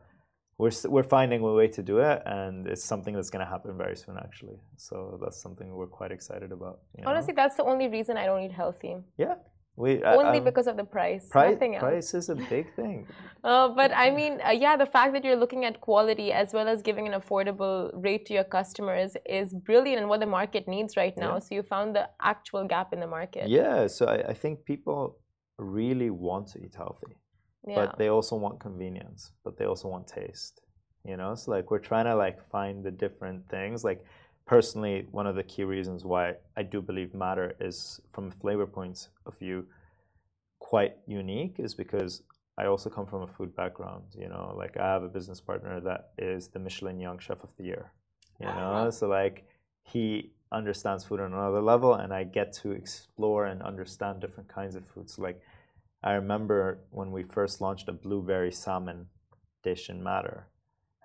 we're 0.58 0.72
we're 0.86 1.04
finding 1.04 1.42
a 1.42 1.54
way 1.54 1.68
to 1.68 1.84
do 1.84 2.00
it, 2.00 2.22
and 2.26 2.68
it's 2.68 2.84
something 2.84 3.14
that's 3.14 3.30
going 3.30 3.46
to 3.46 3.52
happen 3.56 3.78
very 3.78 3.96
soon, 3.96 4.18
actually. 4.18 4.58
So 4.76 5.20
that's 5.22 5.40
something 5.42 5.74
we're 5.74 5.88
quite 5.88 6.12
excited 6.12 6.52
about. 6.52 6.80
you 6.98 7.04
know? 7.04 7.10
Honestly, 7.12 7.34
that's 7.36 7.56
the 7.56 7.64
only 7.64 7.88
reason 7.88 8.18
I 8.18 8.26
don't 8.26 8.42
eat 8.42 8.52
healthy. 8.52 8.96
yeah, 9.18 9.36
we 9.78 10.04
uh, 10.04 10.16
Only 10.16 10.40
um, 10.40 10.44
because 10.44 10.66
of 10.66 10.76
the 10.76 10.84
price. 10.84 11.30
price 11.30 11.54
Nothing 11.54 11.76
else. 11.76 11.84
price 11.84 12.14
is 12.16 12.30
a 12.30 12.36
big 12.36 12.74
thing. 12.76 13.08
Uh, 13.44 13.70
but 13.70 13.92
I 13.96 14.10
mean, 14.10 14.42
uh, 14.46 14.50
yeah, 14.50 14.76
the 14.76 14.86
fact 14.86 15.14
that 15.14 15.24
you're 15.24 15.38
looking 15.38 15.64
at 15.64 15.80
quality 15.80 16.34
as 16.34 16.54
well 16.54 16.68
as 16.68 16.82
giving 16.82 17.08
an 17.08 17.14
affordable 17.14 17.92
rate 17.94 18.26
to 18.26 18.34
your 18.34 18.44
customers 18.44 19.16
is 19.26 19.54
brilliant 19.54 20.00
and 20.02 20.10
what 20.10 20.20
the 20.20 20.26
market 20.26 20.68
needs 20.68 20.98
right 20.98 21.16
now. 21.16 21.34
Yeah. 21.36 21.40
So 21.40 21.56
you 21.56 21.64
found 21.64 21.96
the 21.96 22.10
actual 22.22 22.68
gap 22.68 22.92
in 22.92 23.00
the 23.00 23.08
market. 23.08 23.48
Yeah, 23.48 23.88
so 23.88 24.08
I, 24.08 24.32
I 24.32 24.34
think 24.34 24.66
people 24.66 25.20
really 25.60 26.10
want 26.10 26.48
to 26.50 26.60
eat 26.60 26.76
healthy, 26.76 27.16
Yeah. 27.66 27.76
but 27.76 27.98
they 27.98 28.08
also 28.10 28.36
want 28.36 28.60
convenience, 28.60 29.32
but 29.44 29.58
they 29.58 29.66
also 29.66 29.88
want 29.88 30.08
taste. 30.08 30.62
You 31.04 31.16
know, 31.16 31.36
so 31.36 31.52
like 31.52 31.72
we're 31.72 31.80
trying 31.80 32.06
to 32.06 32.16
like 32.16 32.50
find 32.50 32.84
the 32.84 32.92
different 32.92 33.48
things. 33.50 33.84
Like 33.84 34.04
personally, 34.46 35.08
one 35.12 35.26
of 35.26 35.36
the 35.36 35.44
key 35.44 35.64
reasons 35.64 36.04
why 36.04 36.36
I 36.58 36.64
do 36.64 36.82
believe 36.82 37.14
Matter 37.14 37.56
is, 37.62 38.02
from 38.12 38.28
a 38.28 38.32
flavor 38.32 38.68
point 38.68 39.08
of 39.26 39.38
view, 39.38 39.66
quite 40.60 40.98
unique 41.06 41.56
is 41.60 41.74
because 41.74 42.24
I 42.58 42.66
also 42.66 42.90
come 42.90 43.06
from 43.06 43.22
a 43.22 43.28
food 43.28 43.56
background. 43.56 44.04
You 44.18 44.30
know, 44.30 44.54
like 44.58 44.78
I 44.78 44.86
have 44.86 45.04
a 45.04 45.10
business 45.10 45.40
partner 45.40 45.80
that 45.82 46.12
is 46.18 46.48
the 46.48 46.60
Michelin 46.60 47.00
Young 47.00 47.20
Chef 47.20 47.44
of 47.44 47.56
the 47.58 47.64
Year. 47.64 47.92
You 48.40 48.48
ah, 48.48 48.84
know, 48.84 48.90
so 48.90 49.08
like 49.08 49.46
he 49.84 50.32
understands 50.52 51.06
food 51.06 51.20
on 51.20 51.34
another 51.34 51.62
level, 51.62 51.94
and 51.94 52.14
I 52.14 52.24
get 52.24 52.54
to 52.64 52.72
explore 52.72 53.46
and 53.46 53.62
understand 53.62 54.22
different 54.22 54.50
kinds 54.50 54.76
of 54.76 54.86
foods. 54.88 55.20
Like 55.20 55.42
I 56.04 56.14
remember 56.14 56.80
when 56.92 57.12
we 57.12 57.24
first 57.24 57.60
launched 57.62 57.88
a 57.90 57.94
blueberry 57.94 58.52
salmon 58.52 59.08
dish 59.64 59.90
in 59.90 60.04
Matter. 60.04 60.48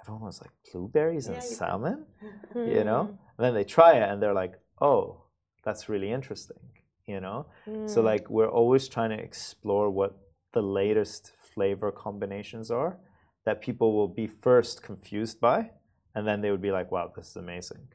Everyone 0.01 0.25
was 0.25 0.41
like, 0.41 0.51
blueberries 0.73 1.27
and 1.27 1.37
Yeah, 1.37 1.43
you- 1.49 1.55
salmon? 1.57 2.07
You 2.55 2.85
know? 2.85 3.19
And 3.37 3.45
then 3.45 3.55
they 3.55 3.65
try 3.65 3.95
it 3.95 4.03
and 4.09 4.23
they're 4.23 4.35
like, 4.35 4.55
oh, 4.81 5.23
that's 5.65 5.89
really 5.89 6.11
interesting. 6.13 6.59
You 7.07 7.21
know? 7.21 7.47
So 7.87 8.01
Mm. 8.03 8.05
like 8.05 8.31
we're 8.31 8.51
always 8.51 8.89
trying 8.89 9.11
to 9.17 9.23
explore 9.23 9.91
what 9.91 10.17
the 10.53 10.63
latest 10.63 11.33
flavor 11.55 11.91
combinations 11.91 12.71
are 12.71 12.99
that 13.45 13.61
people 13.63 13.95
will 13.95 14.09
be 14.09 14.27
first 14.27 14.83
confused 14.83 15.41
by 15.41 15.71
and 16.15 16.27
then 16.27 16.41
they 16.43 16.51
would 16.51 16.61
be 16.63 16.71
like, 16.71 16.93
wow, 16.93 17.11
this 17.17 17.29
is 17.31 17.37
amazing. 17.37 17.89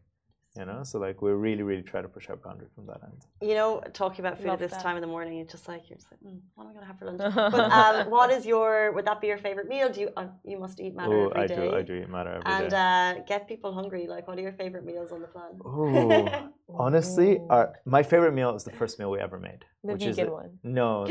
You 0.57 0.65
know? 0.65 0.83
So 0.83 0.99
like 0.99 1.21
we're 1.21 1.35
really, 1.35 1.63
really 1.63 1.83
trying 1.83 2.03
to 2.03 2.09
push 2.09 2.29
our 2.29 2.35
boundary 2.35 2.67
from 2.75 2.85
that 2.87 3.01
end. 3.03 3.25
You 3.41 3.55
know, 3.55 3.81
talking 3.93 4.25
about 4.25 4.37
food 4.37 4.47
Love 4.47 4.53
at 4.55 4.59
this 4.59 4.71
that. 4.71 4.81
time 4.81 4.95
in 4.97 5.01
the 5.01 5.07
morning, 5.07 5.39
it's 5.39 5.51
just 5.51 5.67
like 5.67 5.89
you're 5.89 5.97
just 5.97 6.09
like, 6.11 6.19
mm, 6.21 6.39
what 6.55 6.63
am 6.65 6.71
I 6.71 6.73
gonna 6.73 6.85
have 6.85 6.99
for 6.99 7.05
lunch? 7.05 7.35
but 7.35 7.71
um, 7.71 8.09
what 8.09 8.31
is 8.31 8.45
your? 8.45 8.91
Would 8.93 9.05
that 9.05 9.21
be 9.21 9.27
your 9.27 9.37
favorite 9.37 9.67
meal? 9.67 9.89
Do 9.89 10.01
you? 10.01 10.09
Uh, 10.17 10.27
you 10.43 10.57
must 10.59 10.79
eat 10.79 10.95
matter 10.95 11.13
Oh, 11.13 11.27
every 11.29 11.41
I 11.41 11.47
day. 11.47 11.55
do, 11.55 11.75
I 11.75 11.81
do 11.83 11.93
eat 11.95 12.09
matter 12.09 12.29
every 12.31 12.43
day. 12.43 12.65
And 12.65 12.73
uh, 12.73 13.23
get 13.27 13.47
people 13.47 13.73
hungry. 13.73 14.07
Like, 14.07 14.27
what 14.27 14.37
are 14.37 14.41
your 14.41 14.53
favorite 14.53 14.85
meals 14.85 15.11
on 15.11 15.21
the 15.21 15.27
plan? 15.27 15.59
Ooh, 15.65 16.27
honestly, 16.73 17.37
Ooh. 17.37 17.47
our, 17.49 17.73
my 17.85 18.03
favorite 18.03 18.33
meal 18.33 18.55
is 18.55 18.63
the 18.63 18.71
first 18.71 18.97
meal 18.99 19.11
we 19.11 19.19
ever 19.19 19.39
made, 19.39 19.63
the 19.83 19.93
which 19.93 20.03
vegan 20.03 20.09
is 20.11 20.17
the, 20.17 20.31
one. 20.31 20.59
no, 20.63 21.05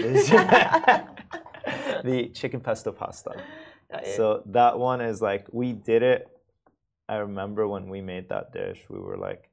the 2.05 2.31
chicken 2.35 2.61
pesto 2.61 2.93
pasta. 2.93 3.33
So 4.17 4.43
that 4.47 4.79
one 4.79 5.01
is 5.01 5.23
like 5.23 5.47
we 5.53 5.73
did 5.73 6.03
it. 6.03 6.29
I 7.09 7.17
remember 7.17 7.69
when 7.69 7.89
we 7.89 8.01
made 8.01 8.29
that 8.31 8.53
dish, 8.53 8.85
we 8.89 8.99
were 8.99 9.17
like, 9.17 9.51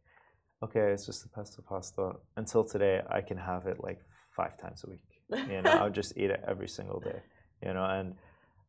okay, 0.64 0.92
it's 0.92 1.06
just 1.06 1.24
the 1.24 1.30
pesto 1.30 1.62
pasta. 1.68 2.14
Until 2.36 2.64
today, 2.64 3.02
I 3.10 3.22
can 3.22 3.38
have 3.38 3.68
it 3.68 3.78
like 3.84 4.00
five 4.32 4.58
times 4.58 4.84
a 4.86 4.90
week. 4.90 5.04
You 5.50 5.62
know, 5.62 5.72
I'll 5.72 5.90
just 5.90 6.18
eat 6.18 6.30
it 6.32 6.44
every 6.48 6.68
single 6.68 7.00
day. 7.00 7.22
You 7.64 7.74
know, 7.74 7.86
and 7.86 8.16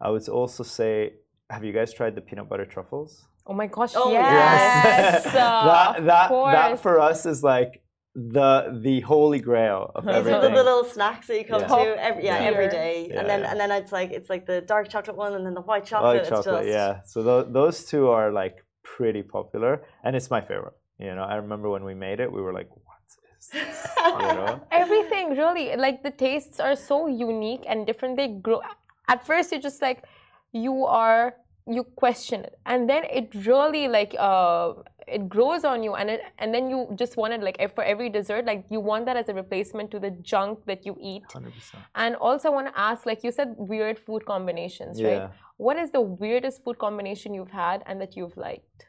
I 0.01 0.11
would 0.11 0.29
also 0.29 0.63
say, 0.63 1.15
have 1.51 1.65
you 1.65 1.73
guys 1.73 1.93
tried 1.93 2.15
the 2.15 2.21
peanut 2.21 2.49
butter 2.49 2.65
truffles? 2.67 3.25
Oh 3.47 3.53
my 3.55 3.67
gosh, 3.67 3.93
Oh, 3.97 4.11
yes. 4.13 5.27
uh, 5.27 5.31
that 5.33 5.99
of 5.99 6.05
that 6.07 6.29
that 6.31 6.81
for 6.81 6.99
us 7.01 7.27
is 7.27 7.43
like 7.43 7.83
the 8.15 8.81
the 8.83 9.01
holy 9.01 9.41
grail 9.41 9.91
of 9.95 10.05
Those 10.05 10.27
are 10.29 10.41
the, 10.41 10.49
the 10.49 10.55
little 10.55 10.85
snacks 10.85 11.27
that 11.27 11.37
you 11.39 11.45
come 11.45 11.61
Yeah. 11.63 11.67
to 11.67 12.03
every 12.03 12.25
yeah, 12.25 12.39
Top 12.39 12.47
every 12.47 12.69
tier. 12.69 12.71
day, 12.71 13.09
Yeah, 13.11 13.21
and 13.21 13.29
then 13.29 13.41
yeah. 13.41 13.51
and 13.51 13.61
then 13.61 13.71
it's 13.73 13.93
like 13.93 14.13
it's 14.13 14.31
like 14.31 14.47
the 14.47 14.61
dark 14.63 14.89
chocolate 14.89 15.17
one, 15.17 15.35
and 15.35 15.45
then 15.45 15.53
the 15.55 15.61
white 15.61 15.85
chocolate. 15.85 16.13
White 16.15 16.21
it's 16.21 16.29
chocolate, 16.31 16.65
just, 16.65 16.69
yeah. 16.69 17.01
So 17.05 17.23
tho- 17.23 17.45
those 17.45 17.85
two 17.85 18.09
are 18.09 18.31
like 18.33 18.65
pretty 18.85 19.23
popular, 19.23 19.83
and 20.05 20.15
it's 20.15 20.31
my 20.31 20.41
favorite. 20.41 20.77
You 20.99 21.15
know, 21.17 21.25
I 21.25 21.35
remember 21.37 21.69
when 21.69 21.85
we 21.85 21.95
made 21.95 22.21
it, 22.21 22.31
we 22.31 22.41
were 22.41 22.53
like, 22.53 22.71
"What 22.71 23.01
is 23.09 23.17
this?" 23.51 23.65
You 24.07 24.35
know, 24.39 24.61
Everything 24.71 25.37
really 25.37 25.75
like 25.77 26.03
the 26.05 26.11
tastes 26.13 26.61
are 26.61 26.77
so 26.77 27.09
unique 27.09 27.65
and 27.67 27.87
different. 27.87 28.17
They 28.17 28.29
grow. 28.29 28.61
At 29.09 29.27
first, 29.27 29.51
you're 29.51 29.61
just 29.61 29.83
like 29.83 30.05
you 30.53 30.85
are 30.85 31.35
you 31.67 31.83
question 31.83 32.45
it, 32.45 32.59
and 32.67 32.89
then 32.89 33.05
it 33.05 33.35
really 33.47 33.89
like 33.89 34.15
uh 34.19 34.75
it 35.07 35.29
grows 35.29 35.65
on 35.65 35.83
you, 35.83 35.95
and 35.95 36.11
it 36.11 36.23
and 36.39 36.55
then 36.55 36.71
you 36.71 36.89
just 36.95 37.17
want 37.17 37.33
it 37.33 37.43
like 37.43 37.59
for 37.75 37.85
every 37.85 38.09
dessert, 38.09 38.45
like 38.45 38.65
you 38.71 38.81
want 38.81 39.07
that 39.07 39.17
as 39.17 39.29
a 39.29 39.35
replacement 39.35 39.91
to 39.91 39.99
the 39.99 40.11
junk 40.11 40.65
that 40.67 40.87
you 40.87 40.97
eat. 41.01 41.23
hundred 41.33 41.55
percent. 41.55 41.83
And 41.95 42.17
also, 42.17 42.49
I 42.49 42.53
want 42.53 42.69
to 42.69 42.79
ask, 42.79 43.07
like 43.07 43.25
you 43.25 43.33
said, 43.33 43.55
weird 43.57 43.99
food 43.99 44.25
combinations, 44.27 45.03
right? 45.03 45.31
What 45.57 45.77
is 45.77 45.91
the 45.91 46.01
weirdest 46.01 46.65
food 46.65 46.79
combination 46.79 47.35
you've 47.35 47.51
had 47.51 47.83
and 47.87 48.01
that 48.01 48.17
you've 48.17 48.37
liked? 48.37 48.87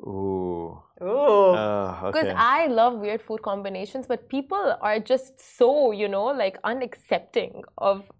Ooh. 0.00 0.82
Ooh. 1.02 1.06
Uh, 1.06 2.06
Because 2.06 2.26
okay. 2.26 2.34
I 2.36 2.66
love 2.66 2.98
weird 2.98 3.22
food 3.22 3.42
combinations, 3.42 4.06
but 4.06 4.28
people 4.28 4.76
are 4.80 4.98
just 4.98 5.40
so, 5.58 5.92
you 5.92 6.08
know, 6.08 6.26
like 6.26 6.60
unaccepting 6.62 7.62
of 7.78 8.10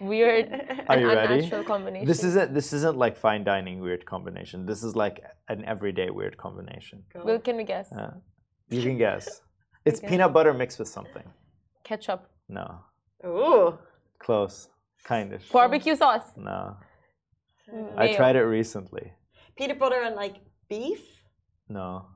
weird 0.00 0.46
Are 0.88 0.92
and 0.96 1.00
you 1.00 1.08
ready? 1.08 1.34
unnatural 1.34 1.64
combinations. 1.64 2.08
This 2.08 2.24
isn't 2.24 2.54
this 2.54 2.72
isn't 2.72 2.96
like 2.96 3.16
fine 3.16 3.44
dining 3.44 3.80
weird 3.80 4.04
combination. 4.06 4.66
This 4.66 4.82
is 4.82 4.94
like 4.96 5.20
an 5.48 5.64
everyday 5.64 6.10
weird 6.10 6.36
combination. 6.36 7.04
Go. 7.12 7.22
Well, 7.24 7.38
can 7.38 7.56
we 7.56 7.64
guess? 7.64 7.92
Uh, 7.92 8.14
you 8.70 8.82
can 8.82 8.98
guess. 8.98 9.42
It's 9.84 10.00
Okay. 10.00 10.08
peanut 10.08 10.32
butter 10.34 10.52
mixed 10.52 10.78
with 10.78 10.88
something. 10.88 11.22
Ketchup, 11.84 12.28
No, 12.48 12.80
Ooh. 13.24 13.78
close, 14.18 14.68
kind 15.04 15.32
of. 15.32 15.40
barbecue 15.50 15.96
sauce. 15.96 16.28
No, 16.36 16.76
I 17.96 18.06
mayo. 18.06 18.16
tried 18.16 18.36
it 18.36 18.42
recently. 18.44 19.12
Peanut 19.56 19.78
butter 19.78 20.02
and 20.02 20.14
like 20.14 20.36
beef. 20.68 21.00
No, 21.70 22.06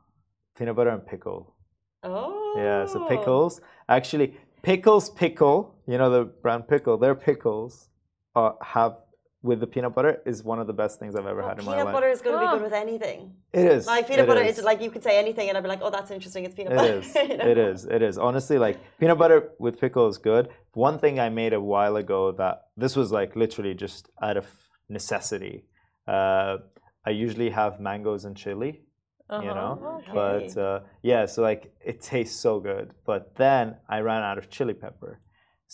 peanut 0.56 0.76
butter 0.76 0.90
and 0.90 1.06
pickle. 1.06 1.54
Oh. 2.02 2.54
Yeah, 2.58 2.84
so 2.84 3.06
pickles. 3.08 3.60
Actually, 3.88 4.36
pickles 4.62 5.08
pickle. 5.10 5.71
You 5.86 5.98
know 5.98 6.10
the 6.10 6.24
brown 6.24 6.62
pickle. 6.62 6.96
Their 6.98 7.14
pickles 7.14 7.88
uh, 8.36 8.52
have 8.62 8.96
with 9.42 9.58
the 9.58 9.66
peanut 9.66 9.92
butter 9.96 10.22
is 10.24 10.44
one 10.44 10.60
of 10.60 10.68
the 10.68 10.72
best 10.72 11.00
things 11.00 11.16
I've 11.16 11.26
ever 11.26 11.40
Well, 11.40 11.48
had 11.48 11.58
in 11.58 11.64
my 11.64 11.72
life. 11.72 11.80
peanut 11.80 11.92
butter 11.94 12.08
is 12.08 12.20
going 12.22 12.36
to 12.36 12.40
be 12.40 12.46
Ah. 12.46 12.52
good 12.52 12.62
with 12.62 12.72
anything. 12.72 13.34
It 13.52 13.64
is. 13.66 13.88
Like 13.88 14.06
peanut 14.06 14.20
it 14.24 14.28
butter, 14.28 14.40
is. 14.42 14.58
it's 14.58 14.64
like 14.64 14.80
you 14.80 14.88
could 14.88 15.02
say 15.02 15.18
anything, 15.18 15.48
and 15.48 15.58
I'd 15.58 15.62
be 15.64 15.68
like, 15.68 15.80
"Oh, 15.82 15.90
that's 15.90 16.12
interesting. 16.12 16.44
It's 16.44 16.54
peanut 16.54 16.72
It 16.74 16.76
butter." 16.76 16.98
is. 16.98 17.14
you 17.30 17.36
know? 17.36 17.46
It 17.48 17.58
is. 17.58 17.84
It 17.86 18.02
is. 18.02 18.18
Honestly, 18.18 18.58
like 18.58 18.78
peanut 19.00 19.18
butter 19.18 19.50
with 19.58 19.80
pickle 19.80 20.06
is 20.08 20.18
good. 20.18 20.48
One 20.74 20.98
thing 21.00 21.18
I 21.18 21.28
made 21.28 21.52
a 21.52 21.60
while 21.60 21.96
ago 21.96 22.30
that 22.32 22.56
this 22.76 22.94
was 22.94 23.10
like 23.10 23.34
literally 23.34 23.74
just 23.74 24.08
out 24.22 24.36
of 24.36 24.46
necessity. 24.88 25.64
Uh, 26.06 26.58
I 27.04 27.10
usually 27.10 27.50
have 27.50 27.80
mangoes 27.80 28.24
and 28.24 28.36
chili, 28.36 28.82
you 29.30 29.52
know, 29.58 29.72
Uh-huh. 29.82 29.98
Okay. 29.98 30.12
but 30.14 30.56
uh, 30.60 30.80
yeah, 31.02 31.26
so 31.26 31.42
like 31.42 31.72
it 31.84 32.00
tastes 32.00 32.38
so 32.40 32.60
good. 32.60 32.92
But 33.04 33.34
then 33.34 33.76
I 33.88 34.00
ran 34.00 34.22
out 34.22 34.38
of 34.38 34.48
chili 34.50 34.74
pepper, 34.74 35.20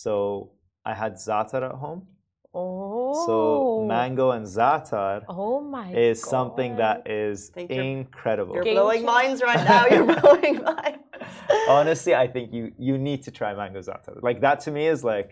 so 0.03 0.13
I 0.91 0.93
had 1.03 1.13
za'atar 1.27 1.63
at 1.71 1.77
home. 1.85 2.01
Oh. 2.55 3.27
So 3.27 3.37
mango 3.95 4.27
and 4.37 4.45
za'atar 4.57 5.17
Oh 5.29 5.61
my 5.77 5.87
is 6.07 6.17
something 6.37 6.73
God. 6.73 6.85
that 6.85 7.11
is 7.25 7.51
Think 7.57 7.71
you're- 7.71 7.91
incredible. 7.93 8.55
You're 8.57 8.65
Game 8.69 8.79
blowing 8.79 9.03
changer. 9.03 9.13
minds 9.19 9.39
right 9.51 9.65
now. 9.75 9.83
You're 9.93 10.09
blowing 10.23 10.57
minds. 10.71 11.05
Honestly, 11.77 12.15
I 12.25 12.27
think 12.35 12.47
you 12.57 12.63
you 12.87 12.95
need 13.09 13.21
to 13.27 13.31
try 13.39 13.51
mango 13.63 13.81
za'atar. 13.89 14.15
Like 14.29 14.39
that 14.47 14.57
to 14.65 14.71
me 14.77 14.85
is 14.95 15.01
like, 15.13 15.29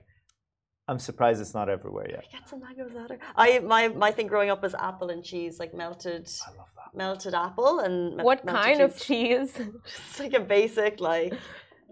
I'm 0.88 1.00
surprised 1.08 1.38
it's 1.44 1.54
not 1.60 1.68
everywhere 1.76 2.08
yet. 2.16 2.22
I 2.28 2.36
Get 2.36 2.44
some 2.52 2.60
mango 2.66 2.84
za'atar. 2.96 3.18
I 3.44 3.48
my 3.74 3.82
my 4.04 4.10
thing 4.16 4.26
growing 4.34 4.50
up 4.54 4.60
was 4.66 4.74
apple 4.88 5.08
and 5.14 5.20
cheese, 5.30 5.54
like 5.62 5.72
melted 5.82 6.24
I 6.46 6.50
love 6.60 6.72
that. 6.80 6.90
melted 7.02 7.34
apple 7.46 7.74
and 7.86 7.96
What 8.28 8.38
melted 8.44 8.62
kind 8.66 8.78
of 8.86 8.90
cheese? 9.06 9.50
Just 9.92 10.20
like 10.22 10.34
a 10.42 10.44
basic 10.56 10.92
like 11.12 11.32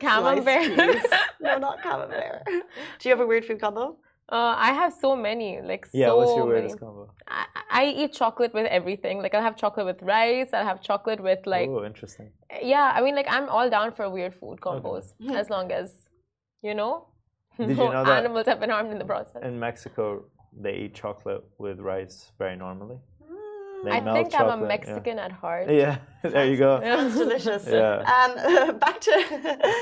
Camembert. 0.00 0.74
sliced 0.74 1.09
no, 1.40 1.59
not 1.59 1.83
camembert. 1.83 2.42
Do 2.46 3.09
you 3.09 3.11
have 3.11 3.20
a 3.20 3.26
weird 3.26 3.44
food 3.44 3.61
combo? 3.61 3.96
Uh, 4.28 4.54
I 4.68 4.72
have 4.72 4.92
so 4.92 5.14
many, 5.14 5.61
like 5.61 5.87
Yeah, 5.92 6.07
so 6.09 6.16
what's 6.16 6.30
your 6.37 6.46
many. 6.46 6.61
weirdest 6.61 6.80
combo? 6.80 7.11
I, 7.28 7.44
I 7.70 7.85
eat 7.87 8.12
chocolate 8.14 8.54
with 8.54 8.66
everything. 8.66 9.20
Like 9.22 9.35
I'll 9.35 9.42
have 9.42 9.57
chocolate 9.57 9.87
with 9.87 10.00
rice. 10.02 10.48
I'll 10.54 10.64
have 10.64 10.80
chocolate 10.80 11.20
with 11.22 11.40
like 11.46 11.68
oh, 11.68 11.85
interesting. 11.85 12.30
yeah. 12.62 12.92
I 12.94 13.02
mean 13.02 13.14
like 13.14 13.26
I'm 13.28 13.48
all 13.50 13.68
down 13.68 13.92
for 13.92 14.09
weird 14.09 14.35
food 14.35 14.61
combos 14.61 15.12
as 15.35 15.50
long 15.50 15.70
as 15.72 15.92
you 16.62 16.74
know 16.74 17.07
Did 17.59 17.68
no 17.76 17.85
you 17.85 17.92
know 17.92 18.04
that- 18.04 18.18
animals 18.18 18.46
have 18.46 18.61
been 18.61 18.70
harmed 18.70 18.90
in 18.92 18.98
the 18.98 19.04
process. 19.04 19.42
In 19.42 19.61
Mexico, 19.61 20.24
they 20.59 20.74
eat 20.85 20.94
chocolate 20.94 21.44
with 21.59 21.78
rice 21.80 22.33
very 22.38 22.57
normally. 22.57 22.96
They 23.85 23.90
I 23.90 24.01
melt 24.01 24.16
think 24.16 24.35
I'm 24.35 24.49
chocolate, 24.49 24.59
a 24.59 24.62
yeah. 24.62 24.68
Mexican 24.68 25.18
at 25.18 25.33
heart. 25.33 25.70
Yeah, 25.70 25.99
there 26.23 26.47
you 26.47 26.57
go. 26.57 26.81
Sounds 26.81 27.14
delicious. 27.14 27.66
Yeah. 27.66 27.99
Um, 27.99 28.79
back 28.85 29.01
to 29.01 29.14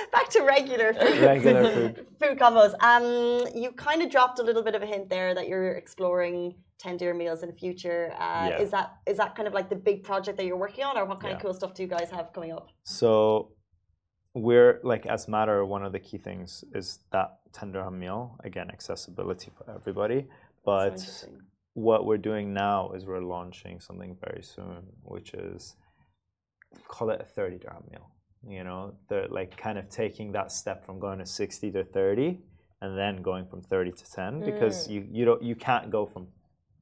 back 0.12 0.28
to 0.30 0.42
regular 0.42 0.92
food. 0.94 1.18
Regular 1.20 1.70
food. 1.70 2.06
food 2.20 2.38
combos. 2.38 2.74
Um, 2.82 3.46
you 3.54 3.72
kind 3.72 4.02
of 4.02 4.10
dropped 4.10 4.38
a 4.38 4.42
little 4.42 4.62
bit 4.62 4.74
of 4.74 4.82
a 4.82 4.86
hint 4.86 5.08
there 5.08 5.34
that 5.34 5.46
you're 5.48 5.72
exploring 5.72 6.54
ten 6.78 6.96
dirham 6.96 7.18
meals 7.18 7.42
in 7.42 7.48
the 7.48 7.54
future. 7.54 8.12
Uh, 8.18 8.48
Yeah. 8.50 8.58
Is 8.62 8.70
that 8.72 8.96
is 9.06 9.16
that 9.18 9.34
kind 9.36 9.46
of 9.46 9.54
like 9.54 9.68
the 9.68 9.76
big 9.76 10.02
project 10.02 10.36
that 10.38 10.46
you're 10.46 10.62
working 10.66 10.84
on, 10.84 10.98
or 10.98 11.04
what 11.04 11.20
kind 11.20 11.34
of 11.34 11.40
cool 11.40 11.54
stuff 11.54 11.72
do 11.74 11.82
you 11.82 11.88
guys 11.88 12.10
have 12.10 12.32
coming 12.32 12.52
up? 12.52 12.68
So 12.84 13.52
we're 14.34 14.80
like 14.82 15.04
as 15.06 15.28
matter 15.28 15.64
one 15.64 15.84
of 15.84 15.92
the 15.92 16.00
key 16.00 16.18
things 16.18 16.64
is 16.74 17.00
that 17.12 17.38
ten 17.52 17.70
dirham 17.70 17.98
meal 17.98 18.38
again 18.42 18.70
accessibility 18.70 19.50
for 19.56 19.70
everybody 19.70 20.26
but 20.64 20.92
interesting. 20.92 21.42
What 21.74 22.04
we're 22.06 22.18
doing 22.18 22.52
now 22.52 22.90
is 22.92 23.04
we're 23.06 23.20
launching 23.20 23.80
something 23.80 24.16
very 24.24 24.42
soon 24.42 24.82
which 25.02 25.32
is 25.34 25.74
call 26.88 27.10
it 27.10 27.20
a 27.20 27.24
30 27.24 27.58
dirham 27.58 27.84
meal 27.90 28.10
you 28.46 28.64
know 28.64 28.94
the 29.08 29.26
like 29.30 29.56
kind 29.56 29.78
of 29.78 29.88
taking 29.88 30.32
that 30.32 30.50
step 30.52 30.84
from 30.84 30.98
going 30.98 31.18
to 31.18 31.26
60 31.26 31.70
to 31.72 31.84
30 31.84 32.38
and 32.82 32.98
then 32.98 33.22
going 33.22 33.46
from 33.46 33.62
30 33.62 33.92
to 33.92 34.04
10 34.12 34.40
because 34.44 34.88
Mm. 34.88 34.90
you 34.92 35.06
you 35.10 35.24
don't 35.24 35.42
you 35.42 35.54
can't 35.54 35.90
go 35.90 36.04
from 36.06 36.28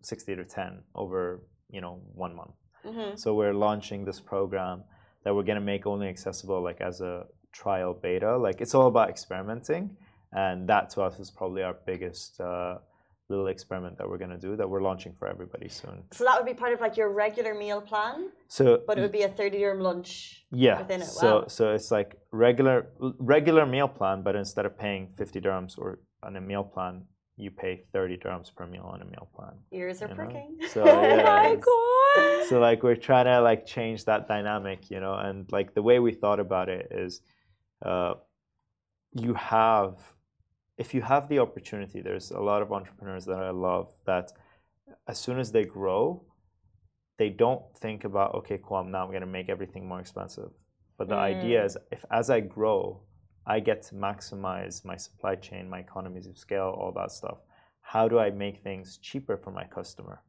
60 0.03 0.37
to 0.37 0.45
10 0.45 0.83
over 0.95 1.43
you 1.69 1.81
know 1.81 2.01
one 2.15 2.35
month 2.35 2.55
Mhm. 2.85 3.19
so 3.19 3.35
we're 3.35 3.53
launching 3.55 4.05
this 4.05 4.21
program 4.21 4.83
that 5.25 5.35
we're 5.35 5.43
gonna 5.45 5.61
make 5.61 5.87
only 5.87 6.09
accessible 6.09 6.63
like 6.63 6.81
as 6.81 7.01
a 7.03 7.27
trial 7.53 7.93
beta. 7.93 8.37
Like 8.39 8.61
it's 8.63 8.75
all 8.77 8.87
about 8.87 9.11
experimenting, 9.11 9.97
and 10.33 10.67
that 10.69 10.89
to 10.91 11.03
us 11.03 11.19
is 11.19 11.31
probably 11.31 11.63
our 11.63 11.75
biggest 11.85 12.41
uh, 12.41 12.79
little 13.31 13.47
experiment 13.47 13.97
that 13.99 14.09
we're 14.09 14.19
gonna 14.19 14.37
do 14.37 14.57
that 14.57 14.69
we're 14.69 14.83
launching 14.83 15.13
for 15.13 15.29
everybody 15.29 15.69
soon. 15.69 16.03
So 16.13 16.25
that 16.25 16.37
would 16.37 16.47
be 16.47 16.55
part 16.55 16.73
of 16.73 16.81
like 16.81 16.97
your 16.97 17.11
regular 17.11 17.55
meal 17.55 17.81
plan, 17.81 18.31
So 18.49 18.83
but 18.87 18.99
it 18.99 19.03
would 19.03 19.13
be 19.13 19.23
a 19.23 19.29
30 19.29 19.59
dirham 19.59 19.81
lunch 19.81 20.45
yeah, 20.51 20.79
within 20.79 21.01
it. 21.01 21.07
so 21.07 21.41
Wow. 21.41 21.45
so 21.47 21.73
it's 21.73 21.91
like 21.91 22.19
regular 22.33 22.89
regular 23.19 23.65
meal 23.65 23.89
plan, 23.89 24.23
but 24.23 24.35
instead 24.37 24.67
of 24.67 24.77
paying 24.77 25.09
50 25.09 25.41
dirhams 25.41 25.79
or 25.79 26.01
on 26.23 26.37
a 26.37 26.41
meal 26.41 26.65
plan, 26.65 27.05
you 27.37 27.51
pay 27.51 27.85
30 27.93 28.19
dirhams 28.19 28.55
per 28.55 28.67
meal 28.67 28.83
on 28.85 29.01
a 29.01 29.05
meal 29.07 29.29
plan. 29.35 29.55
Ears 29.73 30.03
are 30.03 30.09
you 30.09 30.15
know? 30.15 30.17
pricking. 30.17 30.59
So 30.69 30.85
yeah, 30.85 31.23
my 31.45 31.55
god. 31.57 32.49
so 32.49 32.59
like 32.61 32.83
we're 32.83 32.97
trying 32.97 33.27
to 33.27 33.41
like 33.41 33.65
change 33.65 34.05
that 34.07 34.27
dynamic 34.29 34.91
you 34.91 35.01
know 35.01 35.15
and 35.15 35.51
like 35.53 35.73
the 35.75 35.83
way 35.83 35.99
we 36.01 36.13
thought 36.13 36.41
about 36.41 36.69
it 36.69 36.89
is 36.91 37.23
uh, 37.91 38.15
you 39.13 39.35
have 39.35 39.95
if 40.81 40.95
you 40.95 41.03
have 41.03 41.29
the 41.29 41.39
opportunity 41.39 42.01
there's 42.01 42.31
a 42.31 42.41
lot 42.41 42.63
of 42.63 42.73
entrepreneurs 42.73 43.25
that 43.27 43.43
i 43.51 43.51
love 43.51 43.89
that 44.07 44.33
as 45.07 45.19
soon 45.19 45.39
as 45.39 45.53
they 45.53 45.65
grow 45.65 46.03
they 47.21 47.29
don't 47.29 47.63
think 47.77 48.05
about 48.05 48.35
okay 48.35 48.59
cool 48.65 48.79
now 48.79 48.85
i'm 48.85 48.91
now 48.91 49.07
going 49.07 49.21
to 49.21 49.27
make 49.39 49.51
everything 49.51 49.87
more 49.87 50.01
expensive. 50.01 50.53
But 50.97 51.09
the 51.09 51.17
idea 51.17 51.61
mm. 51.61 51.67
is 51.67 51.77
if 51.93 52.03
as 52.11 52.31
i 52.31 52.41
grow 52.41 53.03
i 53.47 53.61
get 53.61 53.83
to 53.89 53.95
maximize 53.95 54.85
my 54.91 54.97
supply 54.97 55.35
chain 55.47 55.69
my 55.69 55.81
economies 55.81 56.27
of 56.27 56.39
scale 56.39 56.75
all 56.81 56.93
that 56.97 57.13
stuff. 57.13 57.39
How 57.83 58.09
do 58.09 58.19
i 58.19 58.31
make 58.31 58.63
things 58.63 58.99
cheaper 59.09 59.37
for 59.37 59.51
my 59.51 59.65
customer? 59.65 60.23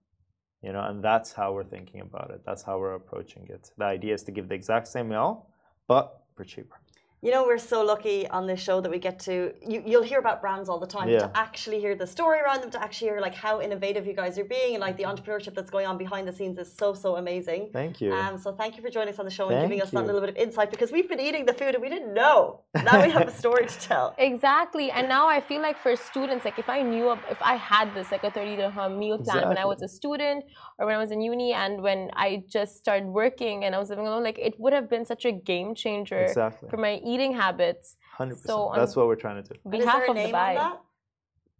You 0.62 0.74
know 0.74 0.84
and 0.90 1.02
that's 1.02 1.32
how 1.32 1.54
we're 1.54 1.72
thinking 1.76 2.02
about 2.02 2.30
it. 2.36 2.42
That's 2.46 2.64
how 2.68 2.78
we're 2.78 2.96
approaching 2.96 3.48
it. 3.56 3.72
The 3.78 3.86
idea 3.86 4.14
is 4.14 4.24
to 4.24 4.32
give 4.32 4.50
the 4.50 4.56
exact 4.56 4.88
same 4.90 5.08
meal 5.10 5.48
but 5.88 6.06
for 6.36 6.44
cheaper 6.44 6.78
You 7.24 7.30
know, 7.30 7.44
we're 7.46 7.60
so 7.60 7.84
lucky 7.84 8.28
on 8.30 8.48
this 8.48 8.60
show 8.60 8.82
that 8.82 8.90
we 8.90 8.98
get 8.98 9.20
to. 9.20 9.54
You, 9.62 9.84
you'll 9.86 10.02
hear 10.02 10.18
about 10.18 10.42
brands 10.42 10.68
all 10.70 10.80
the 10.80 10.88
time. 10.88 11.08
Yeah. 11.08 11.20
To 11.20 11.32
actually 11.38 11.80
hear 11.80 11.94
the 11.94 12.08
story 12.08 12.40
around 12.40 12.62
them, 12.62 12.72
to 12.72 12.82
actually 12.82 13.10
hear 13.10 13.20
like 13.22 13.36
how 13.36 13.62
innovative 13.62 14.08
you 14.08 14.16
guys 14.16 14.40
are 14.40 14.44
being, 14.44 14.74
and 14.74 14.82
like 14.82 14.98
the 14.98 15.04
entrepreneurship 15.04 15.54
that's 15.54 15.70
going 15.70 15.86
on 15.86 16.00
behind 16.00 16.28
the 16.28 16.34
scenes 16.34 16.58
is 16.58 16.74
so 16.74 16.96
so 16.96 17.18
amazing. 17.18 17.70
thank 17.72 18.02
you 18.02 18.12
Um, 18.12 18.40
so 18.40 18.52
thank 18.52 18.76
you 18.76 18.82
for 18.82 18.90
joining 18.90 19.14
us 19.14 19.20
on 19.20 19.26
the 19.26 19.32
show 19.32 19.50
and 19.50 19.62
giving 19.62 19.78
Thank 19.78 19.84
us 19.84 19.92
that 19.92 20.06
little 20.08 20.20
bit 20.20 20.32
of 20.32 20.36
insight 20.36 20.72
because 20.72 20.92
we've 20.92 21.08
been 21.08 21.20
eating 21.20 21.46
the 21.46 21.54
food 21.54 21.76
and 21.76 21.82
we 21.84 21.90
didn't 21.90 22.14
know. 22.14 22.62
Now 22.74 23.04
we 23.04 23.12
have 23.12 23.28
a 23.28 23.36
story 23.44 23.68
to 23.68 23.80
tell. 23.80 24.16
Exactly. 24.32 24.90
And 24.90 25.08
now 25.08 25.28
I 25.28 25.40
feel 25.42 25.62
like 25.62 25.78
for 25.78 25.96
students, 25.96 26.44
like 26.46 26.58
if 26.58 26.70
I 26.70 26.82
knew, 26.82 27.10
of, 27.10 27.20
if 27.30 27.42
I 27.42 27.56
had 27.56 27.94
this, 27.94 28.12
like 28.12 28.24
a 28.24 28.32
30 28.32 28.56
dirham 28.56 28.98
meal 28.98 29.18
plan 29.20 29.48
when 29.50 29.58
I 29.58 29.66
was 29.66 29.82
a 29.82 29.88
student 29.88 30.46
or 30.80 30.86
when 30.88 30.96
I 30.96 30.98
was 30.98 31.12
in 31.12 31.22
uni 31.22 31.54
and 31.54 31.82
when 31.84 32.10
I 32.16 32.44
just 32.48 32.78
started 32.78 33.08
working 33.08 33.66
and 33.66 33.76
I 33.76 33.78
was 33.78 33.90
living 33.90 34.08
alone, 34.08 34.24
like 34.24 34.40
it 34.40 34.60
would 34.60 34.74
have 34.74 34.90
been 34.90 35.06
such 35.06 35.26
a 35.26 35.32
game 35.32 35.76
changer 35.76 36.24
exactly 36.24 36.70
for 36.70 36.78
my 36.78 36.94
eating 37.14 37.34
habits. 37.44 37.88
100% 38.20 38.38
So, 38.52 38.56
that's 38.76 38.94
um, 38.96 38.98
what 39.02 39.08
we're 39.10 39.22
trying 39.26 39.40
to 39.44 39.48
do 39.50 39.56
And 39.66 39.74
is 39.76 39.80
Behalf 39.80 40.00
there 40.00 40.08
a 40.08 40.10
of 40.12 40.16
name 40.22 40.34
Dubai. 40.36 40.50
on 40.50 40.56
that? 40.64 40.78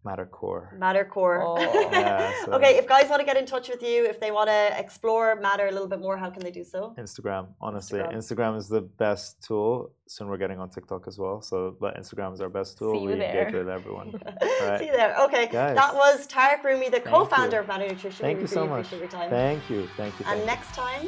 matter 0.10 0.26
core 0.40 0.66
Matter 0.86 1.06
Core. 1.14 1.38
Oh. 1.46 1.58
Yeah, 1.92 2.32
so- 2.46 2.54
okay, 2.58 2.72
if 2.82 2.86
guys 2.94 3.06
want 3.12 3.20
to 3.24 3.28
get 3.32 3.38
in 3.42 3.46
touch 3.54 3.68
with 3.74 3.84
you, 3.90 4.00
if 4.14 4.18
they 4.24 4.32
want 4.38 4.50
to 4.56 4.62
explore 4.84 5.26
Matter 5.48 5.68
a 5.72 5.74
little 5.76 5.92
bit 5.94 6.02
more, 6.08 6.16
how 6.24 6.30
can 6.36 6.42
they 6.46 6.54
do 6.60 6.64
so? 6.74 6.80
instagram 7.06 7.44
honestly 7.68 8.00
Instagram. 8.00 8.16
instagram. 8.22 8.54
is 8.62 8.68
the 8.78 8.82
best 9.04 9.30
tool 9.48 9.70
soon 10.14 10.26
we're 10.30 10.42
getting 10.46 10.60
on 10.64 10.68
tiktok 10.78 11.04
as 11.12 11.18
well 11.24 11.38
so 11.50 11.56
but 11.84 11.92
instagram 12.02 12.30
is 12.36 12.42
our 12.46 12.50
best 12.60 12.72
tool 12.80 12.94
See 12.96 13.02
you 13.04 13.08
we 13.10 13.14
engage 13.14 13.52
there. 13.52 13.60
with 13.60 13.70
everyone 13.78 14.08
See 14.80 14.88
you 14.90 14.96
there. 15.02 15.14
Okay, 15.26 15.46
Guys. 15.60 15.76
that 15.82 15.94
was 16.04 16.16
Tarek 16.34 16.62
Rumi, 16.68 16.88
the 16.98 17.04
co-founder 17.14 17.58
you. 17.58 17.62
of 17.64 17.68
Matter 17.72 17.88
Nutrition. 17.92 18.22
thank 18.28 18.38
we 18.40 18.44
you 18.46 18.50
really 18.56 18.60
so 18.60 18.66
much 18.74 18.86
appreciate 18.88 19.02
your 19.06 19.12
time. 19.20 19.30
thank 19.40 19.62
you 19.72 19.80
thank 20.02 20.14
you 20.20 20.26
and 20.32 20.38
thank 20.42 20.52
next 20.54 20.72
time, 20.84 21.06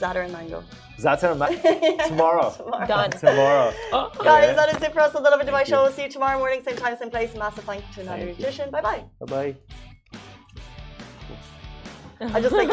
Za'atar 0.00 0.24
and 0.24 0.32
Mango. 0.32 0.60
you. 0.60 1.04
Za'atar 1.04 1.36
Ma- 1.36 1.46
tomorrow 2.08 2.50
Tomorrow. 2.56 2.86
Done. 2.86 3.10
tomorrow 3.10 3.72
Guys, 3.92 4.48
Yeah. 4.48 4.52
that 4.54 4.68
is 4.76 4.82
it 4.82 4.92
for 4.92 5.00
us 5.00 5.14
on 5.14 5.22
the 5.22 5.30
Lovin 5.30 5.46
Dubai 5.46 5.64
show. 5.66 5.82
We'll 5.84 5.92
see 5.92 6.04
you 6.04 6.08
tomorrow 6.10 6.38
morning, 6.38 6.62
same 6.62 6.76
time, 6.76 6.96
same 6.98 7.10
place. 7.10 7.34
Massive 7.34 7.64
thank 7.64 7.82
you 7.88 7.94
to 7.94 8.00
another 8.02 8.18
Thank 8.24 8.38
you. 8.38 8.44
Nutrition. 8.44 8.70
Bye 8.70 8.80
bye. 8.82 9.04
bye 9.20 9.26
bye 9.26 9.56
I 12.36 12.40
just 12.40 12.54
think. 12.54 12.72